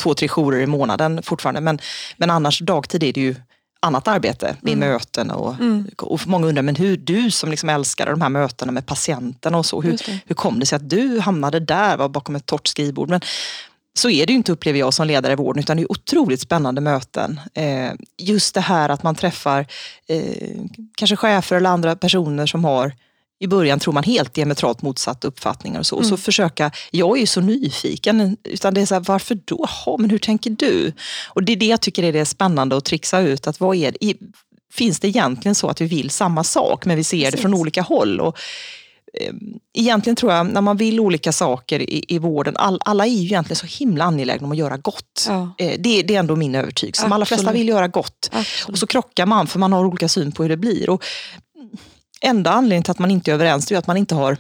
två, 0.03 0.15
tre 0.15 0.29
jourer 0.29 0.61
i 0.61 0.67
månaden 0.67 1.23
fortfarande. 1.23 1.61
Men, 1.61 1.79
men 2.17 2.31
annars 2.31 2.61
dagtid 2.61 3.03
är 3.03 3.13
det 3.13 3.21
ju 3.21 3.35
annat 3.81 4.09
arbete 4.09 4.57
med 4.61 4.73
mm. 4.73 4.89
möten 4.89 5.31
och, 5.31 5.55
mm. 5.55 5.91
och 5.99 6.21
många 6.27 6.47
undrar, 6.47 6.63
men 6.63 6.77
hur 6.77 6.97
du 6.97 7.31
som 7.31 7.51
liksom 7.51 7.69
älskade 7.69 8.11
de 8.11 8.21
här 8.21 8.29
mötena 8.29 8.73
med 8.73 8.87
patienterna 8.87 9.59
och 9.59 9.67
så, 9.67 9.83
hur, 9.83 9.99
hur 10.27 10.35
kom 10.35 10.61
det 10.61 10.67
sig 10.67 10.77
att 10.77 10.91
du 10.91 11.21
hamnade 11.21 11.61
där, 11.61 11.97
var 11.97 12.09
bakom 12.09 12.37
ett 12.37 12.47
torrt 12.47 12.67
skrivbord? 12.67 13.09
Men 13.09 13.21
så 13.95 14.11
är 14.11 14.27
det 14.27 14.33
ju 14.33 14.37
inte 14.37 14.53
upplever 14.53 14.79
jag 14.79 14.95
som 14.95 15.07
ledare 15.07 15.33
i 15.33 15.37
vården 15.37 15.61
utan 15.61 15.77
det 15.77 15.83
är 15.83 15.93
otroligt 15.93 16.41
spännande 16.41 16.81
möten. 16.81 17.41
Eh, 17.55 17.93
just 18.19 18.55
det 18.55 18.61
här 18.61 18.89
att 18.89 19.03
man 19.03 19.15
träffar 19.15 19.67
eh, 20.07 20.61
kanske 20.97 21.17
chefer 21.17 21.57
eller 21.57 21.71
andra 21.71 21.97
personer 21.97 22.47
som 22.47 22.65
har 22.65 22.93
i 23.43 23.47
början 23.47 23.81
tror 23.81 23.95
man 23.95 24.05
helt 24.05 24.35
diametralt 24.35 24.83
motsatta 24.83 25.29
uppfattningar 25.29 25.79
och 25.79 25.87
så. 25.87 25.97
Mm. 25.97 26.09
så 26.09 26.17
försöka, 26.17 26.71
jag 26.91 27.17
är 27.17 27.21
ju 27.21 27.27
så 27.27 27.41
nyfiken, 27.41 28.37
utan 28.45 28.75
det 28.75 28.81
är 28.81 28.87
så 28.87 28.95
här, 28.95 29.05
varför 29.07 29.39
då? 29.45 29.67
Ha, 29.85 29.97
men 29.97 30.11
hur 30.11 30.19
tänker 30.19 30.51
du? 30.51 30.93
Och 31.27 31.43
det 31.43 31.53
är 31.53 31.57
det 31.57 31.67
jag 31.67 31.81
tycker 31.81 32.03
är 32.03 32.13
det 32.13 32.25
spännande 32.25 32.77
att 32.77 32.85
trixa 32.85 33.21
ut. 33.21 33.47
Att 33.47 33.61
vad 33.61 33.77
är 33.77 33.95
det, 34.01 34.15
finns 34.73 35.01
det 35.01 35.09
egentligen 35.09 35.55
så 35.55 35.69
att 35.69 35.81
vi 35.81 35.87
vill 35.87 36.11
samma 36.11 36.45
sak 36.45 36.85
men 36.85 36.97
vi 36.97 37.05
ser 37.05 37.19
Precis. 37.19 37.33
det 37.33 37.43
från 37.43 37.55
olika 37.55 37.83
håll? 37.83 38.21
Och, 38.21 38.39
egentligen 39.75 40.17
tror 40.17 40.33
jag, 40.33 40.47
när 40.47 40.61
man 40.61 40.77
vill 40.77 41.01
olika 41.01 41.33
saker 41.33 41.81
i, 41.81 42.05
i 42.09 42.19
vården, 42.19 42.57
all, 42.57 42.81
alla 42.85 43.07
är 43.07 43.11
ju 43.11 43.25
egentligen 43.25 43.57
så 43.57 43.67
himla 43.67 44.05
angelägna 44.05 44.47
om 44.47 44.53
att 44.53 44.59
göra 44.59 44.77
gott. 44.77 45.27
Ja. 45.29 45.55
Eh, 45.59 45.75
det, 45.79 46.03
det, 46.03 46.15
är 46.15 46.19
ändå 46.19 46.37
min 46.37 46.55
övertygelse. 46.55 47.03
De 47.03 47.13
allra 47.13 47.27
flesta 47.27 47.53
vill 47.53 47.69
göra 47.69 47.89
gott. 47.89 48.31
Absolut. 48.33 48.73
Och 48.73 48.79
så 48.79 48.87
krockar 48.87 49.27
man 49.27 49.47
för 49.47 49.59
man 49.59 49.73
har 49.73 49.85
olika 49.85 50.09
syn 50.09 50.33
på 50.33 50.43
hur 50.43 50.51
det 50.51 50.57
blir. 50.57 50.91
Och 50.91 51.05
enda 52.21 52.51
anledningen 52.51 52.83
till 52.83 52.91
att 52.91 52.99
man 52.99 53.11
inte 53.11 53.31
är 53.31 53.35
överens 53.35 53.73
är 53.73 53.77
att 53.77 53.87
man 53.87 53.97
inte 53.97 54.15
har 54.15 54.37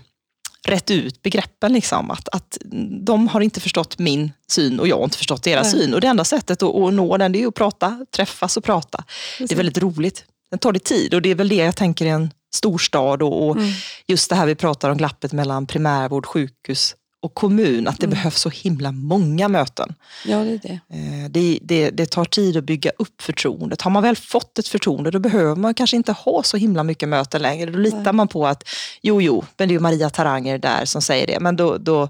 rätt 0.65 0.91
ut 0.91 1.23
begreppen. 1.23 1.73
Liksom. 1.73 2.11
Att, 2.11 2.29
att 2.29 2.59
de 3.05 3.29
har 3.29 3.41
inte 3.41 3.61
förstått 3.61 3.99
min 3.99 4.33
syn 4.51 4.81
och 4.81 4.89
jag 4.89 4.97
har 4.97 5.05
inte 5.05 5.19
förstått 5.19 5.43
deras 5.43 5.73
Nej. 5.73 5.83
syn. 5.83 5.95
Och 5.95 6.01
det 6.01 6.07
enda 6.07 6.25
sättet 6.25 6.63
att, 6.63 6.75
att 6.75 6.95
nå 6.95 7.17
den 7.17 7.35
är 7.35 7.47
att 7.47 7.55
prata, 7.55 8.07
träffas 8.17 8.57
och 8.57 8.65
prata. 8.65 9.05
Precis. 9.39 9.49
Det 9.49 9.55
är 9.55 9.57
väldigt 9.57 9.79
roligt. 9.79 10.25
Den 10.51 10.59
tar 10.59 10.73
det 10.73 10.85
tid 10.85 11.15
och 11.15 11.23
det 11.23 11.31
är 11.31 11.35
väl 11.35 11.49
det 11.49 11.55
jag 11.55 11.77
tänker 11.77 12.05
i 12.05 12.09
en 12.09 12.31
storstad 12.55 13.23
och, 13.23 13.49
och 13.49 13.57
mm. 13.57 13.73
just 14.07 14.31
det 14.31 14.37
här 14.37 14.47
vi 14.47 14.55
pratar 14.55 14.91
om 14.91 14.97
glappet 14.97 15.33
mellan 15.33 15.67
primärvård, 15.67 16.27
sjukhus 16.27 16.97
och 17.23 17.35
kommun, 17.35 17.89
att 17.89 18.01
det 18.01 18.07
mm. 18.07 18.15
behövs 18.15 18.41
så 18.41 18.49
himla 18.49 18.93
många 18.93 19.49
möten. 19.49 19.95
Ja, 20.27 20.39
det, 20.39 20.51
är 20.51 20.59
det. 20.59 20.81
Eh, 20.97 21.31
det, 21.31 21.59
det. 21.63 21.91
Det 21.91 22.07
tar 22.07 22.25
tid 22.25 22.57
att 22.57 22.65
bygga 22.65 22.91
upp 22.99 23.23
förtroendet. 23.23 23.83
Har 23.83 23.91
man 23.91 24.03
väl 24.03 24.17
fått 24.17 24.59
ett 24.59 24.69
förtroende 24.69 25.11
då 25.11 25.19
behöver 25.19 25.55
man 25.55 25.75
kanske 25.75 25.97
inte 25.97 26.13
ha 26.13 26.43
så 26.43 26.57
himla 26.57 26.83
mycket 26.83 27.09
möten 27.09 27.43
längre. 27.43 27.71
Då 27.71 27.79
litar 27.79 28.03
Nej. 28.03 28.13
man 28.13 28.29
på 28.29 28.47
att 28.47 28.69
jo, 29.03 29.23
jo, 29.23 29.45
men 29.57 29.69
det 29.69 29.75
är 29.75 29.79
Maria 29.79 30.11
Taranger 30.11 30.59
där 30.59 30.85
som 30.85 31.03
säger 31.03 31.27
det. 31.27 31.41
Men 31.41 31.57
då, 31.57 31.77
då, 31.79 32.09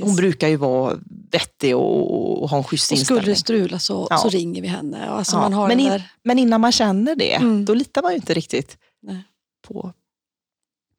hon 0.00 0.16
brukar 0.16 0.48
ju 0.48 0.56
vara 0.56 0.94
vettig 1.30 1.76
och, 1.76 2.42
och 2.42 2.50
ha 2.50 2.58
en 2.58 2.64
schysst 2.64 2.92
och 2.92 2.98
inställning. 2.98 3.22
Skulle 3.22 3.32
det 3.32 3.38
strula 3.40 3.78
så, 3.78 4.06
ja. 4.10 4.18
så 4.18 4.28
ringer 4.28 4.62
vi 4.62 4.68
henne. 4.68 5.06
Alltså 5.06 5.36
ja. 5.36 5.40
man 5.40 5.52
har 5.52 5.68
men, 5.68 5.80
in, 5.80 6.02
men 6.22 6.38
innan 6.38 6.60
man 6.60 6.72
känner 6.72 7.16
det, 7.16 7.34
mm. 7.34 7.64
då 7.64 7.74
litar 7.74 8.02
man 8.02 8.12
ju 8.12 8.16
inte 8.16 8.34
riktigt 8.34 8.76
Nej. 9.02 9.24
På, 9.68 9.92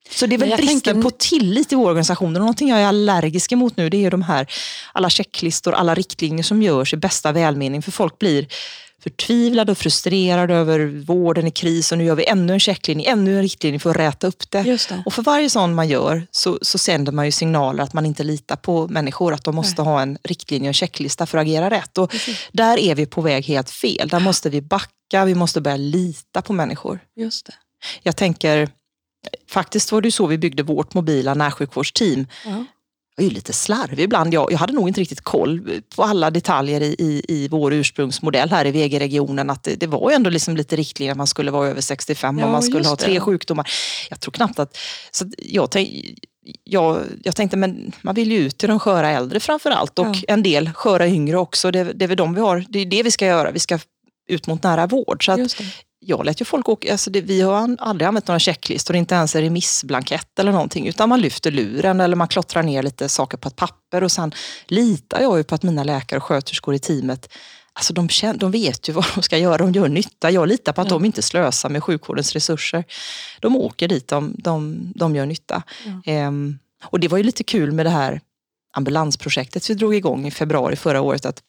så 0.09 0.25
det 0.25 0.35
är 0.35 0.39
väl 0.39 0.49
bristen 0.49 0.81
tänker... 0.81 1.01
på 1.01 1.09
tillit 1.09 1.71
i 1.71 1.75
vår 1.75 1.87
organisation. 1.87 2.35
Och 2.35 2.39
någonting 2.39 2.69
jag 2.69 2.79
är 2.79 2.85
allergisk 2.85 3.51
emot 3.51 3.77
nu 3.77 3.89
det 3.89 4.05
är 4.05 4.11
de 4.11 4.21
här 4.21 4.47
alla 4.93 5.09
checklistor, 5.09 5.73
alla 5.73 5.95
riktlinjer 5.95 6.43
som 6.43 6.61
görs 6.61 6.93
i 6.93 6.97
bästa 6.97 7.31
välmening. 7.31 7.81
För 7.81 7.91
folk 7.91 8.19
blir 8.19 8.47
förtvivlade 9.03 9.71
och 9.71 9.77
frustrerade 9.77 10.53
över 10.53 11.03
vården 11.05 11.47
i 11.47 11.51
kris 11.51 11.91
och 11.91 11.97
nu 11.97 12.03
gör 12.03 12.15
vi 12.15 12.25
ännu 12.25 12.53
en 12.53 12.59
checklinje, 12.59 13.11
ännu 13.11 13.35
en 13.35 13.41
riktlinje 13.41 13.79
för 13.79 13.89
att 13.89 13.95
räta 13.95 14.27
upp 14.27 14.51
det. 14.51 14.63
det. 14.63 15.03
Och 15.05 15.13
för 15.13 15.23
varje 15.23 15.49
sån 15.49 15.75
man 15.75 15.87
gör 15.87 16.27
så, 16.31 16.59
så 16.61 16.77
sänder 16.77 17.11
man 17.11 17.25
ju 17.25 17.31
signaler 17.31 17.83
att 17.83 17.93
man 17.93 18.05
inte 18.05 18.23
litar 18.23 18.55
på 18.55 18.87
människor, 18.87 19.33
att 19.33 19.43
de 19.43 19.55
måste 19.55 19.81
Nej. 19.81 19.91
ha 19.91 20.01
en 20.01 20.17
riktlinje 20.23 20.65
och 20.65 20.67
en 20.67 20.73
checklista 20.73 21.25
för 21.25 21.37
att 21.37 21.41
agera 21.41 21.69
rätt. 21.69 21.97
Och 21.97 22.15
där 22.51 22.77
är 22.77 22.95
vi 22.95 23.05
på 23.05 23.21
väg 23.21 23.45
helt 23.45 23.69
fel. 23.69 24.07
Där 24.07 24.19
måste 24.19 24.49
vi 24.49 24.61
backa, 24.61 25.25
vi 25.25 25.35
måste 25.35 25.61
börja 25.61 25.77
lita 25.77 26.41
på 26.41 26.53
människor. 26.53 26.99
Just 27.15 27.45
det. 27.45 27.53
Jag 28.03 28.15
tänker, 28.15 28.69
Faktiskt 29.49 29.91
var 29.91 30.01
det 30.01 30.11
så 30.11 30.27
vi 30.27 30.37
byggde 30.37 30.63
vårt 30.63 30.93
mobila 30.93 31.33
närsjukvårdsteam. 31.33 32.27
Ja. 32.45 32.65
Jag 33.15 33.25
är 33.25 33.29
ju 33.29 33.35
lite 33.35 33.53
slarvig 33.53 34.03
ibland. 34.03 34.33
Jag, 34.33 34.51
jag 34.51 34.57
hade 34.57 34.73
nog 34.73 34.87
inte 34.87 35.01
riktigt 35.01 35.21
koll 35.21 35.81
på 35.95 36.03
alla 36.03 36.29
detaljer 36.29 36.81
i, 36.81 36.95
i, 36.99 37.23
i 37.27 37.47
vår 37.47 37.73
ursprungsmodell 37.73 38.49
här 38.49 38.65
i 38.65 38.71
VG-regionen. 38.71 39.49
Att 39.49 39.63
det, 39.63 39.75
det, 39.75 39.87
var 39.87 40.09
ju 40.09 40.15
ändå 40.15 40.29
liksom 40.29 40.57
lite 40.57 40.75
riktlinjer 40.75 41.11
att 41.11 41.17
man 41.17 41.27
skulle 41.27 41.51
vara 41.51 41.67
över 41.67 41.81
65 41.81 42.39
ja, 42.39 42.45
och 42.45 42.51
man 42.51 42.63
skulle 42.63 42.87
ha 42.87 42.95
tre 42.95 43.13
det. 43.13 43.19
sjukdomar. 43.19 43.69
Jag 44.09 44.19
tror 44.19 44.31
knappt 44.31 44.59
att... 44.59 44.77
Så 45.11 45.25
jag, 45.37 45.71
tänk, 45.71 45.89
jag, 46.63 47.01
jag 47.23 47.35
tänkte, 47.35 47.57
men 47.57 47.91
man 48.01 48.15
vill 48.15 48.31
ju 48.31 48.37
ut 48.37 48.57
till 48.57 48.69
de 48.69 48.79
sköra 48.79 49.09
äldre 49.09 49.39
framför 49.39 49.71
allt 49.71 49.99
och 49.99 50.07
ja. 50.07 50.21
en 50.27 50.43
del 50.43 50.73
sköra 50.73 51.07
yngre 51.07 51.37
också. 51.37 51.71
Det, 51.71 51.83
det 51.83 52.05
är 52.05 52.07
väl 52.07 52.17
de 52.17 52.33
vi 52.33 52.41
har. 52.41 52.65
Det 52.69 52.79
är 52.79 52.85
det 52.85 53.03
vi 53.03 53.11
ska 53.11 53.25
göra. 53.25 53.51
Vi 53.51 53.59
ska 53.59 53.79
ut 54.27 54.47
mot 54.47 54.63
nära 54.63 54.87
vård. 54.87 55.25
Så 55.25 55.31
att 55.31 55.61
jag 55.99 56.25
lät 56.25 56.41
ju 56.41 56.45
folk 56.45 56.69
åka, 56.69 56.91
alltså 56.91 57.09
det, 57.09 57.21
vi 57.21 57.41
har 57.41 57.75
aldrig 57.79 58.07
använt 58.07 58.27
några 58.27 58.39
checklistor, 58.39 58.95
inte 58.95 59.15
ens 59.15 59.35
en 59.35 59.41
remissblankett 59.41 60.39
eller 60.39 60.51
någonting, 60.51 60.87
utan 60.87 61.09
man 61.09 61.21
lyfter 61.21 61.51
luren 61.51 61.99
eller 61.99 62.15
man 62.15 62.27
klottrar 62.27 62.63
ner 62.63 62.83
lite 62.83 63.09
saker 63.09 63.37
på 63.37 63.47
ett 63.47 63.55
papper 63.55 64.03
och 64.03 64.11
sen 64.11 64.31
litar 64.67 65.21
jag 65.21 65.37
ju 65.37 65.43
på 65.43 65.55
att 65.55 65.63
mina 65.63 65.83
läkare 65.83 66.17
och 66.17 66.23
sköterskor 66.23 66.75
i 66.75 66.79
teamet 66.79 67.29
Alltså 67.77 67.93
de, 67.93 68.09
känner, 68.09 68.39
de 68.39 68.51
vet 68.51 68.89
ju 68.89 68.93
vad 68.93 69.05
de 69.15 69.23
ska 69.23 69.37
göra, 69.37 69.57
de 69.57 69.71
gör 69.71 69.87
nytta. 69.87 70.31
Jag 70.31 70.47
litar 70.47 70.73
på 70.73 70.81
att 70.81 70.87
ja. 70.87 70.93
de 70.93 71.05
inte 71.05 71.21
slösar 71.21 71.69
med 71.69 71.83
sjukvårdens 71.83 72.33
resurser. 72.33 72.83
De 73.39 73.55
åker 73.55 73.87
dit, 73.87 74.07
de, 74.07 74.35
de, 74.37 74.77
de 74.95 75.15
gör 75.15 75.25
nytta. 75.25 75.63
Ja. 75.85 76.11
Ehm, 76.11 76.59
och 76.83 76.99
det 76.99 77.07
var 77.07 77.17
ju 77.17 77.23
lite 77.23 77.43
kul 77.43 77.71
med 77.71 77.85
det 77.85 77.89
här 77.89 78.21
ambulansprojektet 78.73 79.69
vi 79.69 79.73
drog 79.73 79.95
igång 79.95 80.27
i 80.27 80.31
februari 80.31 80.75
förra 80.75 81.01
året. 81.01 81.25
Att 81.25 81.43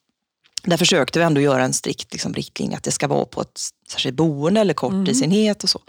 där 0.63 0.77
försökte 0.77 1.19
vi 1.19 1.25
ändå 1.25 1.41
göra 1.41 1.63
en 1.63 1.73
strikt 1.73 2.13
liksom, 2.13 2.33
riktlinje 2.33 2.77
att 2.77 2.83
det 2.83 2.91
ska 2.91 3.07
vara 3.07 3.25
på 3.25 3.41
ett 3.41 3.59
särskilt 3.91 4.15
boende 4.15 4.61
eller 4.61 4.73
korttidsenhet 4.73 5.63
och 5.63 5.69
så. 5.69 5.79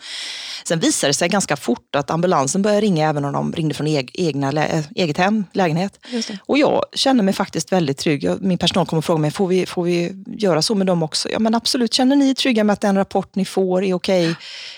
Sen 0.65 0.81
visade 0.81 1.09
det 1.09 1.15
sig 1.15 1.29
ganska 1.29 1.57
fort 1.57 1.97
att 1.97 2.11
ambulansen 2.11 2.63
började 2.63 2.81
ringa 2.81 3.09
även 3.09 3.25
om 3.25 3.33
de 3.33 3.53
ringde 3.53 3.75
från 3.75 3.87
egna, 4.13 4.67
äh, 4.67 4.85
eget 4.95 5.19
hem, 5.19 5.45
lägenhet. 5.53 5.99
Och 6.47 6.59
jag 6.59 6.85
känner 6.93 7.23
mig 7.23 7.35
faktiskt 7.35 7.73
väldigt 7.73 7.99
trygg. 7.99 8.31
Min 8.41 8.59
personal 8.59 8.87
kommer 8.87 8.99
och 8.99 9.05
frågar 9.05 9.21
mig, 9.21 9.31
får 9.31 9.47
vi, 9.47 9.67
får 9.67 9.85
vi 9.85 10.25
göra 10.27 10.63
så 10.63 10.75
med 10.75 10.87
dem 10.87 11.03
också? 11.03 11.29
Ja 11.31 11.39
men 11.39 11.55
absolut, 11.55 11.95
känner 11.95 12.17
ni 12.17 12.31
er 12.31 12.35
trygga 12.35 12.65
med 12.65 12.73
att 12.73 12.81
den 12.81 12.97
rapport 12.97 13.35
ni 13.35 13.45
får 13.45 13.85
är 13.85 13.95
okej? 13.95 14.31
Okay? 14.31 14.35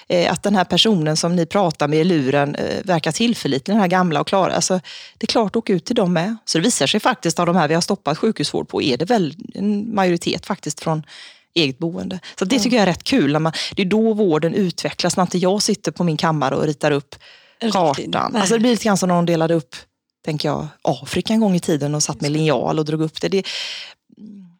Eh, 0.09 0.33
att 0.33 0.43
den 0.43 0.57
här 0.57 0.65
personen 0.65 1.17
som 1.17 1.37
ni 1.37 1.47
pratar 1.47 1.89
med 1.89 1.99
i 1.99 2.05
luren 2.05 2.55
eh, 2.55 2.85
verkar 2.85 3.13
tillförlitlig, 3.13 3.75
den 3.75 3.81
här 3.81 3.89
gamla 3.89 4.21
och 4.21 4.27
klara. 4.27 4.53
Alltså, 4.53 4.81
det 5.19 5.25
är 5.25 5.27
klart, 5.27 5.57
åk 5.57 5.71
ut 5.71 5.85
till 5.85 5.97
dem 5.97 6.13
med. 6.13 6.37
Så 6.45 6.59
det 6.59 6.65
visar 6.65 6.87
sig 6.87 7.01
faktiskt 7.01 7.39
av 7.39 7.47
de 7.47 7.57
här 7.57 7.69
vi 7.69 7.75
har 7.75 7.81
stoppat 7.81 8.19
sjukhusvård 8.19 8.69
på, 8.69 8.83
är 8.83 8.97
det 8.97 9.05
väl 9.05 9.35
en 9.55 9.95
majoritet 9.95 10.47
faktiskt 10.47 10.81
från 10.81 11.03
eget 11.55 11.79
boende. 11.79 12.21
Så 12.39 12.45
det 12.45 12.59
tycker 12.59 12.77
jag 12.77 12.83
är 12.83 12.87
rätt 12.87 13.05
kul. 13.05 13.33
När 13.33 13.41
man, 13.41 13.53
det 13.77 13.83
är 13.83 13.87
då 13.87 14.15
vården 14.15 14.55
utvecklas, 14.55 15.17
när 15.17 15.23
inte 15.23 15.39
jag 15.39 15.63
sitter 15.63 15.93
på 15.93 16.05
min 16.05 16.17
kammare 16.17 16.57
och 16.57 16.67
ritar 16.67 16.91
upp 16.91 17.15
kartan. 17.73 18.37
Alltså 18.37 18.55
det 18.55 18.61
blir 18.61 18.71
lite 18.71 18.85
grann 18.85 18.97
som 18.97 19.09
när 19.09 19.17
de 19.17 19.27
delade 19.27 19.55
upp 19.55 19.77
tänker 20.25 20.49
jag, 20.49 20.69
Afrika 20.83 21.33
en 21.33 21.41
gång 21.41 21.55
i 21.55 21.61
tiden 21.61 21.95
och 21.95 22.03
satt 22.03 22.21
med 22.21 22.31
linjal 22.31 22.79
och 22.79 22.85
drog 22.85 23.01
upp 23.01 23.21
det. 23.21 23.29
det 23.29 23.47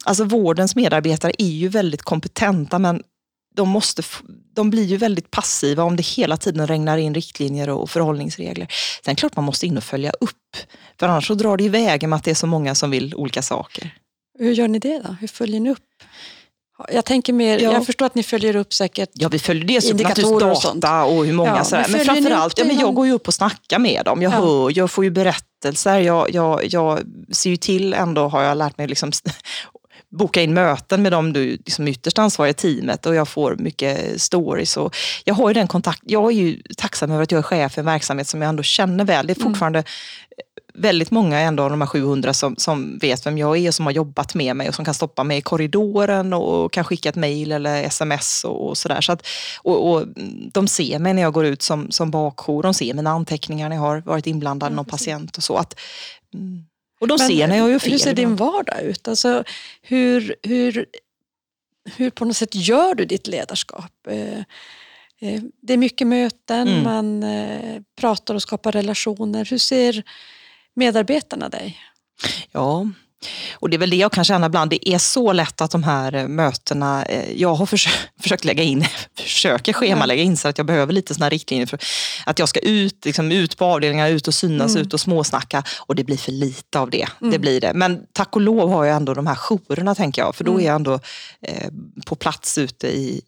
alltså 0.05 0.25
vårdens 0.25 0.77
medarbetare 0.77 1.33
är 1.39 1.51
ju 1.51 1.69
väldigt 1.69 2.03
kompetenta 2.03 2.79
men 2.79 3.03
de, 3.55 3.69
måste, 3.69 4.03
de 4.55 4.71
blir 4.71 4.85
ju 4.85 4.97
väldigt 4.97 5.31
passiva 5.31 5.83
om 5.83 5.97
det 5.97 6.07
hela 6.07 6.37
tiden 6.37 6.67
regnar 6.67 6.99
in 6.99 7.15
riktlinjer 7.15 7.69
och 7.69 7.91
förhållningsregler. 7.91 8.73
Sen 9.05 9.17
klart 9.17 9.37
man 9.37 9.45
måste 9.45 9.67
in 9.67 9.77
och 9.77 9.85
följa 9.85 10.13
upp, 10.21 10.57
för 11.01 11.09
annars 11.09 11.27
så 11.27 11.35
drar 11.35 11.57
det 11.57 11.65
iväg 11.65 12.09
med 12.09 12.17
att 12.17 12.25
det 12.25 12.31
är 12.31 12.35
så 12.35 12.47
många 12.47 12.75
som 12.75 12.91
vill 12.91 13.15
olika 13.15 13.43
saker. 13.43 13.95
Hur 14.39 14.53
gör 14.53 14.69
ni 14.69 14.79
det 14.79 14.99
då? 14.99 15.17
Hur 15.21 15.29
följer 15.29 15.61
ni 15.61 15.71
upp? 15.71 15.79
Jag 16.93 17.05
tänker 17.05 17.33
mer, 17.33 17.59
ja. 17.59 17.73
jag 17.73 17.87
förstår 17.87 18.07
att 18.07 18.15
ni 18.15 18.23
följer 18.23 18.57
upp 18.57 18.75
säkert 18.75 19.11
Ja, 19.13 19.29
vi 19.29 19.39
följer 19.39 19.65
dels 19.65 19.91
upp 19.91 20.41
data 20.41 21.05
och, 21.05 21.17
och 21.17 21.27
hur 21.27 21.33
många 21.33 21.57
ja, 21.57 21.65
sådär. 21.65 21.87
Men, 21.89 22.01
framförallt, 22.01 22.59
ja, 22.59 22.65
men 22.65 22.79
jag 22.79 22.95
går 22.95 23.07
ju 23.07 23.13
upp 23.13 23.29
och 23.29 23.35
snackar 23.35 23.79
med 23.79 24.05
dem. 24.05 24.23
Jag 24.23 24.33
ja. 24.33 24.37
hör, 24.37 24.79
jag 24.79 24.91
får 24.91 25.05
ju 25.05 25.11
berättelser. 25.11 25.99
Jag, 25.99 26.31
jag, 26.35 26.61
jag 26.65 27.01
ser 27.31 27.51
ju 27.51 27.57
till 27.57 27.95
ändå, 27.95 28.29
har 28.29 28.43
jag 28.43 28.59
lärt 28.59 28.79
mig, 28.79 28.89
liksom, 28.89 29.13
boka 30.19 30.43
in 30.43 30.55
möten 30.55 31.03
med 31.03 31.13
de 31.13 31.33
liksom 31.33 31.89
ytterst 31.89 32.19
ansvariga 32.19 32.55
teamet 32.55 33.07
och 33.07 33.15
jag 33.15 33.29
får 33.29 33.57
mycket 33.57 34.23
stories. 34.23 34.77
Och 34.77 34.97
jag 35.25 35.35
har 35.35 35.49
ju 35.49 35.55
den 35.55 35.69
kontakt, 35.69 36.03
jag 36.07 36.33
är 36.33 36.37
ju 36.37 36.63
tacksam 36.77 37.11
över 37.11 37.23
att 37.23 37.33
jag 37.33 37.39
är 37.39 37.43
chef 37.43 37.73
för 37.73 37.81
en 37.81 37.87
verksamhet 37.87 38.29
som 38.29 38.43
jag 38.43 38.49
ändå 38.49 38.63
känner 38.63 39.05
väl. 39.05 39.27
Det 39.27 39.33
är 39.33 39.41
mm. 39.41 39.53
fortfarande 39.53 39.79
mm 39.79 39.87
väldigt 40.75 41.11
många 41.11 41.39
ändå 41.39 41.63
av 41.63 41.71
de 41.71 41.81
här 41.81 41.89
700 41.89 42.35
som, 42.35 42.57
som 42.57 42.99
vet 42.99 43.27
vem 43.27 43.39
jag 43.39 43.59
är 43.59 43.69
och 43.69 43.75
som 43.75 43.87
har 43.87 43.93
jobbat 43.93 44.35
med 44.35 44.57
mig 44.57 44.69
och 44.69 44.75
som 44.75 44.85
kan 44.85 44.95
stoppa 44.95 45.25
mig 45.25 45.39
i 45.39 45.41
korridoren 45.41 46.33
och 46.33 46.73
kan 46.73 46.85
skicka 46.85 47.09
ett 47.09 47.17
mejl 47.17 47.53
eller 47.53 47.85
sms 47.85 48.45
och, 48.45 48.69
och 48.69 48.79
sådär. 48.79 49.01
Så 49.01 49.17
och, 49.59 49.91
och, 49.91 50.07
de 50.53 50.69
ser 50.69 50.99
mig 50.99 51.15
när 51.15 51.23
jag 51.23 51.33
går 51.33 51.47
ut 51.47 51.63
som, 51.63 51.91
som 51.91 52.11
bakjour, 52.11 52.63
de 52.63 52.75
ser 52.75 52.95
mina 52.95 53.11
anteckningar 53.11 53.69
när 53.69 53.77
jag 53.77 53.83
har 53.83 54.01
varit 54.01 54.27
inblandad 54.27 54.73
i 54.73 54.75
någon 54.75 54.85
patient 54.85 55.37
och 55.37 55.43
så. 55.43 55.57
Att, 55.57 55.81
mm. 56.35 56.65
och 57.01 57.09
de 57.09 57.17
Men, 57.19 57.29
ser 57.29 57.49
när 57.49 57.57
jag 57.57 57.71
gör 57.71 57.79
fel. 57.79 57.93
Hur 57.93 57.99
ser 57.99 58.15
din 58.15 58.37
vardag 58.37 58.83
ut? 58.83 59.09
Alltså, 59.09 59.45
hur, 59.83 60.35
hur, 60.43 60.87
hur 61.97 62.11
på 62.11 62.25
något 62.25 62.37
sätt 62.37 62.55
gör 62.55 62.95
du 62.95 63.05
ditt 63.05 63.27
ledarskap? 63.27 63.93
Eh, 64.09 64.39
eh, 65.21 65.43
det 65.63 65.73
är 65.73 65.79
mycket 65.79 66.07
möten, 66.07 66.69
mm. 66.69 66.83
man 66.83 67.23
eh, 67.23 67.83
pratar 67.97 68.35
och 68.35 68.43
skapar 68.43 68.73
relationer. 68.73 69.45
Hur 69.45 69.59
ser 69.59 70.05
medarbetarna 70.75 71.49
dig? 71.49 71.79
Ja, 72.53 72.87
och 73.55 73.71
det 73.71 73.77
är 73.77 73.79
väl 73.79 73.91
det 73.91 73.97
jag 73.97 74.13
kan 74.13 74.25
känna 74.25 74.47
ibland. 74.47 74.71
Det 74.71 74.89
är 74.89 74.99
så 74.99 75.33
lätt 75.33 75.61
att 75.61 75.71
de 75.71 75.83
här 75.83 76.15
eh, 76.15 76.29
mötena, 76.29 77.05
eh, 77.05 77.33
jag 77.33 77.55
har 77.55 77.67
försökt, 77.67 78.11
försökt 78.23 78.45
lägga 78.45 78.63
in, 78.63 78.85
försöker 79.19 79.73
schemalägga 79.73 80.23
in 80.23 80.37
så 80.37 80.49
att 80.49 80.59
jag 80.59 80.67
behöver 80.67 80.93
lite 80.93 81.15
sådana 81.15 81.31
riktlinjer 81.31 81.67
för 81.67 81.79
att 82.27 82.39
jag 82.39 82.49
ska 82.49 82.61
ut, 82.61 83.05
liksom, 83.05 83.33
ut 83.33 83.57
på 83.59 83.65
avdelningar, 83.65 84.11
ut 84.11 84.29
och 84.29 84.35
synas, 84.35 84.71
mm. 84.75 84.83
ut 84.83 84.95
och 84.95 85.01
småsnacka 85.01 85.65
och 85.79 85.95
det 85.95 86.05
blir 86.05 86.17
för 86.17 86.33
lite 86.33 86.79
av 86.79 86.91
det. 86.91 87.07
Mm. 87.21 87.33
det 87.33 87.39
blir 87.39 87.61
det. 87.61 87.73
Men 87.75 88.07
tack 88.13 88.37
och 88.37 88.43
lov 88.43 88.71
har 88.71 88.85
jag 88.85 88.97
ändå 88.97 89.15
de 89.15 89.27
här 89.27 89.35
jourerna 89.35 89.95
tänker 89.95 90.23
jag, 90.23 90.35
för 90.35 90.45
då 90.45 90.51
mm. 90.51 90.63
är 90.63 90.67
jag 90.67 90.77
ändå 90.77 91.01
eh, 91.47 91.71
på 92.07 92.15
plats 92.15 92.59
ute 92.59 92.89
i, 92.89 93.21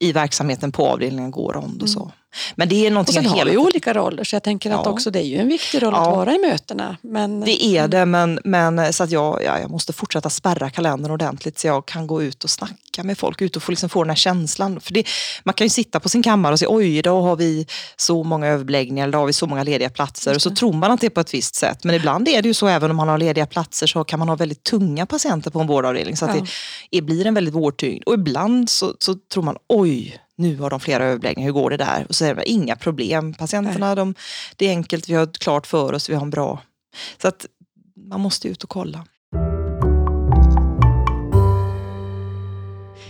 i 0.00 0.12
verksamheten 0.12 0.72
på 0.72 0.86
avdelningen, 0.86 1.30
går 1.30 1.52
rond 1.52 1.82
och 1.82 1.90
så. 1.90 2.12
Men 2.56 2.68
det 2.68 2.86
är 2.86 2.90
någonting 2.90 3.18
och 3.18 3.24
sen 3.24 3.38
har 3.38 3.44
vi 3.44 3.56
olika 3.56 3.94
roller 3.94 4.24
så 4.24 4.34
jag 4.36 4.42
tänker 4.42 4.70
att 4.70 4.86
också 4.86 5.10
det 5.10 5.18
är 5.18 5.24
ju 5.24 5.36
en 5.36 5.48
viktig 5.48 5.82
roll 5.82 5.92
ja. 5.92 6.00
att 6.00 6.16
vara 6.16 6.34
i 6.34 6.38
mötena. 6.38 6.96
Men, 7.02 7.40
det 7.40 7.64
är 7.64 7.88
det 7.88 8.06
men, 8.06 8.40
men 8.44 8.92
så 8.92 9.04
att 9.04 9.10
jag, 9.10 9.44
ja, 9.44 9.58
jag 9.60 9.70
måste 9.70 9.92
fortsätta 9.92 10.30
spärra 10.30 10.70
kalendern 10.70 11.12
ordentligt 11.12 11.58
så 11.58 11.66
jag 11.66 11.86
kan 11.86 12.06
gå 12.06 12.22
ut 12.22 12.44
och 12.44 12.50
snacka 12.50 13.02
med 13.02 13.18
folk, 13.18 13.42
ut 13.42 13.56
och 13.56 13.62
få, 13.62 13.72
liksom 13.72 13.88
få 13.88 14.02
den 14.02 14.10
här 14.10 14.16
känslan. 14.16 14.80
För 14.80 14.94
det, 14.94 15.04
man 15.44 15.54
kan 15.54 15.64
ju 15.64 15.68
sitta 15.68 16.00
på 16.00 16.08
sin 16.08 16.22
kammare 16.22 16.52
och 16.52 16.58
säga 16.58 16.70
oj 16.70 16.98
idag 16.98 17.22
har 17.22 17.36
vi 17.36 17.66
så 17.96 18.24
många 18.24 18.46
överbeläggningar, 18.46 19.08
idag 19.08 19.18
har 19.18 19.26
vi 19.26 19.32
så 19.32 19.46
många 19.46 19.62
lediga 19.62 19.90
platser 19.90 20.34
och 20.34 20.42
så 20.42 20.50
tror 20.50 20.72
man 20.72 20.90
att 20.90 21.00
det 21.00 21.06
är 21.06 21.10
på 21.10 21.20
ett 21.20 21.34
visst 21.34 21.54
sätt. 21.54 21.84
Men 21.84 21.94
ibland 21.94 22.28
är 22.28 22.42
det 22.42 22.48
ju 22.48 22.54
så 22.54 22.68
även 22.68 22.90
om 22.90 22.96
man 22.96 23.08
har 23.08 23.18
lediga 23.18 23.46
platser 23.46 23.86
så 23.86 24.04
kan 24.04 24.18
man 24.18 24.28
ha 24.28 24.36
väldigt 24.36 24.64
tunga 24.64 25.06
patienter 25.06 25.50
på 25.50 25.60
en 25.60 25.66
vårdavdelning 25.66 26.16
så 26.16 26.24
att 26.24 26.36
ja. 26.36 26.42
det, 26.42 26.48
det 26.90 27.02
blir 27.02 27.26
en 27.26 27.34
väldigt 27.34 27.54
vårdtyngd. 27.54 28.02
Och 28.06 28.14
ibland 28.14 28.70
så, 28.70 28.94
så 28.98 29.14
tror 29.14 29.42
man 29.42 29.56
oj 29.68 30.20
nu 30.38 30.56
har 30.56 30.70
de 30.70 30.80
flera 30.80 31.04
överbeläggningar, 31.04 31.46
hur 31.46 31.52
går 31.52 31.70
det 31.70 31.76
där? 31.76 32.06
Och 32.08 32.14
så 32.14 32.24
är 32.24 32.34
det 32.34 32.50
inga 32.50 32.76
problem. 32.76 33.34
Patienterna, 33.34 33.94
de, 33.94 34.14
det 34.56 34.66
är 34.66 34.70
enkelt, 34.70 35.08
vi 35.08 35.14
har 35.14 35.26
klart 35.26 35.66
för 35.66 35.92
oss, 35.92 36.10
vi 36.10 36.14
har 36.14 36.22
en 36.22 36.30
bra... 36.30 36.62
Så 37.22 37.28
att 37.28 37.46
man 37.96 38.20
måste 38.20 38.48
ut 38.48 38.64
och 38.64 38.70
kolla. 38.70 39.04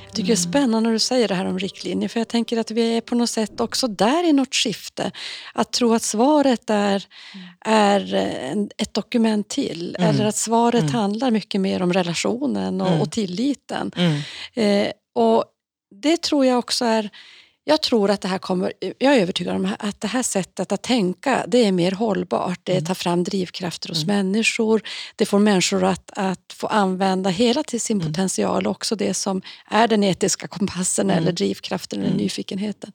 Jag 0.05 0.15
tycker 0.15 0.27
det 0.27 0.33
är 0.33 0.37
spännande 0.37 0.81
när 0.81 0.93
du 0.93 0.99
säger 0.99 1.29
det 1.29 1.35
här 1.35 1.45
om 1.45 1.59
riktlinjer 1.59 2.09
för 2.09 2.21
jag 2.21 2.29
tänker 2.29 2.59
att 2.59 2.71
vi 2.71 2.97
är 2.97 3.01
på 3.01 3.15
något 3.15 3.31
sätt 3.31 3.61
också 3.61 3.89
där 3.89 4.29
i 4.29 4.33
något 4.33 4.55
skifte. 4.55 5.11
Att 5.55 5.73
tro 5.73 5.95
att 5.95 6.03
svaret 6.03 6.71
är, 6.71 7.05
är 7.65 8.15
ett 8.79 8.95
dokument 8.95 9.49
till 9.49 9.97
mm. 9.99 10.11
eller 10.11 10.25
att 10.25 10.37
svaret 10.37 10.81
mm. 10.81 10.95
handlar 10.95 11.31
mycket 11.31 11.61
mer 11.61 11.83
om 11.83 11.93
relationen 11.93 12.81
och, 12.81 12.89
mm. 12.89 13.01
och 13.01 13.11
tilliten. 13.11 13.93
Mm. 13.97 14.23
Eh, 14.55 14.93
och 15.15 15.45
det 15.91 16.23
tror 16.23 16.47
jag 16.47 16.59
också 16.59 16.85
är 16.85 17.11
jag 17.69 17.81
tror 17.81 18.11
att 18.11 18.21
det 18.21 18.29
här 18.29 18.39
kommer, 18.39 18.73
jag 18.99 19.17
är 19.17 19.21
övertygad 19.21 19.57
om 19.57 19.75
att 19.79 20.01
det 20.01 20.09
här 20.09 20.23
sättet 20.23 20.73
att 20.73 20.83
tänka 20.83 21.45
det 21.49 21.59
är 21.65 21.73
mer 21.73 21.93
hållbart. 21.93 22.61
Det 22.63 22.73
mm. 22.73 22.85
tar 22.85 22.95
fram 22.95 23.25
drivkrafter 23.25 23.89
hos 23.89 24.05
mm. 24.05 24.17
människor. 24.17 24.83
Det 25.17 25.27
får 25.27 25.39
människor 25.39 25.85
att, 25.85 26.11
att 26.17 26.53
få 26.57 26.67
använda 26.67 27.31
hela 27.31 27.63
till 27.63 27.81
sin 27.81 28.01
mm. 28.01 28.13
potential, 28.13 28.67
också 28.67 28.97
det 28.97 29.15
som 29.15 29.43
är 29.71 29.89
den 29.89 30.05
etiska 30.05 30.49
kompassen 30.49 31.11
mm. 31.11 31.23
eller 31.23 31.33
drivkraften 31.33 31.99
eller 31.99 32.11
mm. 32.11 32.23
nyfikenheten. 32.23 32.93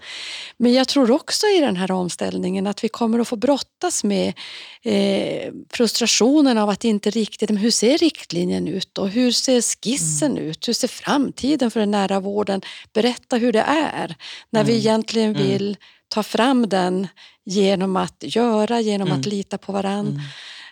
Men 0.58 0.74
jag 0.74 0.88
tror 0.88 1.12
också 1.12 1.46
i 1.48 1.60
den 1.60 1.76
här 1.76 1.92
omställningen 1.92 2.68
att 2.68 2.84
vi 2.84 2.90
kommer 2.90 3.20
att 3.20 3.28
få 3.28 3.36
brottas 3.36 4.04
med 4.04 4.34
eh, 4.82 5.54
frustrationen 5.70 6.58
av 6.58 6.70
att 6.70 6.84
inte 6.84 7.10
riktigt, 7.10 7.50
men 7.50 7.58
hur 7.58 7.72
ser 7.72 7.98
riktlinjen 7.98 8.68
ut 8.68 8.98
och 8.98 9.10
hur 9.10 9.32
ser 9.32 9.62
skissen 9.62 10.32
mm. 10.32 10.44
ut? 10.44 10.68
Hur 10.68 10.74
ser 10.74 10.88
framtiden 10.88 11.72
för 11.72 11.80
den 11.80 11.92
nära 11.92 12.20
vården? 12.20 12.62
Berätta 12.94 13.38
hur 13.38 13.52
det 13.52 13.66
är. 13.68 14.16
När 14.64 14.68
när 14.68 14.74
vi 14.74 14.80
mm. 14.80 14.88
egentligen 14.88 15.36
mm. 15.36 15.48
vill 15.48 15.78
ta 16.08 16.24
fram 16.24 16.70
den 16.70 17.08
genom 17.46 17.96
att 17.96 18.16
göra, 18.20 18.82
genom 18.82 19.08
att 19.08 19.26
mm. 19.26 19.30
lita 19.30 19.58
på 19.58 19.72
varandra. 19.72 20.22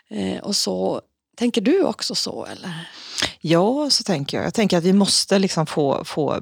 Eh, 0.10 0.38
och 0.38 0.56
så. 0.56 1.02
Tänker 1.38 1.62
du 1.62 1.84
också 1.84 2.16
så? 2.16 2.46
Eller? 2.46 2.90
Ja, 3.42 3.90
så 3.90 4.04
tänker 4.04 4.38
jag. 4.38 4.46
Jag 4.46 4.54
tänker 4.54 4.78
att 4.78 4.84
vi 4.84 4.94
måste 4.94 5.40
liksom 5.40 5.66
få, 5.66 6.06
få 6.06 6.42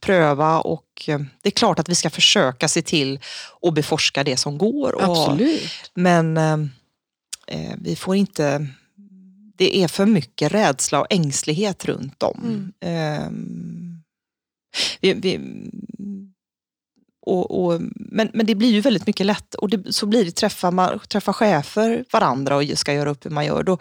pröva 0.00 0.60
och 0.60 1.04
eh, 1.06 1.20
det 1.42 1.48
är 1.48 1.50
klart 1.50 1.78
att 1.78 1.88
vi 1.88 1.94
ska 1.94 2.10
försöka 2.10 2.68
se 2.68 2.82
till 2.82 3.20
att 3.62 3.74
beforska 3.74 4.24
det 4.24 4.36
som 4.36 4.58
går. 4.58 4.96
Absolut. 5.00 5.62
Och, 5.62 5.90
men 5.94 6.36
eh, 6.36 6.58
eh, 7.46 7.74
vi 7.78 7.96
får 7.96 8.16
inte... 8.16 8.66
Det 9.58 9.82
är 9.82 9.88
för 9.88 10.06
mycket 10.06 10.52
rädsla 10.52 11.00
och 11.00 11.06
ängslighet 11.10 11.84
runt 11.84 12.22
om. 12.22 12.72
Mm. 12.80 13.20
Eh, 13.20 13.30
vi, 15.00 15.12
vi, 15.12 15.40
och, 17.26 17.64
och, 17.64 17.80
men, 17.94 18.30
men 18.34 18.46
det 18.46 18.54
blir 18.54 18.70
ju 18.70 18.80
väldigt 18.80 19.06
mycket 19.06 19.26
lätt 19.26 19.54
och 19.54 19.68
det, 19.68 19.92
så 19.92 20.06
blir 20.06 20.24
det 20.24 20.30
träffa, 20.30 20.70
man, 20.70 20.98
träffa 20.98 21.32
chefer 21.32 22.04
varandra 22.12 22.56
och 22.56 22.64
ska 22.74 22.92
göra 22.92 23.10
upp 23.10 23.24
hur 23.24 23.30
man 23.30 23.46
gör. 23.46 23.62
Då, 23.62 23.78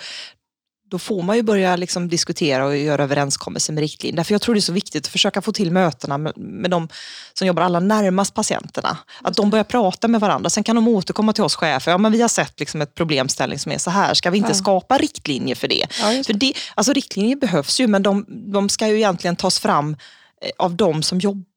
då 0.89 0.99
får 0.99 1.21
man 1.21 1.35
ju 1.35 1.43
börja 1.43 1.75
liksom 1.75 2.07
diskutera 2.07 2.65
och 2.65 2.77
göra 2.77 3.03
överenskommelser 3.03 3.73
med 3.73 3.81
riktlinjer. 3.81 4.17
Därför 4.17 4.33
jag 4.33 4.41
tror 4.41 4.55
det 4.55 4.59
är 4.59 4.61
så 4.61 4.73
viktigt 4.73 5.05
att 5.05 5.11
försöka 5.11 5.41
få 5.41 5.51
till 5.51 5.71
mötena 5.71 6.17
med, 6.17 6.37
med 6.37 6.71
de 6.71 6.87
som 7.33 7.47
jobbar 7.47 7.63
allra 7.63 7.79
närmast 7.79 8.33
patienterna. 8.33 8.97
Att 9.21 9.35
de 9.35 9.49
börjar 9.49 9.63
prata 9.63 10.07
med 10.07 10.21
varandra. 10.21 10.49
Sen 10.49 10.63
kan 10.63 10.75
de 10.75 10.87
återkomma 10.87 11.33
till 11.33 11.43
oss 11.43 11.55
chefer. 11.55 11.91
Ja, 11.91 11.97
men 11.97 12.11
vi 12.11 12.21
har 12.21 12.27
sett 12.27 12.59
liksom 12.59 12.81
ett 12.81 12.95
problemställning 12.95 13.59
som 13.59 13.71
är 13.71 13.77
så 13.77 13.89
här. 13.89 14.13
Ska 14.13 14.29
vi 14.29 14.37
inte 14.37 14.49
ja. 14.49 14.55
skapa 14.55 14.97
riktlinjer 14.97 15.55
för 15.55 15.67
det? 15.67 15.87
Ja, 16.01 16.23
för 16.25 16.33
det 16.33 16.53
alltså, 16.75 16.93
riktlinjer 16.93 17.35
behövs 17.35 17.79
ju 17.79 17.87
men 17.87 18.03
de, 18.03 18.25
de 18.27 18.69
ska 18.69 18.87
ju 18.87 18.95
egentligen 18.95 19.35
tas 19.35 19.59
fram 19.59 19.95
eh, 20.41 20.49
av 20.57 20.75
de 20.75 21.03
som 21.03 21.19
jobbar 21.19 21.54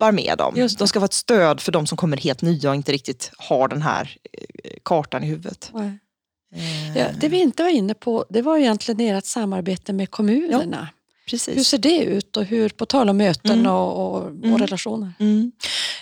jobbar 0.00 0.12
med 0.12 0.38
dem. 0.38 0.68
De 0.78 0.88
ska 0.88 0.98
vara 0.98 1.04
ett 1.04 1.12
stöd 1.12 1.60
för 1.60 1.72
de 1.72 1.86
som 1.86 1.96
kommer 1.98 2.16
helt 2.16 2.42
nya 2.42 2.68
och 2.70 2.76
inte 2.76 2.92
riktigt 2.92 3.30
har 3.38 3.68
den 3.68 3.82
här 3.82 4.16
eh, 4.32 4.70
kartan 4.82 5.24
i 5.24 5.26
huvudet. 5.26 5.72
Eh. 5.74 6.96
Ja, 6.96 7.06
det 7.20 7.28
vi 7.28 7.40
inte 7.40 7.62
var 7.62 7.70
inne 7.70 7.94
på 7.94 8.24
det 8.28 8.42
var 8.42 8.58
egentligen 8.58 9.00
ert 9.16 9.24
samarbete 9.24 9.92
med 9.92 10.10
kommunerna. 10.10 10.88
Precis. 11.30 11.56
Hur 11.56 11.62
ser 11.64 11.78
det 11.78 11.98
ut 12.04 12.36
och 12.36 12.44
hur, 12.44 12.68
på 12.68 12.86
tal 12.86 13.08
om 13.08 13.16
möten 13.16 13.58
Mm. 13.60 13.72
och, 13.72 14.06
och, 14.16 14.22
och 14.22 14.30
Mm. 14.30 14.58
relationer? 14.58 15.12
Mm. 15.20 15.52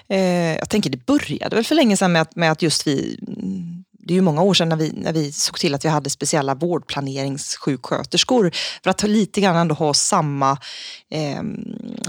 Eh, 0.08 0.18
jag 0.58 0.68
tänker 0.68 0.90
det 0.90 1.06
började 1.06 1.56
väl 1.56 1.64
för 1.64 1.74
länge 1.74 1.96
sedan 1.96 2.12
med 2.12 2.22
att, 2.22 2.36
med 2.36 2.52
att 2.52 2.62
just 2.62 2.86
vi, 2.86 3.18
det 4.02 4.14
är 4.14 4.16
ju 4.16 4.20
många 4.20 4.42
år 4.42 4.54
sedan 4.54 4.68
när 4.68 4.76
vi, 4.76 4.92
när 4.92 5.12
vi 5.12 5.32
såg 5.32 5.58
till 5.58 5.74
att 5.74 5.84
vi 5.84 5.88
hade 5.88 6.10
speciella 6.10 6.54
vårdplaneringssjuksköterskor 6.54 8.50
för 8.82 8.90
att 8.90 9.02
lite 9.02 9.40
grann 9.40 9.56
ändå 9.56 9.74
ha 9.74 9.94
samma 9.94 10.58
eh, 11.10 11.42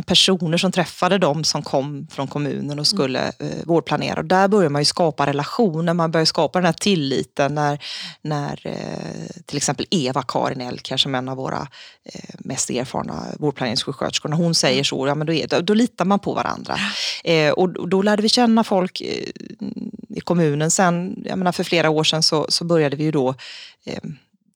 personer 0.05 0.57
som 0.57 0.71
träffade 0.71 1.17
dem 1.17 1.43
som 1.43 1.61
kom 1.61 2.07
från 2.11 2.27
kommunen 2.27 2.79
och 2.79 2.87
skulle 2.87 3.27
eh, 3.27 3.65
vårdplanera. 3.65 4.19
Och 4.19 4.25
där 4.25 4.47
börjar 4.47 4.69
man 4.69 4.81
ju 4.81 4.85
skapa 4.85 5.25
relationer, 5.25 5.93
man 5.93 6.11
börjar 6.11 6.25
skapa 6.25 6.59
den 6.59 6.65
här 6.65 6.73
tilliten 6.73 7.55
när, 7.55 7.83
när 8.21 8.67
eh, 8.67 9.43
till 9.45 9.57
exempel 9.57 9.85
Eva-Karin 9.89 10.61
Elkär 10.61 10.97
som 10.97 11.15
är 11.15 11.17
en 11.17 11.29
av 11.29 11.37
våra 11.37 11.67
eh, 12.03 12.35
mest 12.39 12.69
erfarna 12.69 13.25
vårdplaneringssjuksköterskor, 13.39 14.29
när 14.29 14.37
hon 14.37 14.55
säger 14.55 14.83
så, 14.83 15.07
ja, 15.07 15.15
men 15.15 15.27
då, 15.27 15.33
är, 15.33 15.47
då, 15.47 15.61
då 15.61 15.73
litar 15.73 16.05
man 16.05 16.19
på 16.19 16.33
varandra. 16.33 16.77
Eh, 17.23 17.51
och, 17.51 17.77
och 17.77 17.89
då 17.89 18.01
lärde 18.01 18.21
vi 18.21 18.29
känna 18.29 18.63
folk 18.63 19.01
eh, 19.01 19.29
i 20.15 20.19
kommunen. 20.19 20.71
Sen, 20.71 21.23
jag 21.25 21.37
menar 21.37 21.51
för 21.51 21.63
flera 21.63 21.82
år 21.89 22.03
sedan 22.03 22.23
så, 22.23 22.45
så 22.49 22.65
började 22.65 22.95
vi 22.95 23.03
ju 23.03 23.11
då 23.11 23.35
eh, 23.85 23.99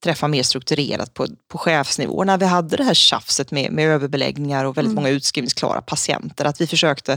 träffa 0.04 0.28
mer 0.28 0.44
strukturerat 0.44 1.14
på, 1.14 1.28
på 1.48 1.58
chefsnivå. 1.58 2.24
När 2.24 2.38
vi 2.38 2.46
hade 2.46 2.78
det 2.78 2.84
här 2.84 2.94
tjafset 2.94 3.52
med, 3.52 3.72
med 3.72 3.88
överbeläggningar 3.88 4.66
och 4.66 4.78
väldigt 4.78 4.92
Mm. 4.92 5.04
många 5.04 5.10
utskrivningsklara 5.10 5.82
patienter. 5.82 6.46
Att 6.46 6.62
vi 6.62 6.68
försökte 6.68 7.14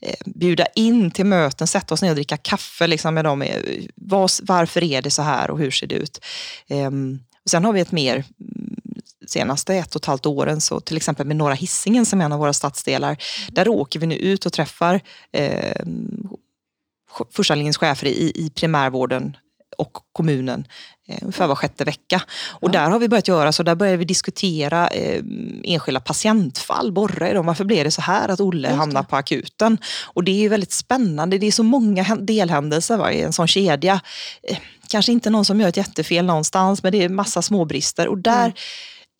eh, 0.00 0.14
bjuda 0.26 0.66
in 0.74 1.10
till 1.10 1.26
möten, 1.26 1.66
sätta 1.66 1.94
oss 1.94 2.02
ner 2.02 2.08
och 2.10 2.14
dricka 2.14 2.36
kaffe 2.36 2.86
liksom, 2.86 3.14
med 3.14 3.24
dem. 3.24 3.42
Eh, 3.42 3.56
Vad, 3.94 4.30
varför 4.42 4.84
är 4.84 5.02
det 5.02 5.10
så 5.10 5.22
här 5.22 5.50
och 5.50 5.58
hur 5.58 5.70
ser 5.70 5.86
det 5.86 5.94
ut? 5.94 6.24
Ehm, 6.68 7.20
och 7.44 7.50
sen 7.50 7.64
har 7.64 7.72
vi 7.72 7.80
ett 7.80 7.92
mer 7.92 8.14
mm, 8.14 8.76
senaste 9.26 9.74
ett 9.74 9.94
och 9.94 10.02
ett 10.02 10.06
halvt 10.06 10.26
åren, 10.26 10.60
så 10.60 10.80
till 10.80 10.96
exempel 10.96 11.26
med 11.26 11.36
Norra 11.36 11.54
Hisingen 11.54 12.06
som 12.06 12.20
är 12.20 12.24
en 12.24 12.32
av 12.32 12.38
våra 12.38 12.52
stadsdelar, 12.52 13.16
där 13.48 13.68
åker 13.68 14.00
vi 14.00 14.06
nu 14.06 14.16
ut 14.16 14.46
och 14.46 14.52
träffar 14.52 15.00
eh, 15.32 15.86
första 17.30 17.54
linjens 17.54 17.76
chefer 17.76 18.06
i, 18.06 18.32
i 18.34 18.50
primärvården 18.50 19.36
och 19.82 19.92
kommunen 20.12 20.66
eh, 21.08 21.18
ungefär 21.22 21.46
var 21.46 21.54
sjätte 21.54 21.84
vecka. 21.84 22.22
Och 22.50 22.68
Ja. 22.68 22.72
där 22.72 22.90
har 22.90 22.98
vi 22.98 23.08
börjat 23.08 23.28
göra 23.28 23.52
så, 23.52 23.62
där 23.62 23.74
börjar 23.74 23.96
vi 23.96 24.04
diskutera 24.04 24.88
eh, 24.88 25.22
enskilda 25.64 26.00
patientfall, 26.00 26.92
borra 26.92 27.30
i 27.30 27.34
dem. 27.34 27.46
Varför 27.46 27.64
blev 27.64 27.84
det 27.84 27.90
så 27.90 28.02
här 28.02 28.28
att 28.28 28.40
Olle 28.40 28.68
hamnar 28.68 29.02
på 29.02 29.16
akuten? 29.16 29.78
Och 30.04 30.24
det 30.24 30.30
är 30.30 30.40
ju 30.40 30.48
väldigt 30.48 30.72
spännande, 30.72 31.38
det 31.38 31.46
är 31.46 31.52
så 31.52 31.62
många 31.62 32.02
hän- 32.02 32.26
delhändelser 32.26 32.96
va, 32.96 33.12
i 33.12 33.22
en 33.22 33.32
sån 33.32 33.48
kedja. 33.48 34.00
Eh, 34.48 34.56
kanske 34.88 35.12
inte 35.12 35.30
någon 35.30 35.44
som 35.44 35.60
gör 35.60 35.68
ett 35.68 35.76
jättefel 35.76 36.24
någonstans, 36.24 36.82
men 36.82 36.92
det 36.92 37.02
är 37.04 37.08
massa 37.08 37.42
småbrister. 37.42 38.08
Och 38.08 38.18
där, 38.18 38.44
Mm. 38.44 38.52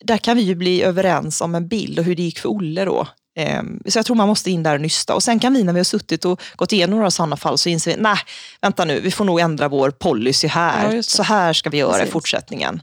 där 0.05 0.17
kan 0.17 0.37
vi 0.37 0.43
ju 0.43 0.55
bli 0.55 0.83
överens 0.83 1.41
om 1.41 1.55
en 1.55 1.67
bild 1.67 1.99
och 1.99 2.05
hur 2.05 2.15
det 2.15 2.23
gick 2.23 2.39
för 2.39 2.49
Olle 2.49 2.85
då. 2.85 3.07
Ehm, 3.35 3.79
Så 3.87 3.99
jag 3.99 4.05
tror 4.05 4.15
man 4.15 4.27
måste 4.27 4.51
in 4.51 4.63
där 4.63 4.75
och 4.75 4.81
nysta. 4.81 5.15
Och 5.15 5.23
sen 5.23 5.39
kan 5.39 5.53
vi 5.53 5.63
när 5.63 5.73
vi 5.73 5.79
har 5.79 5.83
suttit 5.83 6.25
och 6.25 6.41
gått 6.55 6.71
igenom 6.73 6.97
några 6.97 7.11
sådana 7.11 7.37
fall 7.37 7.57
så 7.57 7.69
inser 7.69 7.95
vi, 7.95 8.01
nej, 8.01 8.17
vänta 8.61 8.85
nu, 8.85 8.99
vi 8.99 9.11
får 9.11 9.25
nog 9.25 9.39
ändra 9.39 9.67
vår 9.67 9.91
policy 9.91 10.47
Ja, 10.47 10.53
här. 10.53 10.91
det. 10.95 11.03
så 11.03 11.23
här 11.23 11.53
ska 11.53 11.69
vi 11.69 11.77
göra 11.77 11.91
Precis. 11.93 12.07
i 12.09 12.11
fortsättningen. 12.11 12.81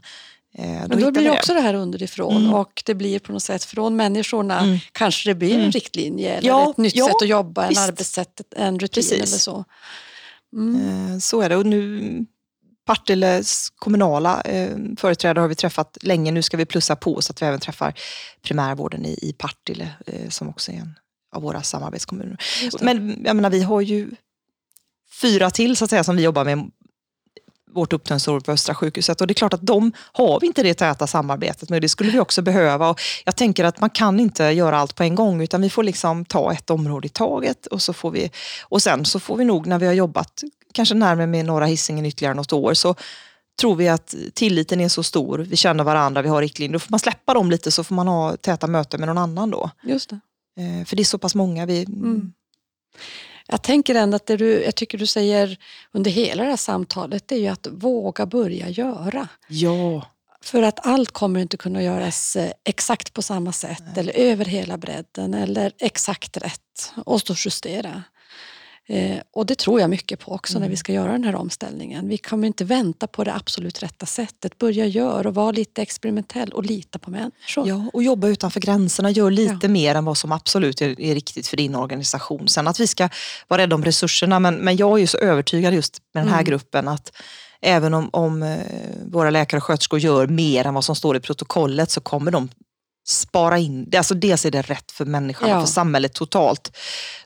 Eh, 0.57 0.65
Men 0.65 0.81
hittar 0.81 0.97
då 0.97 1.11
blir 1.11 1.23
det 1.23 1.31
också 1.31 1.53
det 1.53 1.61
här 1.61 1.73
underifrån 1.73 2.37
Mm. 2.37 2.53
och 2.53 2.83
det 2.85 2.95
blir 2.95 3.19
på 3.19 3.31
något 3.31 3.43
sätt 3.43 3.63
från 3.63 3.95
människorna 3.95 4.59
Mm. 4.59 4.77
kanske 4.91 5.29
det 5.29 5.35
blir 5.35 5.53
en 5.53 5.59
Mm. 5.59 5.71
riktlinje 5.71 6.33
eller 6.35 6.47
Ja, 6.47 6.69
ett 6.71 6.77
nytt 6.77 6.95
ja, 6.95 7.05
sätt 7.05 7.15
att 7.21 7.27
jobba, 7.27 7.63
en 7.63 7.69
visst. 7.69 7.81
arbetssätt, 7.81 8.41
en 8.55 8.79
rutin 8.79 9.03
Precis. 9.03 9.13
eller 9.13 9.25
så. 9.39 9.65
Mm. 10.53 11.11
Eh, 11.13 11.19
Så 11.19 11.41
är 11.41 11.49
det. 11.49 11.55
Och 11.55 11.65
nu, 11.65 12.25
Partilles 12.85 13.69
kommunala 13.75 14.41
eh, 14.41 14.77
företrädare 14.97 15.41
har 15.41 15.47
vi 15.47 15.55
träffat 15.55 15.97
länge. 16.01 16.31
Nu 16.31 16.41
ska 16.41 16.57
vi 16.57 16.65
plussa 16.65 16.95
på 16.95 17.21
så 17.21 17.31
att 17.31 17.41
vi 17.41 17.45
även 17.45 17.59
träffar 17.59 17.93
primärvården 18.41 19.05
i, 19.05 19.19
i 19.21 19.33
Partille 19.33 19.89
eh, 20.05 20.29
som 20.29 20.49
också 20.49 20.71
är 20.71 20.75
en 20.75 20.99
av 21.35 21.41
våra 21.41 21.61
samarbetskommuner. 21.63 22.37
Men 22.81 23.21
jag 23.25 23.35
menar, 23.35 23.49
vi 23.49 23.61
har 23.61 23.81
ju 23.81 24.11
fyra 25.21 25.49
till 25.49 25.77
så 25.77 25.83
att 25.83 25.89
säga 25.89 26.03
som 26.03 26.15
vi 26.15 26.23
jobbar 26.23 26.45
med 26.45 26.71
vårt 27.73 27.93
upptagningsår 27.93 28.39
på 28.39 28.51
Östra 28.51 28.75
sjukhuset 28.75 29.21
och 29.21 29.27
det 29.27 29.31
är 29.31 29.35
klart 29.35 29.53
att 29.53 29.65
de 29.65 29.91
har 29.97 30.39
vi 30.39 30.47
inte 30.47 30.63
det 30.63 30.73
täta 30.73 31.07
samarbetet 31.07 31.69
med. 31.69 31.81
Det 31.81 31.89
skulle 31.89 32.11
vi 32.11 32.19
också 32.19 32.41
behöva 32.41 32.89
och 32.89 33.01
jag 33.25 33.35
tänker 33.35 33.63
att 33.63 33.79
man 33.79 33.89
kan 33.89 34.19
inte 34.19 34.43
göra 34.43 34.77
allt 34.77 34.95
på 34.95 35.03
en 35.03 35.15
gång 35.15 35.41
utan 35.41 35.61
vi 35.61 35.69
får 35.69 35.83
liksom 35.83 36.25
ta 36.25 36.53
ett 36.53 36.69
område 36.69 37.05
i 37.05 37.09
taget 37.09 37.65
och 37.65 37.81
så 37.81 37.93
får 37.93 38.11
vi 38.11 38.31
och 38.61 38.81
sen 38.81 39.05
så 39.05 39.19
får 39.19 39.37
vi 39.37 39.45
nog 39.45 39.67
när 39.67 39.79
vi 39.79 39.85
har 39.85 39.93
jobbat 39.93 40.43
kanske 40.71 40.95
närmare 40.95 41.27
med 41.27 41.45
Norra 41.45 41.65
Hisingen 41.65 42.05
ytterligare 42.05 42.33
något 42.33 42.53
år 42.53 42.73
så 42.73 42.95
tror 43.61 43.75
vi 43.75 43.89
att 43.89 44.15
tilliten 44.33 44.81
är 44.81 44.89
så 44.89 45.03
stor, 45.03 45.37
vi 45.37 45.57
känner 45.57 45.83
varandra, 45.83 46.21
vi 46.21 46.29
har 46.29 46.41
riktlinjer. 46.41 46.73
Då 46.73 46.79
får 46.79 46.91
man 46.91 46.99
släppa 46.99 47.33
dem 47.33 47.51
lite 47.51 47.71
så 47.71 47.83
får 47.83 47.95
man 47.95 48.07
ha 48.07 48.37
täta 48.37 48.67
möten 48.67 48.99
med 48.99 49.07
någon 49.07 49.17
annan 49.17 49.51
då. 49.51 49.69
Just 49.83 50.09
det. 50.09 50.19
Eh, 50.57 50.85
För 50.85 50.95
det 50.95 51.01
är 51.01 51.05
så 51.05 51.17
pass 51.17 51.35
många 51.35 51.65
vi... 51.65 51.83
Mm. 51.83 52.33
Jag 53.47 53.61
tänker 53.61 53.95
ändå 53.95 54.15
att 54.15 54.25
det 54.25 54.37
du, 54.37 54.63
jag 54.63 54.75
tycker 54.75 54.97
du 54.97 55.05
säger 55.05 55.57
under 55.91 56.11
hela 56.11 56.43
det 56.43 56.49
här 56.49 56.57
samtalet 56.57 57.27
det 57.27 57.35
är 57.35 57.39
ju 57.39 57.47
att 57.47 57.67
våga 57.71 58.25
börja 58.25 58.69
göra. 58.69 59.27
Ja, 59.47 60.05
För 60.43 60.61
att 60.61 60.87
allt 60.87 61.11
kommer 61.11 61.39
inte 61.39 61.57
kunna 61.57 61.83
göras 61.83 62.35
eh, 62.35 62.51
exakt 62.63 63.13
på 63.13 63.21
samma 63.21 63.51
sätt 63.51 63.97
eller 63.97 64.13
över 64.13 64.45
hela 64.45 64.77
bredden 64.77 65.33
eller 65.33 65.71
exakt 65.79 66.37
rätt 66.37 66.93
och 67.05 67.21
så 67.21 67.33
justera. 67.37 68.03
Eh, 68.89 69.17
och 69.33 69.45
det 69.45 69.57
tror 69.57 69.79
jag 69.81 69.89
mycket 69.89 70.19
på 70.19 70.31
också 70.31 70.53
när 70.53 70.59
Mm. 70.65 70.69
vi 70.69 70.77
ska 70.77 70.93
göra 70.93 71.11
den 71.11 71.23
här 71.23 71.35
omställningen. 71.35 72.07
Vi 72.07 72.17
kommer 72.17 72.47
inte 72.47 72.63
vänta 72.65 73.07
på 73.07 73.23
det 73.23 73.33
absolut 73.35 73.83
rätta 73.83 74.05
sättet. 74.05 74.57
Börja 74.57 74.85
göra 74.85 75.27
och 75.29 75.35
vara 75.35 75.51
lite 75.51 75.81
experimentell 75.81 76.49
och 76.49 76.65
lita 76.65 76.99
på 76.99 77.09
människor. 77.11 77.67
Ja, 77.67 77.85
och 77.93 78.03
jobba 78.03 78.27
utanför 78.27 78.59
gränserna. 78.59 79.11
Gör 79.11 79.31
lite 79.31 79.57
Ja. 79.61 79.67
mer 79.69 79.95
än 79.95 80.05
vad 80.05 80.17
som 80.17 80.31
absolut 80.31 80.81
är, 80.81 81.01
är 81.01 81.15
riktigt 81.15 81.47
för 81.47 81.57
din 81.57 81.75
organisation. 81.75 82.47
Sen 82.47 82.67
att 82.67 82.79
vi 82.79 82.87
ska 82.87 83.09
vara 83.47 83.61
rädda 83.61 83.75
om 83.75 83.83
resurserna, 83.85 84.39
men, 84.39 84.55
men 84.55 84.75
jag 84.77 84.91
är 84.97 85.01
ju 85.01 85.07
så 85.07 85.17
övertygad 85.17 85.73
just 85.73 85.97
med 86.13 86.23
den 86.23 86.29
här 86.29 86.39
Mm. 86.39 86.45
gruppen 86.49 86.87
att 86.87 87.11
även 87.61 87.93
om, 87.93 88.09
om 88.13 88.43
eh, 88.43 88.57
våra 89.11 89.29
läkare 89.29 89.57
och 89.57 89.63
sköterskor 89.63 89.99
gör 89.99 90.27
mer 90.27 90.65
än 90.67 90.73
vad 90.73 90.85
som 90.85 90.95
står 90.95 91.17
i 91.17 91.19
protokollet 91.19 91.91
så 91.91 92.01
kommer 92.01 92.31
de 92.31 92.49
spara 93.07 93.57
in, 93.57 93.85
det- 93.89 93.97
alltså 93.97 94.13
dels 94.13 94.45
är 94.45 94.51
det 94.51 94.61
rätt 94.61 94.91
för 94.91 95.05
människan 95.05 95.49
Ja. 95.49 95.55
och 95.57 95.61
för 95.67 95.73
samhället 95.73 96.13
totalt. 96.13 96.77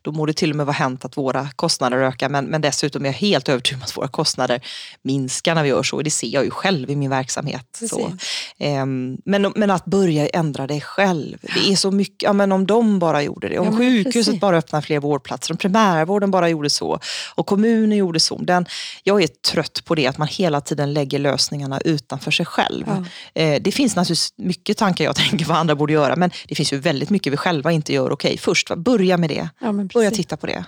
Då 0.01 0.11
må 0.11 0.25
det 0.25 0.33
till 0.33 0.49
och 0.49 0.55
med 0.55 0.65
vara 0.65 0.73
hänt 0.73 1.05
att 1.05 1.17
våra 1.17 1.49
kostnader 1.55 1.97
ökar 1.97 2.29
men, 2.29 2.45
men 2.45 2.61
dessutom 2.61 3.01
är 3.05 3.09
jag 3.09 3.13
helt 3.13 3.49
övertygad 3.49 3.79
om 3.79 3.83
att 3.83 3.97
våra 3.97 4.07
kostnader 4.07 4.61
minskar 5.01 5.55
när 5.55 5.63
vi 5.63 5.69
gör 5.69 5.83
så. 5.83 5.95
Och 5.95 6.03
det 6.03 6.11
ser 6.11 6.27
jag 6.27 6.43
ju 6.45 6.49
själv 6.51 6.89
i 6.89 6.95
min 6.95 7.09
verksamhet. 7.09 7.79
Så. 7.89 8.11
Ehm, 8.57 9.17
men, 9.25 9.53
men 9.55 9.71
att 9.71 9.85
börja 9.85 10.27
ändra 10.27 10.67
det 10.67 10.81
själv. 10.81 11.37
Det 11.41 11.71
är 11.71 11.75
så 11.75 11.91
mycket, 11.91 12.23
ja, 12.23 12.33
men 12.33 12.51
om 12.51 12.65
de 12.67 12.99
bara 12.99 13.21
gjorde 13.23 13.49
det, 13.49 13.59
om 13.59 13.65
Ja, 13.71 13.77
sjukhuset 13.77 14.13
precis. 14.25 14.39
bara 14.41 14.57
öppnar 14.57 14.81
fler 14.81 14.99
vårdplatser, 14.99 15.53
om 15.53 15.57
primärvården 15.57 16.31
bara 16.31 16.49
gjorde 16.49 16.69
så 16.69 16.99
och 17.35 17.45
kommunen 17.45 17.97
gjorde 17.97 18.19
så. 18.19 18.37
Den, 18.37 18.65
jag 19.03 19.23
är 19.23 19.27
trött 19.51 19.81
på 19.85 19.95
det, 19.95 20.07
att 20.07 20.17
man 20.17 20.27
hela 20.27 20.61
tiden 20.61 20.93
lägger 20.93 21.19
lösningarna 21.19 21.79
utanför 21.85 22.31
sig 22.31 22.45
själv. 22.45 22.85
Ja. 22.87 23.41
Eh, 23.41 23.61
det 23.61 23.71
finns 23.71 23.95
naturligtvis 23.95 24.33
mycket 24.37 24.77
tankar 24.77 25.05
jag 25.05 25.15
tänker 25.15 25.45
vad 25.45 25.57
andra 25.65 25.75
borde 25.75 25.93
göra, 25.93 26.15
men 26.15 26.29
det 26.47 26.55
finns 26.55 26.73
ju 26.73 26.77
väldigt 26.77 27.09
mycket 27.09 27.33
vi 27.33 27.37
själva 27.37 27.71
inte 27.71 27.93
gör 27.93 28.11
okej. 28.11 28.37
Först, 28.37 28.69
va, 28.69 28.75
börja 28.75 29.17
med 29.17 29.29
det. 29.29 29.49
Ja, 29.61 29.71
Börja 29.71 30.11
titta 30.11 30.37
på 30.37 30.47
det. 30.47 30.65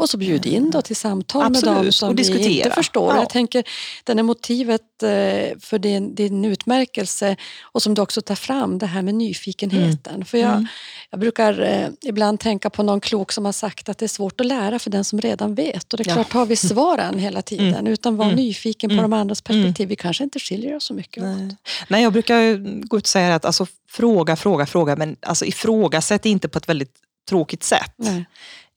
Och 0.00 0.10
så 0.10 0.16
bjud 0.16 0.46
in 0.46 0.70
då 0.70 0.82
till 0.82 0.96
samtal 0.96 1.42
med 1.42 1.46
Absolut, 1.50 1.82
dem 1.82 1.92
som 1.92 2.08
och 2.08 2.18
vi 2.18 2.54
inte 2.58 2.70
förstår. 2.70 3.14
Ja. 3.14 3.20
Jag 3.20 3.30
tänker, 3.30 3.64
den 4.04 4.18
är 4.18 4.22
motivet 4.22 5.02
eh, 5.02 5.08
för 5.60 5.78
din, 5.78 6.14
din 6.14 6.44
utmärkelse 6.44 7.36
och 7.62 7.82
som 7.82 7.94
du 7.94 8.02
också 8.02 8.20
tar 8.22 8.34
fram, 8.34 8.78
det 8.78 8.86
här 8.86 9.02
med 9.02 9.14
nyfikenheten. 9.14 10.24
För 10.24 10.38
jag, 10.38 10.50
Mm. 10.50 10.66
jag 11.10 11.20
brukar 11.20 11.60
eh, 11.62 11.88
ibland 12.02 12.40
tänka 12.40 12.70
på 12.70 12.82
någon 12.82 13.00
klok 13.00 13.32
som 13.32 13.44
har 13.44 13.52
sagt 13.52 13.88
att 13.88 13.98
det 13.98 14.06
är 14.06 14.08
svårt 14.08 14.40
att 14.40 14.46
lära 14.46 14.78
för 14.78 14.90
den 14.90 15.04
som 15.04 15.20
redan 15.20 15.54
vet. 15.54 15.92
Och 15.92 15.96
det 15.96 16.02
är 16.02 16.08
Ja. 16.08 16.14
klart, 16.14 16.32
har 16.32 16.46
vi 16.46 16.56
svaren 16.70 17.18
hela 17.18 17.42
tiden 17.42 17.86
utan 17.86 18.16
var 18.16 18.24
Mm. 18.24 18.36
nyfiken 18.36 18.90
på 18.90 18.94
Mm. 18.94 19.02
de 19.10 19.12
andras 19.12 19.42
perspektiv, 19.42 19.88
vi 19.88 19.96
kanske 19.96 20.24
inte 20.24 20.38
skiljer 20.40 20.76
oss 20.76 20.84
så 20.84 20.94
mycket 20.94 21.22
åt. 21.22 21.28
Nej. 21.38 21.56
Nej, 21.88 22.02
jag 22.02 22.12
brukar 22.12 22.56
gå 22.86 22.98
ut 22.98 23.04
och 23.04 23.08
säga 23.08 23.34
att 23.34 23.44
alltså, 23.44 23.66
fråga, 23.90 24.36
fråga, 24.36 24.66
fråga, 24.66 24.96
men 24.96 25.16
alltså, 25.26 25.44
ifrågasätt 25.44 26.26
inte 26.26 26.48
på 26.48 26.58
ett 26.58 26.68
väldigt 26.68 26.94
tråkigt 27.28 27.62
sätt. 27.62 27.92
Nej. 27.96 28.24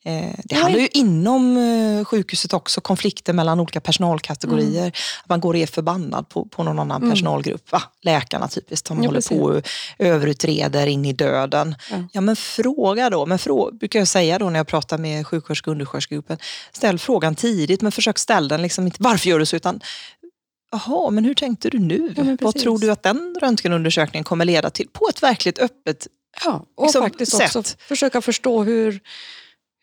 Eh, 0.06 0.30
det 0.44 0.56
handlar 0.56 0.80
ju 0.80 0.88
inom 0.88 1.58
eh, 1.58 2.06
sjukhuset 2.06 2.54
också 2.54 2.82
konflikter 2.82 3.34
mellan 3.34 3.60
olika 3.60 3.82
personalkategorier. 3.82 4.88
Att 5.24 5.30
man 5.30 5.40
går 5.42 5.54
och 5.54 5.60
är 5.60 5.66
förbannad 5.68 6.30
på, 6.30 6.46
på 6.46 6.64
någon 6.64 6.80
annan 6.80 6.98
Mm. 7.02 7.10
personalgrupp. 7.12 7.72
Va? 7.72 7.82
Läkarna 8.02 8.48
typiskt, 8.48 8.88
de 8.88 8.98
Ja, 9.04 9.08
håller 9.10 9.18
precis. 9.18 9.38
på 9.38 9.44
och 9.44 9.62
överutreder 10.00 10.88
in 10.88 11.06
i 11.06 11.14
döden. 11.14 11.76
Ja. 11.92 11.98
Ja, 12.12 12.22
men 12.22 12.36
fråga 12.36 13.10
då, 13.10 13.26
men 13.26 13.40
frå, 13.40 13.72
brukar 13.72 14.00
jag 14.00 14.08
säga 14.08 14.40
då 14.40 14.50
när 14.50 14.60
jag 14.60 14.68
pratar 14.68 14.98
med 14.98 15.28
sjuksköterske 15.28 15.70
och 15.70 15.72
undersköterskegruppen. 15.72 16.38
Ställ 16.72 17.00
frågan 17.00 17.36
tidigt 17.36 17.82
men 17.82 17.92
försök 17.92 18.20
ställa 18.20 18.48
den 18.48 18.62
liksom 18.62 18.86
inte 18.86 18.98
varför 19.00 19.30
gör 19.30 19.40
du 19.40 19.46
så 19.46 19.56
utan 19.56 19.82
Jaha, 20.72 21.10
men 21.10 21.26
hur 21.26 21.34
tänkte 21.34 21.70
du 21.70 21.80
nu? 21.80 22.14
Ja, 22.18 22.24
Vad 22.42 22.56
tror 22.56 22.80
du 22.80 22.92
att 22.92 23.04
den 23.04 23.36
röntgenundersökningen 23.42 24.24
kommer 24.24 24.46
leda 24.46 24.70
till? 24.70 24.88
På 24.94 25.08
ett 25.10 25.24
verkligt 25.24 25.60
öppet 25.60 26.08
Ja, 26.46 26.66
och 26.76 26.84
Liksom, 26.86 27.02
faktiskt 27.02 27.34
också 27.34 27.64
sätt. 27.64 27.78
försöka 27.82 28.22
förstå 28.22 28.64
hur, 28.64 29.00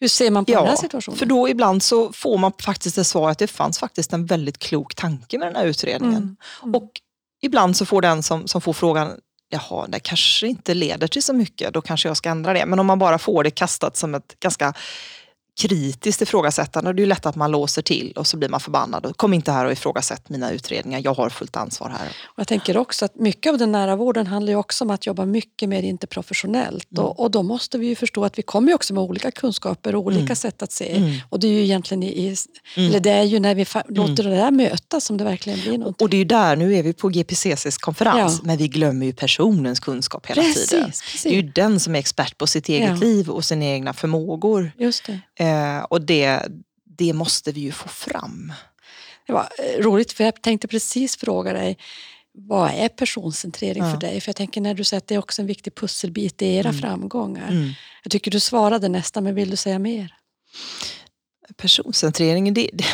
hur 0.00 0.08
ser 0.08 0.30
man 0.30 0.44
på 0.44 0.52
den 0.52 0.64
här 0.64 0.70
Ja, 0.70 0.76
situationen. 0.76 1.18
för 1.18 1.26
då 1.26 1.48
ibland 1.48 1.82
så 1.82 2.12
får 2.12 2.38
man 2.38 2.52
faktiskt 2.62 2.96
det 2.96 3.04
svar 3.04 3.30
att 3.30 3.38
det 3.38 3.46
fanns 3.46 3.78
faktiskt 3.78 4.12
en 4.12 4.26
väldigt 4.26 4.58
klok 4.58 4.94
tanke 4.94 5.38
med 5.38 5.48
den 5.48 5.56
här 5.56 5.66
utredningen. 5.66 6.16
Mm. 6.16 6.36
Mm. 6.62 6.74
Och 6.74 6.90
ibland 7.42 7.76
så 7.76 7.86
får 7.86 8.02
den 8.02 8.22
som, 8.22 8.48
som 8.48 8.60
får 8.60 8.72
frågan 8.72 9.12
jaha, 9.50 9.86
det 9.88 10.00
kanske 10.00 10.46
inte 10.46 10.74
leder 10.74 11.06
till 11.06 11.22
så 11.22 11.32
mycket, 11.32 11.74
då 11.74 11.80
kanske 11.80 12.08
jag 12.08 12.16
ska 12.16 12.28
ändra 12.30 12.52
det. 12.52 12.66
Men 12.66 12.78
om 12.78 12.86
man 12.86 12.98
bara 12.98 13.18
får 13.18 13.44
det 13.44 13.50
kastat 13.50 13.96
som 13.96 14.14
ett 14.14 14.40
ganska 14.40 14.74
kritiskt 15.60 16.22
ifrågasättande. 16.22 16.92
Det 16.92 17.00
är 17.00 17.02
ju 17.02 17.08
lätt 17.08 17.26
att 17.26 17.36
man 17.36 17.50
låser 17.50 17.82
till 17.82 18.12
och 18.16 18.26
så 18.26 18.36
blir 18.36 18.48
man 18.48 18.60
förbannad. 18.60 19.12
Kom 19.16 19.34
inte 19.34 19.52
här 19.52 19.64
och 19.64 19.72
ifrågasätt 19.72 20.28
mina 20.28 20.50
utredningar, 20.50 21.00
jag 21.04 21.14
har 21.14 21.30
fullt 21.30 21.56
ansvar 21.56 21.88
här. 21.88 22.08
Och 22.24 22.38
jag 22.38 22.48
tänker 22.48 22.76
också 22.76 23.04
att 23.04 23.14
mycket 23.14 23.52
av 23.52 23.58
den 23.58 23.72
nära 23.72 23.96
vården 23.96 24.26
handlar 24.26 24.52
ju 24.52 24.56
också 24.56 24.84
om 24.84 24.90
att 24.90 25.06
jobba 25.06 25.24
mycket 25.24 25.68
mer 25.68 25.82
interprofessionellt. 25.82 26.92
Mm. 26.92 27.04
Och, 27.04 27.20
och 27.20 27.30
då 27.30 27.42
måste 27.42 27.78
vi 27.78 27.86
ju 27.86 27.94
förstå 27.94 28.24
att 28.24 28.38
vi 28.38 28.42
kommer 28.42 28.74
också 28.74 28.94
med 28.94 29.02
olika 29.02 29.30
kunskaper 29.30 29.94
och 29.94 30.02
olika 30.02 30.20
mm. 30.20 30.36
sätt 30.36 30.62
att 30.62 30.72
se. 30.72 30.96
Mm. 30.96 31.16
Och 31.28 31.40
det 31.40 31.46
är 31.46 31.52
ju 31.52 31.62
egentligen 31.62 32.02
i, 32.02 32.36
mm. 32.76 32.88
eller 32.88 33.00
det 33.00 33.10
är 33.10 33.22
ju 33.22 33.40
när 33.40 33.54
vi 33.54 33.66
låter 33.88 34.24
mm. 34.24 34.30
det 34.30 34.36
där 34.36 34.50
mötas 34.50 35.04
som 35.04 35.16
det 35.16 35.24
verkligen 35.24 35.60
blir 35.60 35.78
någonting. 35.78 36.04
Och 36.04 36.10
det 36.10 36.16
är 36.16 36.18
ju 36.18 36.24
där, 36.24 36.56
nu 36.56 36.74
är 36.74 36.82
vi 36.82 36.92
på 36.92 37.08
GPCCs 37.08 37.78
konferens, 37.78 38.38
ja. 38.38 38.46
men 38.46 38.56
vi 38.56 38.68
glömmer 38.68 39.06
ju 39.06 39.12
personens 39.12 39.80
kunskap 39.80 40.26
hela 40.26 40.42
precis, 40.42 40.68
tiden. 40.68 40.86
Precis. 40.86 41.22
Det 41.22 41.28
är 41.28 41.34
ju 41.34 41.42
den 41.42 41.80
som 41.80 41.94
är 41.94 41.98
expert 41.98 42.38
på 42.38 42.46
sitt 42.46 42.68
eget 42.68 42.88
ja. 42.88 42.94
liv 42.94 43.30
och 43.30 43.44
sina 43.44 43.64
egna 43.64 43.92
förmågor. 43.92 44.72
Just 44.78 45.06
det. 45.06 45.20
Eh, 45.50 45.82
och 45.82 46.00
det, 46.00 46.42
det 46.84 47.12
måste 47.12 47.52
vi 47.52 47.60
ju 47.60 47.72
få 47.72 47.88
fram. 47.88 48.52
Det 49.26 49.32
var 49.32 49.48
eh, 49.58 49.82
roligt 49.82 50.12
för 50.12 50.24
jag 50.24 50.42
tänkte 50.42 50.68
precis 50.68 51.16
fråga 51.16 51.52
dig 51.52 51.78
vad 52.32 52.70
är 52.70 52.88
personcentrering 52.88 53.82
ja. 53.82 53.90
för 53.90 53.98
dig? 53.98 54.20
För 54.20 54.28
jag 54.28 54.36
tänker 54.36 54.60
när 54.60 54.74
du 54.74 54.84
säger 54.84 54.98
att 54.98 55.06
det 55.06 55.14
är 55.14 55.18
också 55.18 55.42
en 55.42 55.46
viktig 55.46 55.74
pusselbit 55.74 56.42
i 56.42 56.54
era 56.54 56.68
mm. 56.68 56.80
framgångar. 56.80 57.48
Mm. 57.50 57.70
Jag 58.02 58.10
tycker 58.10 58.30
du 58.30 58.40
svarade 58.40 58.88
nästan, 58.88 59.24
men 59.24 59.34
vill 59.34 59.50
du 59.50 59.56
säga 59.56 59.78
mer? 59.78 60.14
Personcentrering, 61.56 62.54
det, 62.54 62.70
det, 62.72 62.84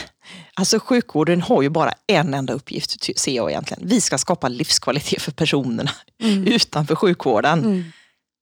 alltså 0.54 0.80
sjukvården 0.80 1.42
har 1.42 1.62
ju 1.62 1.68
bara 1.68 1.92
en 2.06 2.34
enda 2.34 2.52
uppgift, 2.52 3.18
ser 3.18 3.36
jag 3.36 3.50
egentligen. 3.50 3.88
Vi 3.88 4.00
ska 4.00 4.18
skapa 4.18 4.48
livskvalitet 4.48 5.22
för 5.22 5.32
personerna 5.32 5.90
mm. 6.22 6.46
utanför 6.46 6.94
sjukvården. 6.94 7.92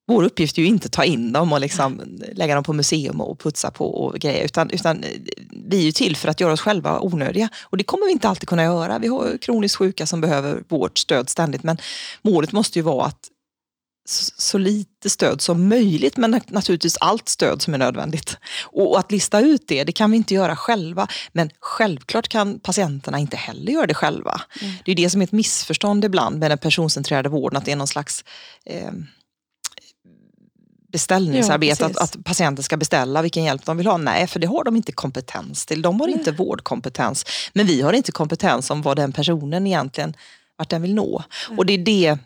Vår 0.06 0.22
uppgift 0.24 0.58
är 0.58 0.62
ju 0.62 0.68
inte 0.68 0.86
att 0.86 0.92
ta 0.92 1.04
in 1.04 1.32
dem 1.32 1.52
och 1.52 1.60
liksom 1.60 2.02
lägga 2.32 2.54
dem 2.54 2.64
på 2.64 2.72
museum 2.72 3.20
och 3.20 3.38
putsa 3.38 3.70
på 3.70 3.86
och 3.86 4.14
grejer. 4.14 4.44
Utan, 4.44 4.70
utan 4.70 5.04
vi 5.50 5.78
är 5.78 5.82
ju 5.82 5.92
till 5.92 6.16
för 6.16 6.28
att 6.28 6.40
göra 6.40 6.52
oss 6.52 6.60
själva 6.60 7.00
onödiga. 7.00 7.48
Och 7.62 7.76
det 7.76 7.84
kommer 7.84 8.06
vi 8.06 8.12
inte 8.12 8.28
alltid 8.28 8.48
kunna 8.48 8.62
göra. 8.62 8.98
Vi 8.98 9.08
har 9.08 9.38
kroniskt 9.38 9.76
sjuka 9.76 10.06
som 10.06 10.20
behöver 10.20 10.62
vårt 10.68 10.98
stöd 10.98 11.28
ständigt. 11.28 11.62
Men 11.62 11.78
målet 12.22 12.52
måste 12.52 12.78
ju 12.78 12.82
vara 12.82 13.06
att 13.06 13.30
så 14.38 14.58
lite 14.58 15.10
stöd 15.10 15.40
som 15.40 15.68
möjligt, 15.68 16.16
men 16.16 16.40
naturligtvis 16.46 16.96
allt 17.00 17.28
stöd 17.28 17.62
som 17.62 17.74
är 17.74 17.78
nödvändigt. 17.78 18.36
Och 18.62 18.98
att 18.98 19.12
lista 19.12 19.40
ut 19.40 19.68
det, 19.68 19.84
det 19.84 19.92
kan 19.92 20.10
vi 20.10 20.16
inte 20.16 20.34
göra 20.34 20.56
själva. 20.56 21.08
Men 21.32 21.50
självklart 21.60 22.28
kan 22.28 22.58
patienterna 22.58 23.18
inte 23.18 23.36
heller 23.36 23.72
göra 23.72 23.86
det 23.86 23.94
själva. 23.94 24.40
Mm. 24.62 24.74
Det 24.84 24.92
är 24.92 24.96
det 24.96 25.10
som 25.10 25.20
är 25.20 25.24
ett 25.24 25.32
missförstånd 25.32 26.04
ibland 26.04 26.38
med 26.38 26.50
den 26.50 26.58
personcentrerade 26.58 27.28
vården, 27.28 27.56
att 27.56 27.64
det 27.64 27.72
är 27.72 27.76
någon 27.76 27.86
slags 27.86 28.24
eh, 28.66 28.92
beställningsarbete, 30.94 31.82
ja, 31.82 31.86
att, 31.86 31.96
att, 31.96 32.24
patienten 32.24 32.62
ska 32.62 32.76
beställa 32.76 33.22
vilken 33.22 33.44
hjälp 33.44 33.64
de 33.64 33.76
vill 33.76 33.86
ha. 33.86 33.96
Nej, 33.96 34.26
för 34.26 34.40
det 34.40 34.46
har 34.46 34.64
de 34.64 34.76
inte 34.76 34.92
kompetens 34.92 35.66
till. 35.66 35.82
De 35.82 36.00
har 36.00 36.08
inte 36.08 36.32
vårdkompetens. 36.32 37.24
Men 37.52 37.66
vi 37.66 37.82
har 37.82 37.92
inte 37.92 38.12
kompetens 38.12 38.70
om 38.70 38.82
vad 38.82 38.96
den 38.96 39.12
personen 39.12 39.66
egentligen, 39.66 40.14
vart 40.56 40.70
den 40.70 40.82
vill 40.82 40.94
nå. 40.94 41.24
Mm. 41.46 41.58
Och 41.58 41.66
det 41.66 41.72
är 41.72 41.78
det, 41.78 42.18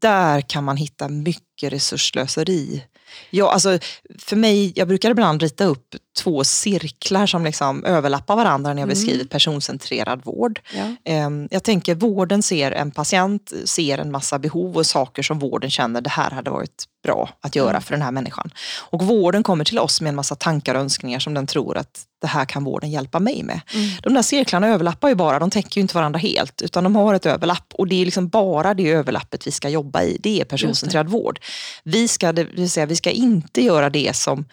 där 0.00 0.40
kan 0.40 0.64
man 0.64 0.76
hitta 0.76 1.08
mycket 1.08 1.72
resurslöseri. 1.72 2.84
Ja, 3.30 3.52
alltså, 3.52 3.78
för 4.18 4.36
mig, 4.36 4.72
jag 4.76 4.88
brukar 4.88 5.10
ibland 5.10 5.42
rita 5.42 5.64
upp 5.64 5.94
två 6.18 6.44
cirklar 6.44 7.26
som 7.26 7.44
liksom 7.44 7.84
överlappar 7.84 8.36
varandra 8.36 8.74
när 8.74 8.82
jag 8.82 8.86
mm. 8.86 8.88
beskriver 8.88 9.24
personcentrerad 9.24 10.24
vård. 10.24 10.60
Ja. 10.74 10.84
Ehm, 11.04 11.48
jag 11.50 11.62
tänker 11.62 11.94
vården 11.94 12.42
ser 12.42 12.72
en 12.72 12.90
patient, 12.90 13.52
ser 13.64 13.98
en 13.98 14.10
massa 14.10 14.38
behov 14.38 14.76
och 14.76 14.86
saker 14.86 15.22
som 15.22 15.38
vården 15.38 15.70
känner 15.70 16.00
det 16.00 16.10
här 16.10 16.30
hade 16.30 16.50
varit 16.50 16.84
bra 17.04 17.30
att 17.40 17.56
göra 17.56 17.70
mm. 17.70 17.82
för 17.82 17.92
den 17.92 18.02
här 18.02 18.10
människan. 18.10 18.50
Och 18.90 19.02
vården 19.02 19.42
kommer 19.42 19.64
till 19.64 19.78
oss 19.78 20.00
med 20.00 20.08
en 20.08 20.16
massa 20.16 20.34
tankar 20.34 20.74
och 20.74 20.80
önskningar 20.80 21.18
som 21.18 21.34
den 21.34 21.46
tror 21.46 21.78
att 21.78 22.04
det 22.20 22.26
här 22.26 22.44
kan 22.44 22.64
vården 22.64 22.90
hjälpa 22.90 23.20
mig 23.20 23.42
med. 23.42 23.60
Mm. 23.74 23.90
De 24.02 24.14
där 24.14 24.22
cirklarna 24.22 24.68
överlappar 24.68 25.08
ju 25.08 25.14
bara, 25.14 25.38
de 25.38 25.50
täcker 25.50 25.76
ju 25.76 25.82
inte 25.82 25.94
varandra 25.94 26.18
helt 26.18 26.62
utan 26.62 26.84
de 26.84 26.96
har 26.96 27.14
ett 27.14 27.26
överlapp 27.26 27.74
och 27.74 27.88
det 27.88 28.00
är 28.00 28.04
liksom 28.04 28.28
bara 28.28 28.74
det 28.74 28.90
överlappet 28.90 29.46
vi 29.46 29.50
ska 29.50 29.68
jobba 29.68 30.02
i. 30.02 30.18
Det 30.20 30.40
är 30.40 30.44
personcentrerad 30.44 31.08
vård. 31.08 31.40
Vi 31.84 32.08
ska, 32.08 32.32
det 32.32 32.44
vill 32.44 32.70
säga, 32.70 32.86
vi 32.86 32.96
ska 32.96 33.10
inte 33.10 33.64
göra 33.64 33.90
det 33.90 34.16
som 34.16 34.44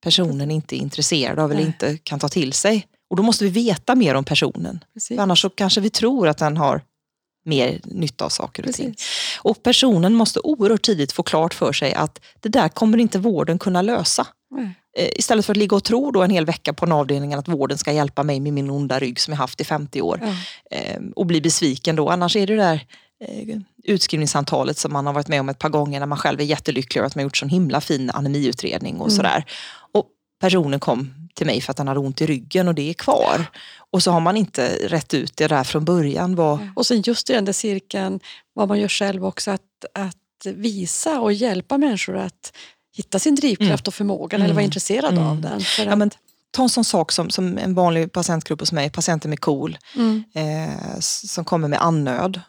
personen 0.00 0.50
inte 0.50 0.76
är 0.76 0.78
intresserad 0.78 1.38
av 1.38 1.52
eller 1.52 1.62
inte 1.62 1.98
kan 1.98 2.18
ta 2.18 2.28
till 2.28 2.52
sig. 2.52 2.86
Och 3.10 3.16
då 3.16 3.22
måste 3.22 3.44
vi 3.44 3.50
veta 3.50 3.94
mer 3.94 4.14
om 4.14 4.24
personen. 4.24 4.84
Annars 5.18 5.42
så 5.42 5.50
kanske 5.50 5.80
vi 5.80 5.90
tror 5.90 6.28
att 6.28 6.38
den 6.38 6.56
har 6.56 6.82
mer 7.44 7.80
nytta 7.84 8.24
av 8.24 8.28
saker 8.28 8.62
och 8.62 8.66
Precis. 8.66 8.84
ting. 8.84 8.94
Och 9.42 9.62
personen 9.62 10.14
måste 10.14 10.40
oerhört 10.40 10.82
tidigt 10.82 11.12
få 11.12 11.22
klart 11.22 11.54
för 11.54 11.72
sig 11.72 11.94
att 11.94 12.20
det 12.40 12.48
där 12.48 12.68
kommer 12.68 12.98
inte 12.98 13.18
vården 13.18 13.58
kunna 13.58 13.82
lösa. 13.82 14.26
Mm. 14.56 14.70
Istället 15.16 15.46
för 15.46 15.52
att 15.52 15.56
ligga 15.56 15.76
och 15.76 15.84
tro 15.84 16.10
då 16.10 16.22
en 16.22 16.30
hel 16.30 16.46
vecka 16.46 16.72
på 16.72 16.84
en 16.84 16.92
avdelning 16.92 17.34
att 17.34 17.48
vården 17.48 17.78
ska 17.78 17.92
hjälpa 17.92 18.22
mig 18.22 18.40
med 18.40 18.52
min 18.52 18.70
onda 18.70 18.98
rygg 18.98 19.20
som 19.20 19.32
jag 19.32 19.38
haft 19.38 19.60
i 19.60 19.64
50 19.64 20.00
år. 20.02 20.20
Mm. 20.70 21.12
Och 21.12 21.26
bli 21.26 21.40
besviken 21.40 21.96
då. 21.96 22.08
Annars 22.08 22.36
är 22.36 22.46
det 22.46 22.56
där 22.56 22.74
eh, 22.74 22.80
utskrivningssamtalet 23.84 24.78
som 24.78 24.92
man 24.92 25.06
har 25.06 25.12
varit 25.12 25.28
med 25.28 25.40
om 25.40 25.48
ett 25.48 25.58
par 25.58 25.68
gånger 25.68 26.00
när 26.00 26.06
man 26.06 26.18
själv 26.18 26.40
är 26.40 26.44
jättelycklig 26.44 27.00
över 27.00 27.06
att 27.06 27.14
man 27.14 27.24
gjort 27.24 27.36
sån 27.36 27.48
himla 27.48 27.80
fin 27.80 28.10
anemiutredning 28.10 28.96
och 28.96 29.06
mm. 29.06 29.16
sådär. 29.16 29.44
Och 29.92 30.06
personen 30.40 30.80
kom 30.80 31.14
till 31.34 31.46
mig 31.46 31.60
för 31.60 31.70
att 31.70 31.78
han 31.78 31.88
hade 31.88 32.00
ont 32.00 32.20
i 32.20 32.26
ryggen 32.26 32.68
och 32.68 32.74
det 32.74 32.90
är 32.90 32.94
kvar. 32.94 33.46
Och 33.90 34.02
så 34.02 34.10
har 34.10 34.20
man 34.20 34.36
inte 34.36 34.88
rätt 34.88 35.14
ut 35.14 35.36
det 35.36 35.46
där 35.46 35.64
från 35.64 35.84
början. 35.84 36.34
Vad... 36.34 36.68
Och 36.76 36.86
sen 36.86 37.02
just 37.02 37.30
i 37.30 37.32
den 37.32 37.44
där 37.44 37.52
cirkeln, 37.52 38.20
vad 38.52 38.68
man 38.68 38.80
gör 38.80 38.88
själv 38.88 39.24
också, 39.24 39.50
att, 39.50 39.84
att 39.94 40.46
visa 40.46 41.20
och 41.20 41.32
hjälpa 41.32 41.78
människor 41.78 42.16
att 42.16 42.52
hitta 42.96 43.18
sin 43.18 43.34
drivkraft 43.34 43.86
mm. 43.86 43.88
och 43.88 43.94
förmåga 43.94 44.36
mm. 44.36 44.44
eller 44.44 44.54
vara 44.54 44.64
intresserad 44.64 45.12
mm. 45.12 45.26
av 45.26 45.40
den. 45.40 45.60
För 45.60 45.86
ja, 45.86 45.96
men, 45.96 46.10
ta 46.50 46.62
en 46.62 46.68
sån 46.68 46.84
sak 46.84 47.12
som, 47.12 47.30
som 47.30 47.58
en 47.58 47.74
vanlig 47.74 48.12
patientgrupp 48.12 48.60
hos 48.60 48.72
mig, 48.72 48.90
patienter 48.90 49.28
med 49.28 49.40
KOL, 49.40 49.78
mm. 49.96 50.24
eh, 50.34 50.98
som 51.00 51.44
kommer 51.44 51.68
med 51.68 51.82
annöd. 51.82 52.40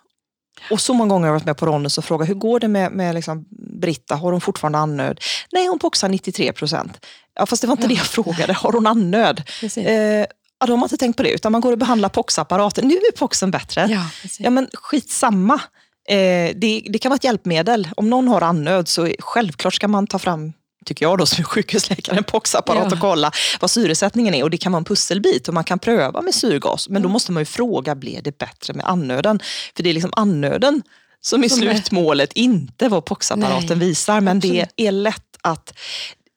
Och 0.70 0.82
så 0.82 0.94
många 0.94 1.10
gånger 1.10 1.28
har 1.28 1.28
jag 1.28 1.40
varit 1.40 1.46
med 1.46 1.58
på 1.58 1.66
Ronnus 1.66 1.98
och 1.98 2.06
frågat 2.06 2.30
hur 2.30 2.34
går 2.34 2.60
det 2.60 2.68
med, 2.68 2.92
med 2.92 3.16
liksom 3.16 3.46
Britta, 3.82 4.16
har 4.16 4.32
hon 4.32 4.42
fortfarande 4.42 4.78
annöd? 4.78 5.20
Nej, 5.52 5.68
hon 5.68 5.80
poxar 5.80 6.10
93 6.10 6.52
procent. 6.54 7.06
Ja, 7.34 7.46
fast 7.46 7.62
det 7.62 7.68
var 7.68 7.74
inte 7.74 7.84
ja. 7.84 7.88
det 7.88 7.94
jag 7.94 8.06
frågade, 8.06 8.54
har 8.54 8.72
hon 8.72 8.88
annöd? 8.88 9.44
Eh, 9.78 10.26
Ja, 10.62 10.68
de 10.68 10.80
har 10.80 10.86
inte 10.86 10.98
tänkt 10.98 11.18
på 11.18 11.24
det, 11.24 11.32
utan 11.32 11.52
man 11.52 11.62
går 11.62 11.72
och 11.72 11.78
behandlar 11.78 12.10
POX-apparaten. 12.10 12.88
Nu 12.88 12.94
är 12.94 13.12
POXen 13.12 13.52
bättre. 13.52 13.88
Ja, 13.90 14.06
ja 14.40 14.50
men 14.50 14.70
skitsamma. 14.74 15.62
Eh, 16.10 16.56
det, 16.56 16.86
det 16.90 17.00
kan 17.00 17.10
vara 17.10 17.16
ett 17.16 17.24
hjälpmedel. 17.24 17.90
Om 17.96 18.10
någon 18.10 18.28
har 18.28 18.42
annöd 18.42 18.88
så 18.88 19.10
självklart 19.20 19.74
ska 19.74 19.88
man 19.88 20.08
ta 20.08 20.20
fram 20.20 20.54
tycker 20.86 21.06
jag 21.06 21.18
då 21.18 21.26
som 21.26 21.44
sjukhusläkare, 21.44 22.18
en 22.18 22.24
POX-apparat 22.24 22.88
ja. 22.90 22.96
och 22.96 23.00
kolla 23.00 23.32
vad 23.60 23.72
syresättningen 23.72 24.34
är. 24.34 24.44
Och 24.44 24.50
det 24.50 24.58
kan 24.58 24.72
vara 24.72 24.78
en 24.78 24.86
pusselbit 24.86 25.48
och 25.48 25.54
man 25.54 25.64
kan 25.64 25.80
pröva 25.80 26.22
med 26.22 26.36
syrgas. 26.36 26.90
Men 26.90 27.02
då 27.02 27.10
måste 27.10 27.32
man 27.32 27.42
ju 27.42 27.46
fråga, 27.46 27.96
blev 27.96 28.24
det 28.24 28.38
bättre 28.38 28.74
med 28.74 28.86
annöden? 28.86 29.40
För 29.76 29.84
det 29.84 29.90
är 29.90 29.94
liksom 29.94 30.14
annöden 30.16 30.82
som 31.22 31.44
är 31.44 31.50
som 31.50 31.58
slutmålet, 31.58 32.32
är... 32.36 32.42
inte 32.42 32.90
vad 32.90 33.06
POX-apparaten 33.06 33.80
visar. 33.80 34.22
Men 34.22 34.38
Absolut. 34.38 34.70
det 34.76 34.88
är 34.88 34.92
lätt 34.92 35.38
att... 35.42 35.74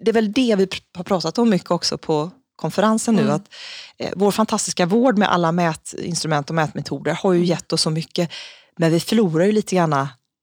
Det 0.05 0.11
är 0.11 0.15
väl 0.15 0.33
det 0.33 0.57
vi 0.57 0.69
har 0.95 1.05
pratat 1.05 1.39
om 1.39 1.51
mycket 1.51 1.71
också 1.71 1.99
på 1.99 2.31
konferensen 2.57 3.15
mm. 3.15 3.27
nu, 3.27 3.33
att 3.33 3.49
eh, 3.99 4.11
vår 4.17 4.31
fantastiska 4.31 4.87
vård 4.87 5.19
med 5.19 5.33
alla 5.33 5.53
mätinstrument 5.53 6.51
och 6.51 6.55
mätmetoder 6.55 7.13
har 7.13 7.33
ju 7.33 7.39
mm. 7.39 7.49
gett 7.49 7.73
oss 7.73 7.83
så 7.83 7.91
mycket, 7.91 8.31
men 8.79 8.91
vi 8.91 9.01
förlorar 9.01 9.45
ju 9.45 9.53
lite 9.53 9.77
grann 9.77 9.93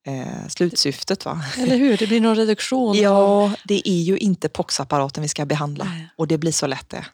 eh, 0.05 0.47
slutsyftet. 0.47 1.25
Va? 1.25 1.43
Eller 1.57 1.77
hur, 1.77 1.97
det 1.97 2.07
blir 2.07 2.21
någon 2.21 2.35
reduktion. 2.35 2.95
ja, 2.95 3.51
det 3.65 3.89
är 3.89 4.01
ju 4.01 4.17
inte 4.17 4.49
POX-apparaten 4.49 5.23
vi 5.23 5.29
ska 5.29 5.45
behandla 5.45 5.85
Nej. 5.85 6.09
och 6.15 6.27
det 6.27 6.37
blir 6.37 6.51
så 6.51 6.67
lätt 6.67 6.89
det. 6.89 7.05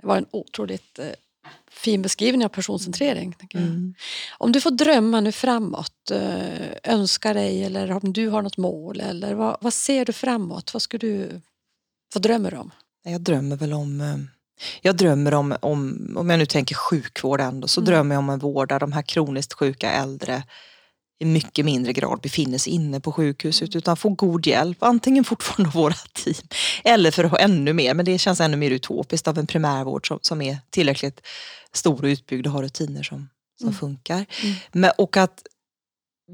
Det 0.00 0.06
var 0.06 0.16
en 0.16 0.26
otroligt 0.30 0.98
eh, 0.98 1.06
fin 1.70 2.02
beskrivning 2.02 2.44
av 2.44 2.48
personcentrering. 2.48 3.36
Mm. 3.54 3.94
Om 4.38 4.52
du 4.52 4.60
får 4.60 4.70
drömma 4.70 5.20
nu 5.20 5.32
framåt, 5.32 6.10
eh, 6.10 6.92
önska 6.92 7.32
dig 7.32 7.64
eller 7.64 7.90
om 8.04 8.12
du 8.12 8.28
har 8.28 8.42
något 8.42 8.56
mål, 8.56 9.00
eller 9.00 9.34
vad, 9.34 9.56
vad 9.60 9.74
ser 9.74 10.04
du 10.04 10.12
framåt? 10.12 10.74
Vad, 10.74 10.82
ska 10.82 10.98
du, 10.98 11.40
vad 12.14 12.22
drömmer 12.22 12.50
du 12.50 12.56
om? 12.56 12.70
Jag 13.04 13.20
drömmer 13.20 13.56
väl 13.56 13.72
om 13.72 14.00
eh, 14.00 14.16
jag 14.80 14.96
drömmer 14.96 15.34
om, 15.34 15.56
om, 15.60 16.14
om 16.16 16.30
jag 16.30 16.38
nu 16.38 16.46
tänker 16.46 16.74
sjukvård 16.74 17.40
ändå, 17.40 17.68
så 17.68 17.80
mm. 17.80 17.90
drömmer 17.90 18.14
jag 18.14 18.18
om 18.18 18.30
en 18.30 18.38
vård 18.38 18.68
där 18.68 18.80
de 18.80 18.92
här 18.92 19.02
kroniskt 19.02 19.52
sjuka 19.52 19.90
äldre 19.90 20.42
i 21.22 21.24
mycket 21.24 21.64
mindre 21.64 21.92
grad 21.92 22.20
befinner 22.20 22.58
sig 22.58 22.72
inne 22.72 23.00
på 23.00 23.12
sjukhuset 23.12 23.76
utan 23.76 23.96
får 23.96 24.10
god 24.10 24.46
hjälp, 24.46 24.82
antingen 24.82 25.24
fortfarande 25.24 25.68
av 25.68 25.74
våra 25.74 25.94
team 26.12 26.48
eller 26.84 27.10
för 27.10 27.24
att 27.24 27.30
ha 27.30 27.38
ännu 27.38 27.72
mer, 27.72 27.94
men 27.94 28.04
det 28.04 28.18
känns 28.18 28.40
ännu 28.40 28.56
mer 28.56 28.70
utopiskt 28.70 29.28
av 29.28 29.38
en 29.38 29.46
primärvård 29.46 30.08
som, 30.08 30.18
som 30.22 30.42
är 30.42 30.58
tillräckligt 30.70 31.20
stor 31.72 32.02
och 32.02 32.08
utbyggd 32.08 32.46
och 32.46 32.52
har 32.52 32.62
rutiner 32.62 33.02
som, 33.02 33.28
som 33.58 33.68
mm. 33.68 33.78
funkar. 33.78 34.26
Mm. 34.42 34.54
Men, 34.72 34.90
och 34.98 35.16
att 35.16 35.42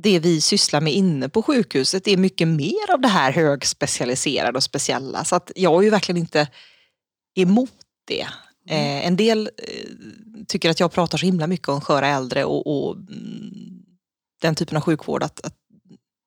det 0.03 0.19
vi 0.19 0.41
sysslar 0.41 0.81
med 0.81 0.93
inne 0.93 1.29
på 1.29 1.43
sjukhuset 1.43 2.09
är 2.09 2.17
mycket 2.17 2.49
mer 2.49 2.91
av 2.93 3.01
det 3.01 3.09
här 3.09 3.33
högspecialiserade 3.33 4.57
och 4.57 4.65
speciella. 4.65 5.25
Så 5.25 5.37
att 5.37 5.53
jag 5.57 5.79
är 5.79 5.83
ju 5.83 5.91
verkligen 5.91 6.21
inte 6.21 6.49
emot 7.35 7.73
det. 8.07 8.27
Mm. 8.69 8.99
Eh, 8.99 9.07
en 9.07 9.17
del 9.17 9.51
eh, 9.57 9.91
tycker 10.47 10.71
att 10.71 10.81
jag 10.81 10.93
pratar 10.93 11.19
så 11.19 11.27
himla 11.27 11.47
mycket 11.47 11.69
om 11.69 11.81
sköra 11.81 12.09
äldre 12.09 12.45
och, 12.45 12.67
och 12.67 12.97
mm, 12.97 13.78
den 14.41 14.55
typen 14.55 14.77
av 14.77 14.83
sjukvård. 14.83 15.23
Att, 15.23 15.47
att, 15.47 15.55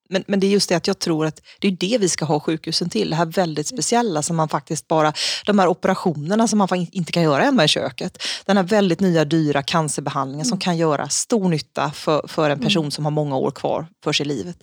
Men, 0.09 0.23
men 0.27 0.39
det 0.39 0.47
är 0.47 0.51
just 0.51 0.69
det 0.69 0.75
att 0.75 0.87
jag 0.87 0.99
tror 0.99 1.25
att 1.25 1.41
det 1.59 1.67
är 1.67 1.71
det 1.71 1.97
vi 1.97 2.09
ska 2.09 2.25
ha 2.25 2.39
sjukhusen 2.39 2.89
till. 2.89 3.09
Det 3.09 3.15
här 3.15 3.25
väldigt 3.25 3.67
speciella 3.67 4.21
som 4.21 4.35
man 4.35 4.49
faktiskt 4.49 4.87
bara, 4.87 5.13
de 5.45 5.59
här 5.59 5.67
operationerna 5.67 6.47
som 6.47 6.57
man 6.57 6.87
inte 6.91 7.11
kan 7.11 7.23
göra 7.23 7.43
hemma 7.43 7.63
i 7.63 7.67
köket. 7.67 8.23
Den 8.45 8.57
här 8.57 8.63
väldigt 8.63 8.99
nya 8.99 9.25
dyra 9.25 9.63
cancerbehandlingen 9.63 10.45
mm. 10.45 10.49
som 10.49 10.59
kan 10.59 10.77
göra 10.77 11.09
stor 11.09 11.49
nytta 11.49 11.91
för, 11.91 12.27
för 12.27 12.49
en 12.49 12.59
person 12.59 12.83
mm. 12.83 12.91
som 12.91 13.05
har 13.05 13.11
många 13.11 13.37
år 13.37 13.51
kvar 13.51 13.87
för 14.03 14.13
sig 14.13 14.25
i 14.25 14.29
livet. 14.29 14.57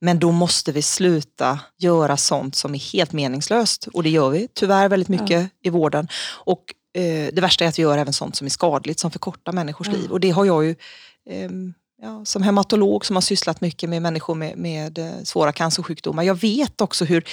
Men 0.00 0.18
då 0.18 0.32
måste 0.32 0.72
vi 0.72 0.82
sluta 0.82 1.60
göra 1.78 2.16
sånt 2.16 2.54
som 2.56 2.74
är 2.74 2.78
helt 2.78 3.12
meningslöst. 3.12 3.88
Och 3.92 4.02
det 4.02 4.10
gör 4.10 4.30
vi 4.30 4.48
tyvärr 4.54 4.88
väldigt 4.88 5.08
mycket 5.08 5.30
ja. 5.30 5.48
i 5.62 5.70
vården. 5.70 6.08
Och 6.44 6.64
eh, 6.94 7.28
det 7.32 7.40
värsta 7.40 7.64
är 7.64 7.68
att 7.68 7.78
vi 7.78 7.82
gör 7.82 7.98
även 7.98 8.12
sånt 8.12 8.36
som 8.36 8.46
är 8.46 8.50
skadligt, 8.50 9.00
som 9.00 9.10
förkortar 9.10 9.52
människors 9.52 9.86
ja. 9.86 9.92
liv. 9.92 10.10
Och 10.10 10.20
det 10.20 10.30
har 10.30 10.44
jag 10.44 10.64
ju 10.64 10.70
eh, 11.30 11.50
ja, 12.02 12.24
som 12.24 12.42
hematolog 12.42 13.06
som 13.06 13.16
har 13.16 13.20
sysslat 13.20 13.60
mycket 13.60 13.90
med 13.90 14.02
människor 14.02 14.34
med, 14.34 14.58
med 14.58 14.98
eh, 14.98 15.22
svåra 15.24 15.52
cancersjukdomar. 15.52 16.22
Jag 16.22 16.40
vet 16.40 16.80
också 16.80 17.04
hur, 17.04 17.24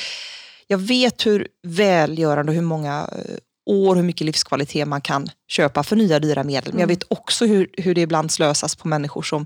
jag 0.68 0.78
vet 0.78 1.26
hur 1.26 1.48
välgörande 1.64 2.52
och 2.52 2.56
hur 2.56 2.62
många 2.62 3.10
eh, 3.12 3.36
år, 3.66 3.96
hur 3.96 4.04
mycket 4.04 4.26
livskvalitet 4.26 4.88
man 4.88 5.02
kan 5.02 5.28
köpa 5.48 5.84
för 5.84 5.96
nya 5.96 6.20
dyra 6.20 6.44
medel. 6.44 6.74
Men 6.74 6.80
jag 6.80 6.88
mm. 6.88 6.96
vet 6.96 7.04
också 7.08 7.46
hur, 7.46 7.70
hur 7.78 7.96
det 7.96 8.02
ibland 8.02 8.32
slösas 8.32 8.76
på 8.76 8.88
människor 8.88 9.22
som 9.22 9.46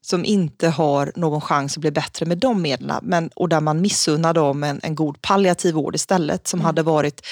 som 0.00 0.24
inte 0.24 0.68
har 0.68 1.12
någon 1.16 1.40
chans 1.40 1.76
att 1.76 1.80
bli 1.80 1.90
bättre 1.90 2.26
med 2.26 2.38
de 2.38 2.62
medlen. 2.62 3.00
Men, 3.02 3.30
och 3.34 3.48
där 3.48 3.60
man 3.60 3.80
missunnar 3.80 4.34
dem 4.34 4.64
en, 4.64 4.80
en 4.82 4.94
god 4.94 5.22
palliativ 5.22 5.74
vård 5.74 5.94
istället 5.94 6.48
som 6.48 6.60
mm. 6.60 6.66
hade 6.66 6.82
varit, 6.82 7.26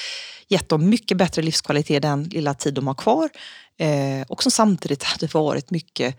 gett 0.47 0.69
dem 0.69 0.89
mycket 0.89 1.17
bättre 1.17 1.41
livskvalitet 1.41 2.01
den 2.01 2.23
lilla 2.23 2.53
tid 2.53 2.73
de 2.73 2.87
har 2.87 2.93
kvar. 2.93 3.29
Eh, 3.79 4.25
och 4.27 4.43
som 4.43 4.51
samtidigt 4.51 5.03
hade 5.03 5.27
varit 5.27 5.71
mycket 5.71 6.17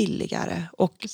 billigare. 0.00 0.62
Och 0.72 1.06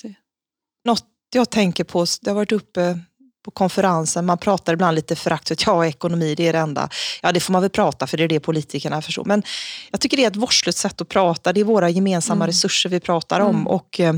något 0.84 1.06
jag 1.34 1.50
tänker 1.50 1.84
på, 1.84 2.06
det 2.20 2.30
har 2.30 2.34
varit 2.34 2.52
uppe 2.52 2.98
på 3.44 3.50
konferensen, 3.50 4.26
man 4.26 4.38
pratar 4.38 4.72
ibland 4.72 4.94
lite 4.94 5.16
föraktfullt, 5.16 5.66
ja 5.66 5.86
ekonomi 5.86 6.34
det 6.34 6.48
är 6.48 6.52
det 6.52 6.58
enda. 6.58 6.88
Ja 7.22 7.32
det 7.32 7.40
får 7.40 7.52
man 7.52 7.62
väl 7.62 7.70
prata 7.70 8.06
för 8.06 8.16
det 8.16 8.24
är 8.24 8.28
det 8.28 8.40
politikerna 8.40 9.02
förstår. 9.02 9.24
Men 9.24 9.42
jag 9.90 10.00
tycker 10.00 10.16
det 10.16 10.24
är 10.24 10.30
ett 10.30 10.36
vårdslöst 10.36 10.78
sätt 10.78 11.00
att 11.00 11.08
prata, 11.08 11.52
det 11.52 11.60
är 11.60 11.64
våra 11.64 11.90
gemensamma 11.90 12.44
mm. 12.44 12.46
resurser 12.46 12.90
vi 12.90 13.00
pratar 13.00 13.40
om. 13.40 13.54
Mm. 13.54 13.66
Och 13.66 14.00
eh, 14.00 14.14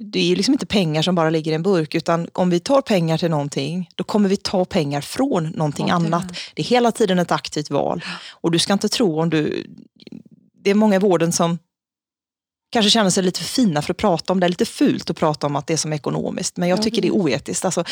det 0.00 0.32
är 0.32 0.36
liksom 0.36 0.54
inte 0.54 0.66
pengar 0.66 1.02
som 1.02 1.14
bara 1.14 1.30
ligger 1.30 1.52
i 1.52 1.54
en 1.54 1.62
burk 1.62 1.94
utan 1.94 2.28
om 2.32 2.50
vi 2.50 2.60
tar 2.60 2.80
pengar 2.80 3.18
till 3.18 3.30
någonting 3.30 3.90
då 3.94 4.04
kommer 4.04 4.28
vi 4.28 4.36
ta 4.36 4.64
pengar 4.64 5.00
från 5.00 5.44
någonting 5.44 5.84
okay. 5.84 5.96
annat. 5.96 6.26
Det 6.54 6.62
är 6.62 6.66
hela 6.66 6.92
tiden 6.92 7.18
ett 7.18 7.32
aktivt 7.32 7.70
val. 7.70 8.04
Och 8.30 8.50
du 8.50 8.58
ska 8.58 8.72
inte 8.72 8.88
tro 8.88 9.20
om 9.20 9.30
du... 9.30 9.66
Det 10.64 10.70
är 10.70 10.74
många 10.74 10.96
i 10.96 10.98
vården 10.98 11.32
som 11.32 11.58
kanske 12.74 12.90
känner 12.90 13.10
sig 13.10 13.22
lite 13.22 13.40
för 13.40 13.48
fina 13.48 13.82
för 13.82 13.92
att 13.92 13.96
prata 13.96 14.32
om 14.32 14.40
det. 14.40 14.46
är 14.46 14.48
lite 14.48 14.64
fult 14.64 15.10
att 15.10 15.16
prata 15.16 15.46
om 15.46 15.56
att 15.56 15.66
det 15.66 15.72
är 15.72 15.76
som 15.76 15.92
ekonomiskt. 15.92 16.56
Men 16.56 16.68
jag 16.68 16.82
tycker 16.82 17.02
det 17.02 17.08
är 17.08 17.12
oetiskt. 17.12 17.64
Alltså, 17.64 17.84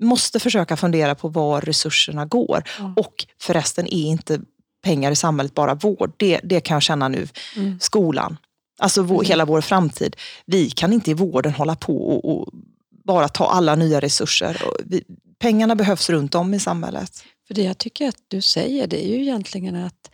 måste 0.00 0.40
försöka 0.40 0.76
fundera 0.76 1.14
på 1.14 1.28
var 1.28 1.60
resurserna 1.60 2.26
går. 2.26 2.62
Och 2.96 3.26
förresten 3.40 3.86
är 3.86 4.06
inte 4.06 4.40
pengar 4.84 5.12
i 5.12 5.16
samhället 5.16 5.54
bara 5.54 5.74
vård. 5.74 6.12
Det, 6.16 6.40
det 6.42 6.60
kan 6.60 6.74
jag 6.74 6.82
känna 6.82 7.08
nu. 7.08 7.28
Mm. 7.56 7.78
Skolan. 7.80 8.36
Alltså 8.78 9.02
vår, 9.02 9.16
mm. 9.16 9.28
hela 9.28 9.44
vår 9.44 9.60
framtid. 9.60 10.16
Vi 10.46 10.70
kan 10.70 10.92
inte 10.92 11.10
i 11.10 11.14
vården 11.14 11.52
hålla 11.52 11.76
på 11.76 12.08
och, 12.08 12.32
och 12.32 12.48
bara 13.04 13.28
ta 13.28 13.46
alla 13.46 13.74
nya 13.74 14.00
resurser. 14.00 14.62
Vi, 14.84 15.04
pengarna 15.38 15.74
behövs 15.74 16.10
runt 16.10 16.34
om 16.34 16.54
i 16.54 16.60
samhället. 16.60 17.24
För 17.46 17.54
det 17.54 17.62
jag 17.62 17.78
tycker 17.78 18.08
att 18.08 18.22
du 18.28 18.40
säger 18.40 18.86
det 18.86 19.06
är 19.06 19.08
ju 19.08 19.22
egentligen 19.22 19.76
att 19.76 20.10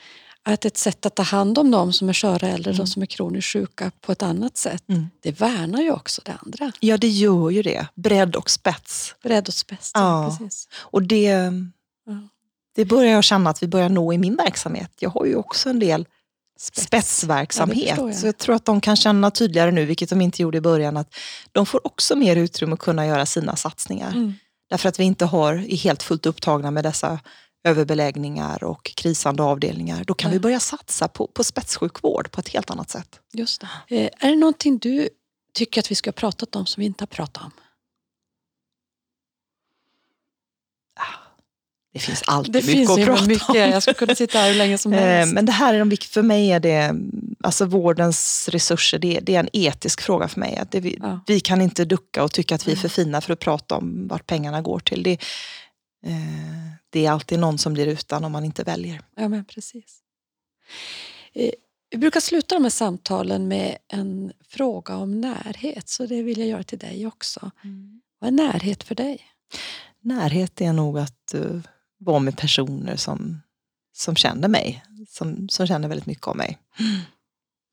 att 0.53 0.64
ett 0.64 0.76
sätt 0.76 1.07
att 1.07 1.14
ta 1.14 1.22
hand 1.22 1.59
om 1.59 1.70
de 1.70 1.92
som 1.92 2.09
är 2.09 2.12
sköra 2.12 2.49
äldre, 2.49 2.70
mm. 2.70 2.78
de 2.78 2.86
som 2.86 3.03
är 3.03 3.07
kroniskt 3.07 3.53
sjuka 3.53 3.90
på 4.01 4.12
ett 4.12 4.22
annat 4.22 4.57
sätt, 4.57 4.88
mm. 4.88 5.07
det 5.20 5.40
värnar 5.40 5.82
ju 5.82 5.92
också 5.92 6.22
det 6.24 6.36
andra. 6.42 6.72
Ja, 6.80 6.97
det 6.97 7.09
gör 7.09 7.51
ju 7.51 7.62
det. 7.62 7.86
Bredd 7.95 8.36
och 8.36 8.51
spets. 8.51 9.14
Bredd 9.22 9.49
och 9.49 9.55
spets, 9.55 9.90
ja. 9.95 10.36
Precis. 10.38 10.68
Och 10.74 11.03
det, 11.03 11.22
ja. 12.07 12.28
det 12.74 12.84
börjar 12.84 13.12
jag 13.12 13.24
känna 13.24 13.51
att 13.51 13.62
vi 13.62 13.66
börjar 13.66 13.88
nå 13.88 14.12
i 14.12 14.18
min 14.18 14.36
verksamhet. 14.36 14.90
Jag 14.99 15.11
har 15.11 15.24
ju 15.24 15.36
också 15.36 15.70
en 15.70 15.78
del 15.78 16.07
Spets. 16.59 16.86
spetsverksamhet. 16.86 17.95
Ja, 17.99 18.07
jag. 18.07 18.16
Så 18.16 18.26
jag 18.26 18.38
tror 18.38 18.55
att 18.55 18.64
de 18.64 18.80
kan 18.80 18.97
känna 18.97 19.30
tydligare 19.30 19.70
nu, 19.70 19.84
vilket 19.84 20.11
de 20.11 20.20
inte 20.20 20.42
gjorde 20.42 20.59
i 20.59 20.61
början, 20.61 20.97
att 20.97 21.14
de 21.53 21.66
får 21.66 21.86
också 21.86 22.16
mer 22.16 22.36
utrymme 22.36 22.74
att 22.74 22.78
kunna 22.78 23.07
göra 23.07 23.26
sina 23.26 23.57
satsningar. 23.57 24.12
Mm. 24.12 24.34
Därför 24.70 24.88
att 24.88 25.01
vi 25.01 25.05
inte 25.05 25.24
har, 25.24 25.55
är 25.55 25.76
helt 25.76 26.03
fullt 26.03 26.26
upptagna 26.26 26.70
med 26.70 26.84
dessa 26.84 27.18
överbeläggningar 27.65 28.65
och 28.65 28.95
krisande 28.95 29.43
avdelningar. 29.43 30.05
Då 30.05 30.15
kan 30.15 30.31
ja. 30.31 30.33
vi 30.33 30.41
börja 30.41 30.61
satsa 30.61 31.09
på, 31.09 31.27
på 31.27 31.45
spetssjukvård 31.45 32.31
på 32.31 32.41
ett 32.41 32.49
helt 32.49 32.71
annat 32.71 32.91
sätt. 32.91 33.21
Just 33.33 33.61
det. 33.61 33.97
Eh, 33.97 34.11
är 34.21 34.31
det 34.31 34.37
någonting 34.37 34.79
du 34.79 35.09
tycker 35.55 35.81
att 35.81 35.91
vi 35.91 35.95
ska 35.95 36.09
ha 36.09 36.12
pratat 36.12 36.57
om 36.57 36.67
som 36.67 36.81
vi 36.81 36.87
inte 36.87 37.03
har 37.03 37.07
pratat 37.07 37.45
om? 37.45 37.51
Ah, 41.01 41.35
det 41.93 41.99
finns 41.99 42.23
alltid 42.27 42.53
det 42.53 42.59
mycket 42.59 42.73
finns 42.73 42.91
att 42.91 43.05
prata 43.05 43.25
mycket. 43.25 43.49
om. 43.49 43.57
Jag 43.57 43.83
skulle 43.83 43.95
kunna 43.95 44.15
sitta 44.15 44.39
här 44.39 44.49
hur 44.49 44.59
länge 44.59 44.79
som 44.79 44.93
eh, 44.93 45.01
helst. 45.01 45.35
Men 45.35 45.47
det 45.47 45.53
här 45.53 45.75
är 45.75 45.85
de, 45.85 45.97
för 45.97 46.23
mig 46.23 46.53
är 46.53 46.61
det, 46.61 46.95
alltså 47.43 47.67
vårdens 47.67 48.49
resurser, 48.49 48.99
det, 48.99 49.21
det 49.23 49.35
är 49.35 49.41
en 49.41 49.49
etisk 49.53 50.01
fråga 50.01 50.29
för 50.29 50.41
mig. 50.41 50.57
Att 50.57 50.75
vi, 50.75 50.99
ja. 51.03 51.21
vi, 51.27 51.41
kan 51.41 51.61
inte 51.61 51.85
ducka 51.85 52.25
och 52.25 52.33
tycka 52.33 52.55
att 52.55 52.69
vi 52.69 52.73
är 52.73 52.77
för 52.77 52.89
fina 52.89 53.21
för 53.21 53.33
att 53.33 53.41
prata 53.41 53.77
om 53.77 54.09
vart 54.09 54.27
pengarna 54.27 54.62
går 54.62 54.79
till. 54.79 55.03
Det, 55.03 55.19
Eh, 56.05 56.72
det 56.90 57.07
är 57.07 57.11
alltid 57.11 57.38
någon 57.38 57.59
som 57.59 57.72
blir 57.72 57.86
utan 57.86 58.24
om 58.24 58.32
man 58.32 58.44
inte 58.44 58.64
väljer. 58.64 59.02
Ja, 59.14 59.28
men 59.28 59.44
precis. 59.44 60.02
Eh, 61.32 61.50
vi 61.90 61.98
brukar 61.98 62.20
sluta 62.20 62.55
de 62.55 62.62
här 62.62 62.70
samtalen 62.70 63.48
med 63.48 63.78
en 63.88 64.32
fråga 64.48 64.96
om 64.96 65.20
närhet, 65.20 65.88
så 65.88 66.07
det 66.07 66.22
vill 66.22 66.38
jag 66.38 66.48
göra 66.48 66.62
till 66.62 66.78
dig 66.78 67.07
också. 67.07 67.50
Mm. 67.64 68.00
Vad 68.18 68.28
är 68.28 68.32
närhet 68.32 68.82
för 68.82 68.94
dig? 68.94 69.20
Närhet 70.00 70.61
är 70.61 70.72
nog 70.72 70.98
att 70.98 71.34
uh, 71.34 71.61
vara 71.98 72.18
med 72.18 72.38
personer 72.38 72.96
som, 72.96 73.42
som 73.92 74.16
känner 74.16 74.48
mig, 74.48 74.84
som, 75.09 75.48
som 75.48 75.66
känner 75.66 75.88
väldigt 75.88 76.07
mycket 76.07 76.26
om 76.26 76.36
mig. 76.36 76.59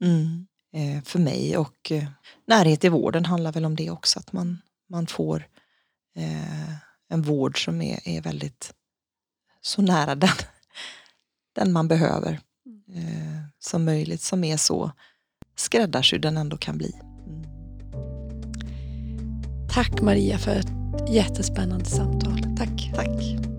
Mm. 0.03 0.47
Eh, 0.73 1.03
för 1.03 1.19
mig 1.19 1.57
och 1.57 1.91
eh, 1.91 2.07
närhet 2.47 2.83
i 2.83 2.89
vården 2.89 3.25
handlar 3.25 3.51
väl 3.51 3.65
om 3.65 3.75
det 3.75 3.89
också, 3.89 4.19
att 4.19 4.33
man, 4.33 4.61
man 4.89 5.07
får 5.07 5.47
eh, 6.15 6.73
en 7.11 7.21
vård 7.21 7.65
som 7.65 7.81
är, 7.81 8.07
är 8.07 8.21
väldigt 8.21 8.73
så 9.61 9.81
nära 9.81 10.15
den, 10.25 10.29
den 11.55 11.71
man 11.71 11.87
behöver 11.87 12.39
eh, 12.95 13.43
som 13.59 13.85
möjligt, 13.85 14.21
som 14.21 14.43
är 14.43 14.57
så 14.57 14.91
skräddarsydd 15.55 16.21
den 16.21 16.37
ändå 16.37 16.57
kan 16.57 16.77
bli. 16.77 16.91
Mm. 17.27 17.43
Tack 19.69 20.01
Maria 20.01 20.37
för 20.37 20.55
ett 20.55 20.71
jättespännande 21.09 21.85
samtal. 21.85 22.57
Tack. 22.57 22.91
Tack. 22.95 23.50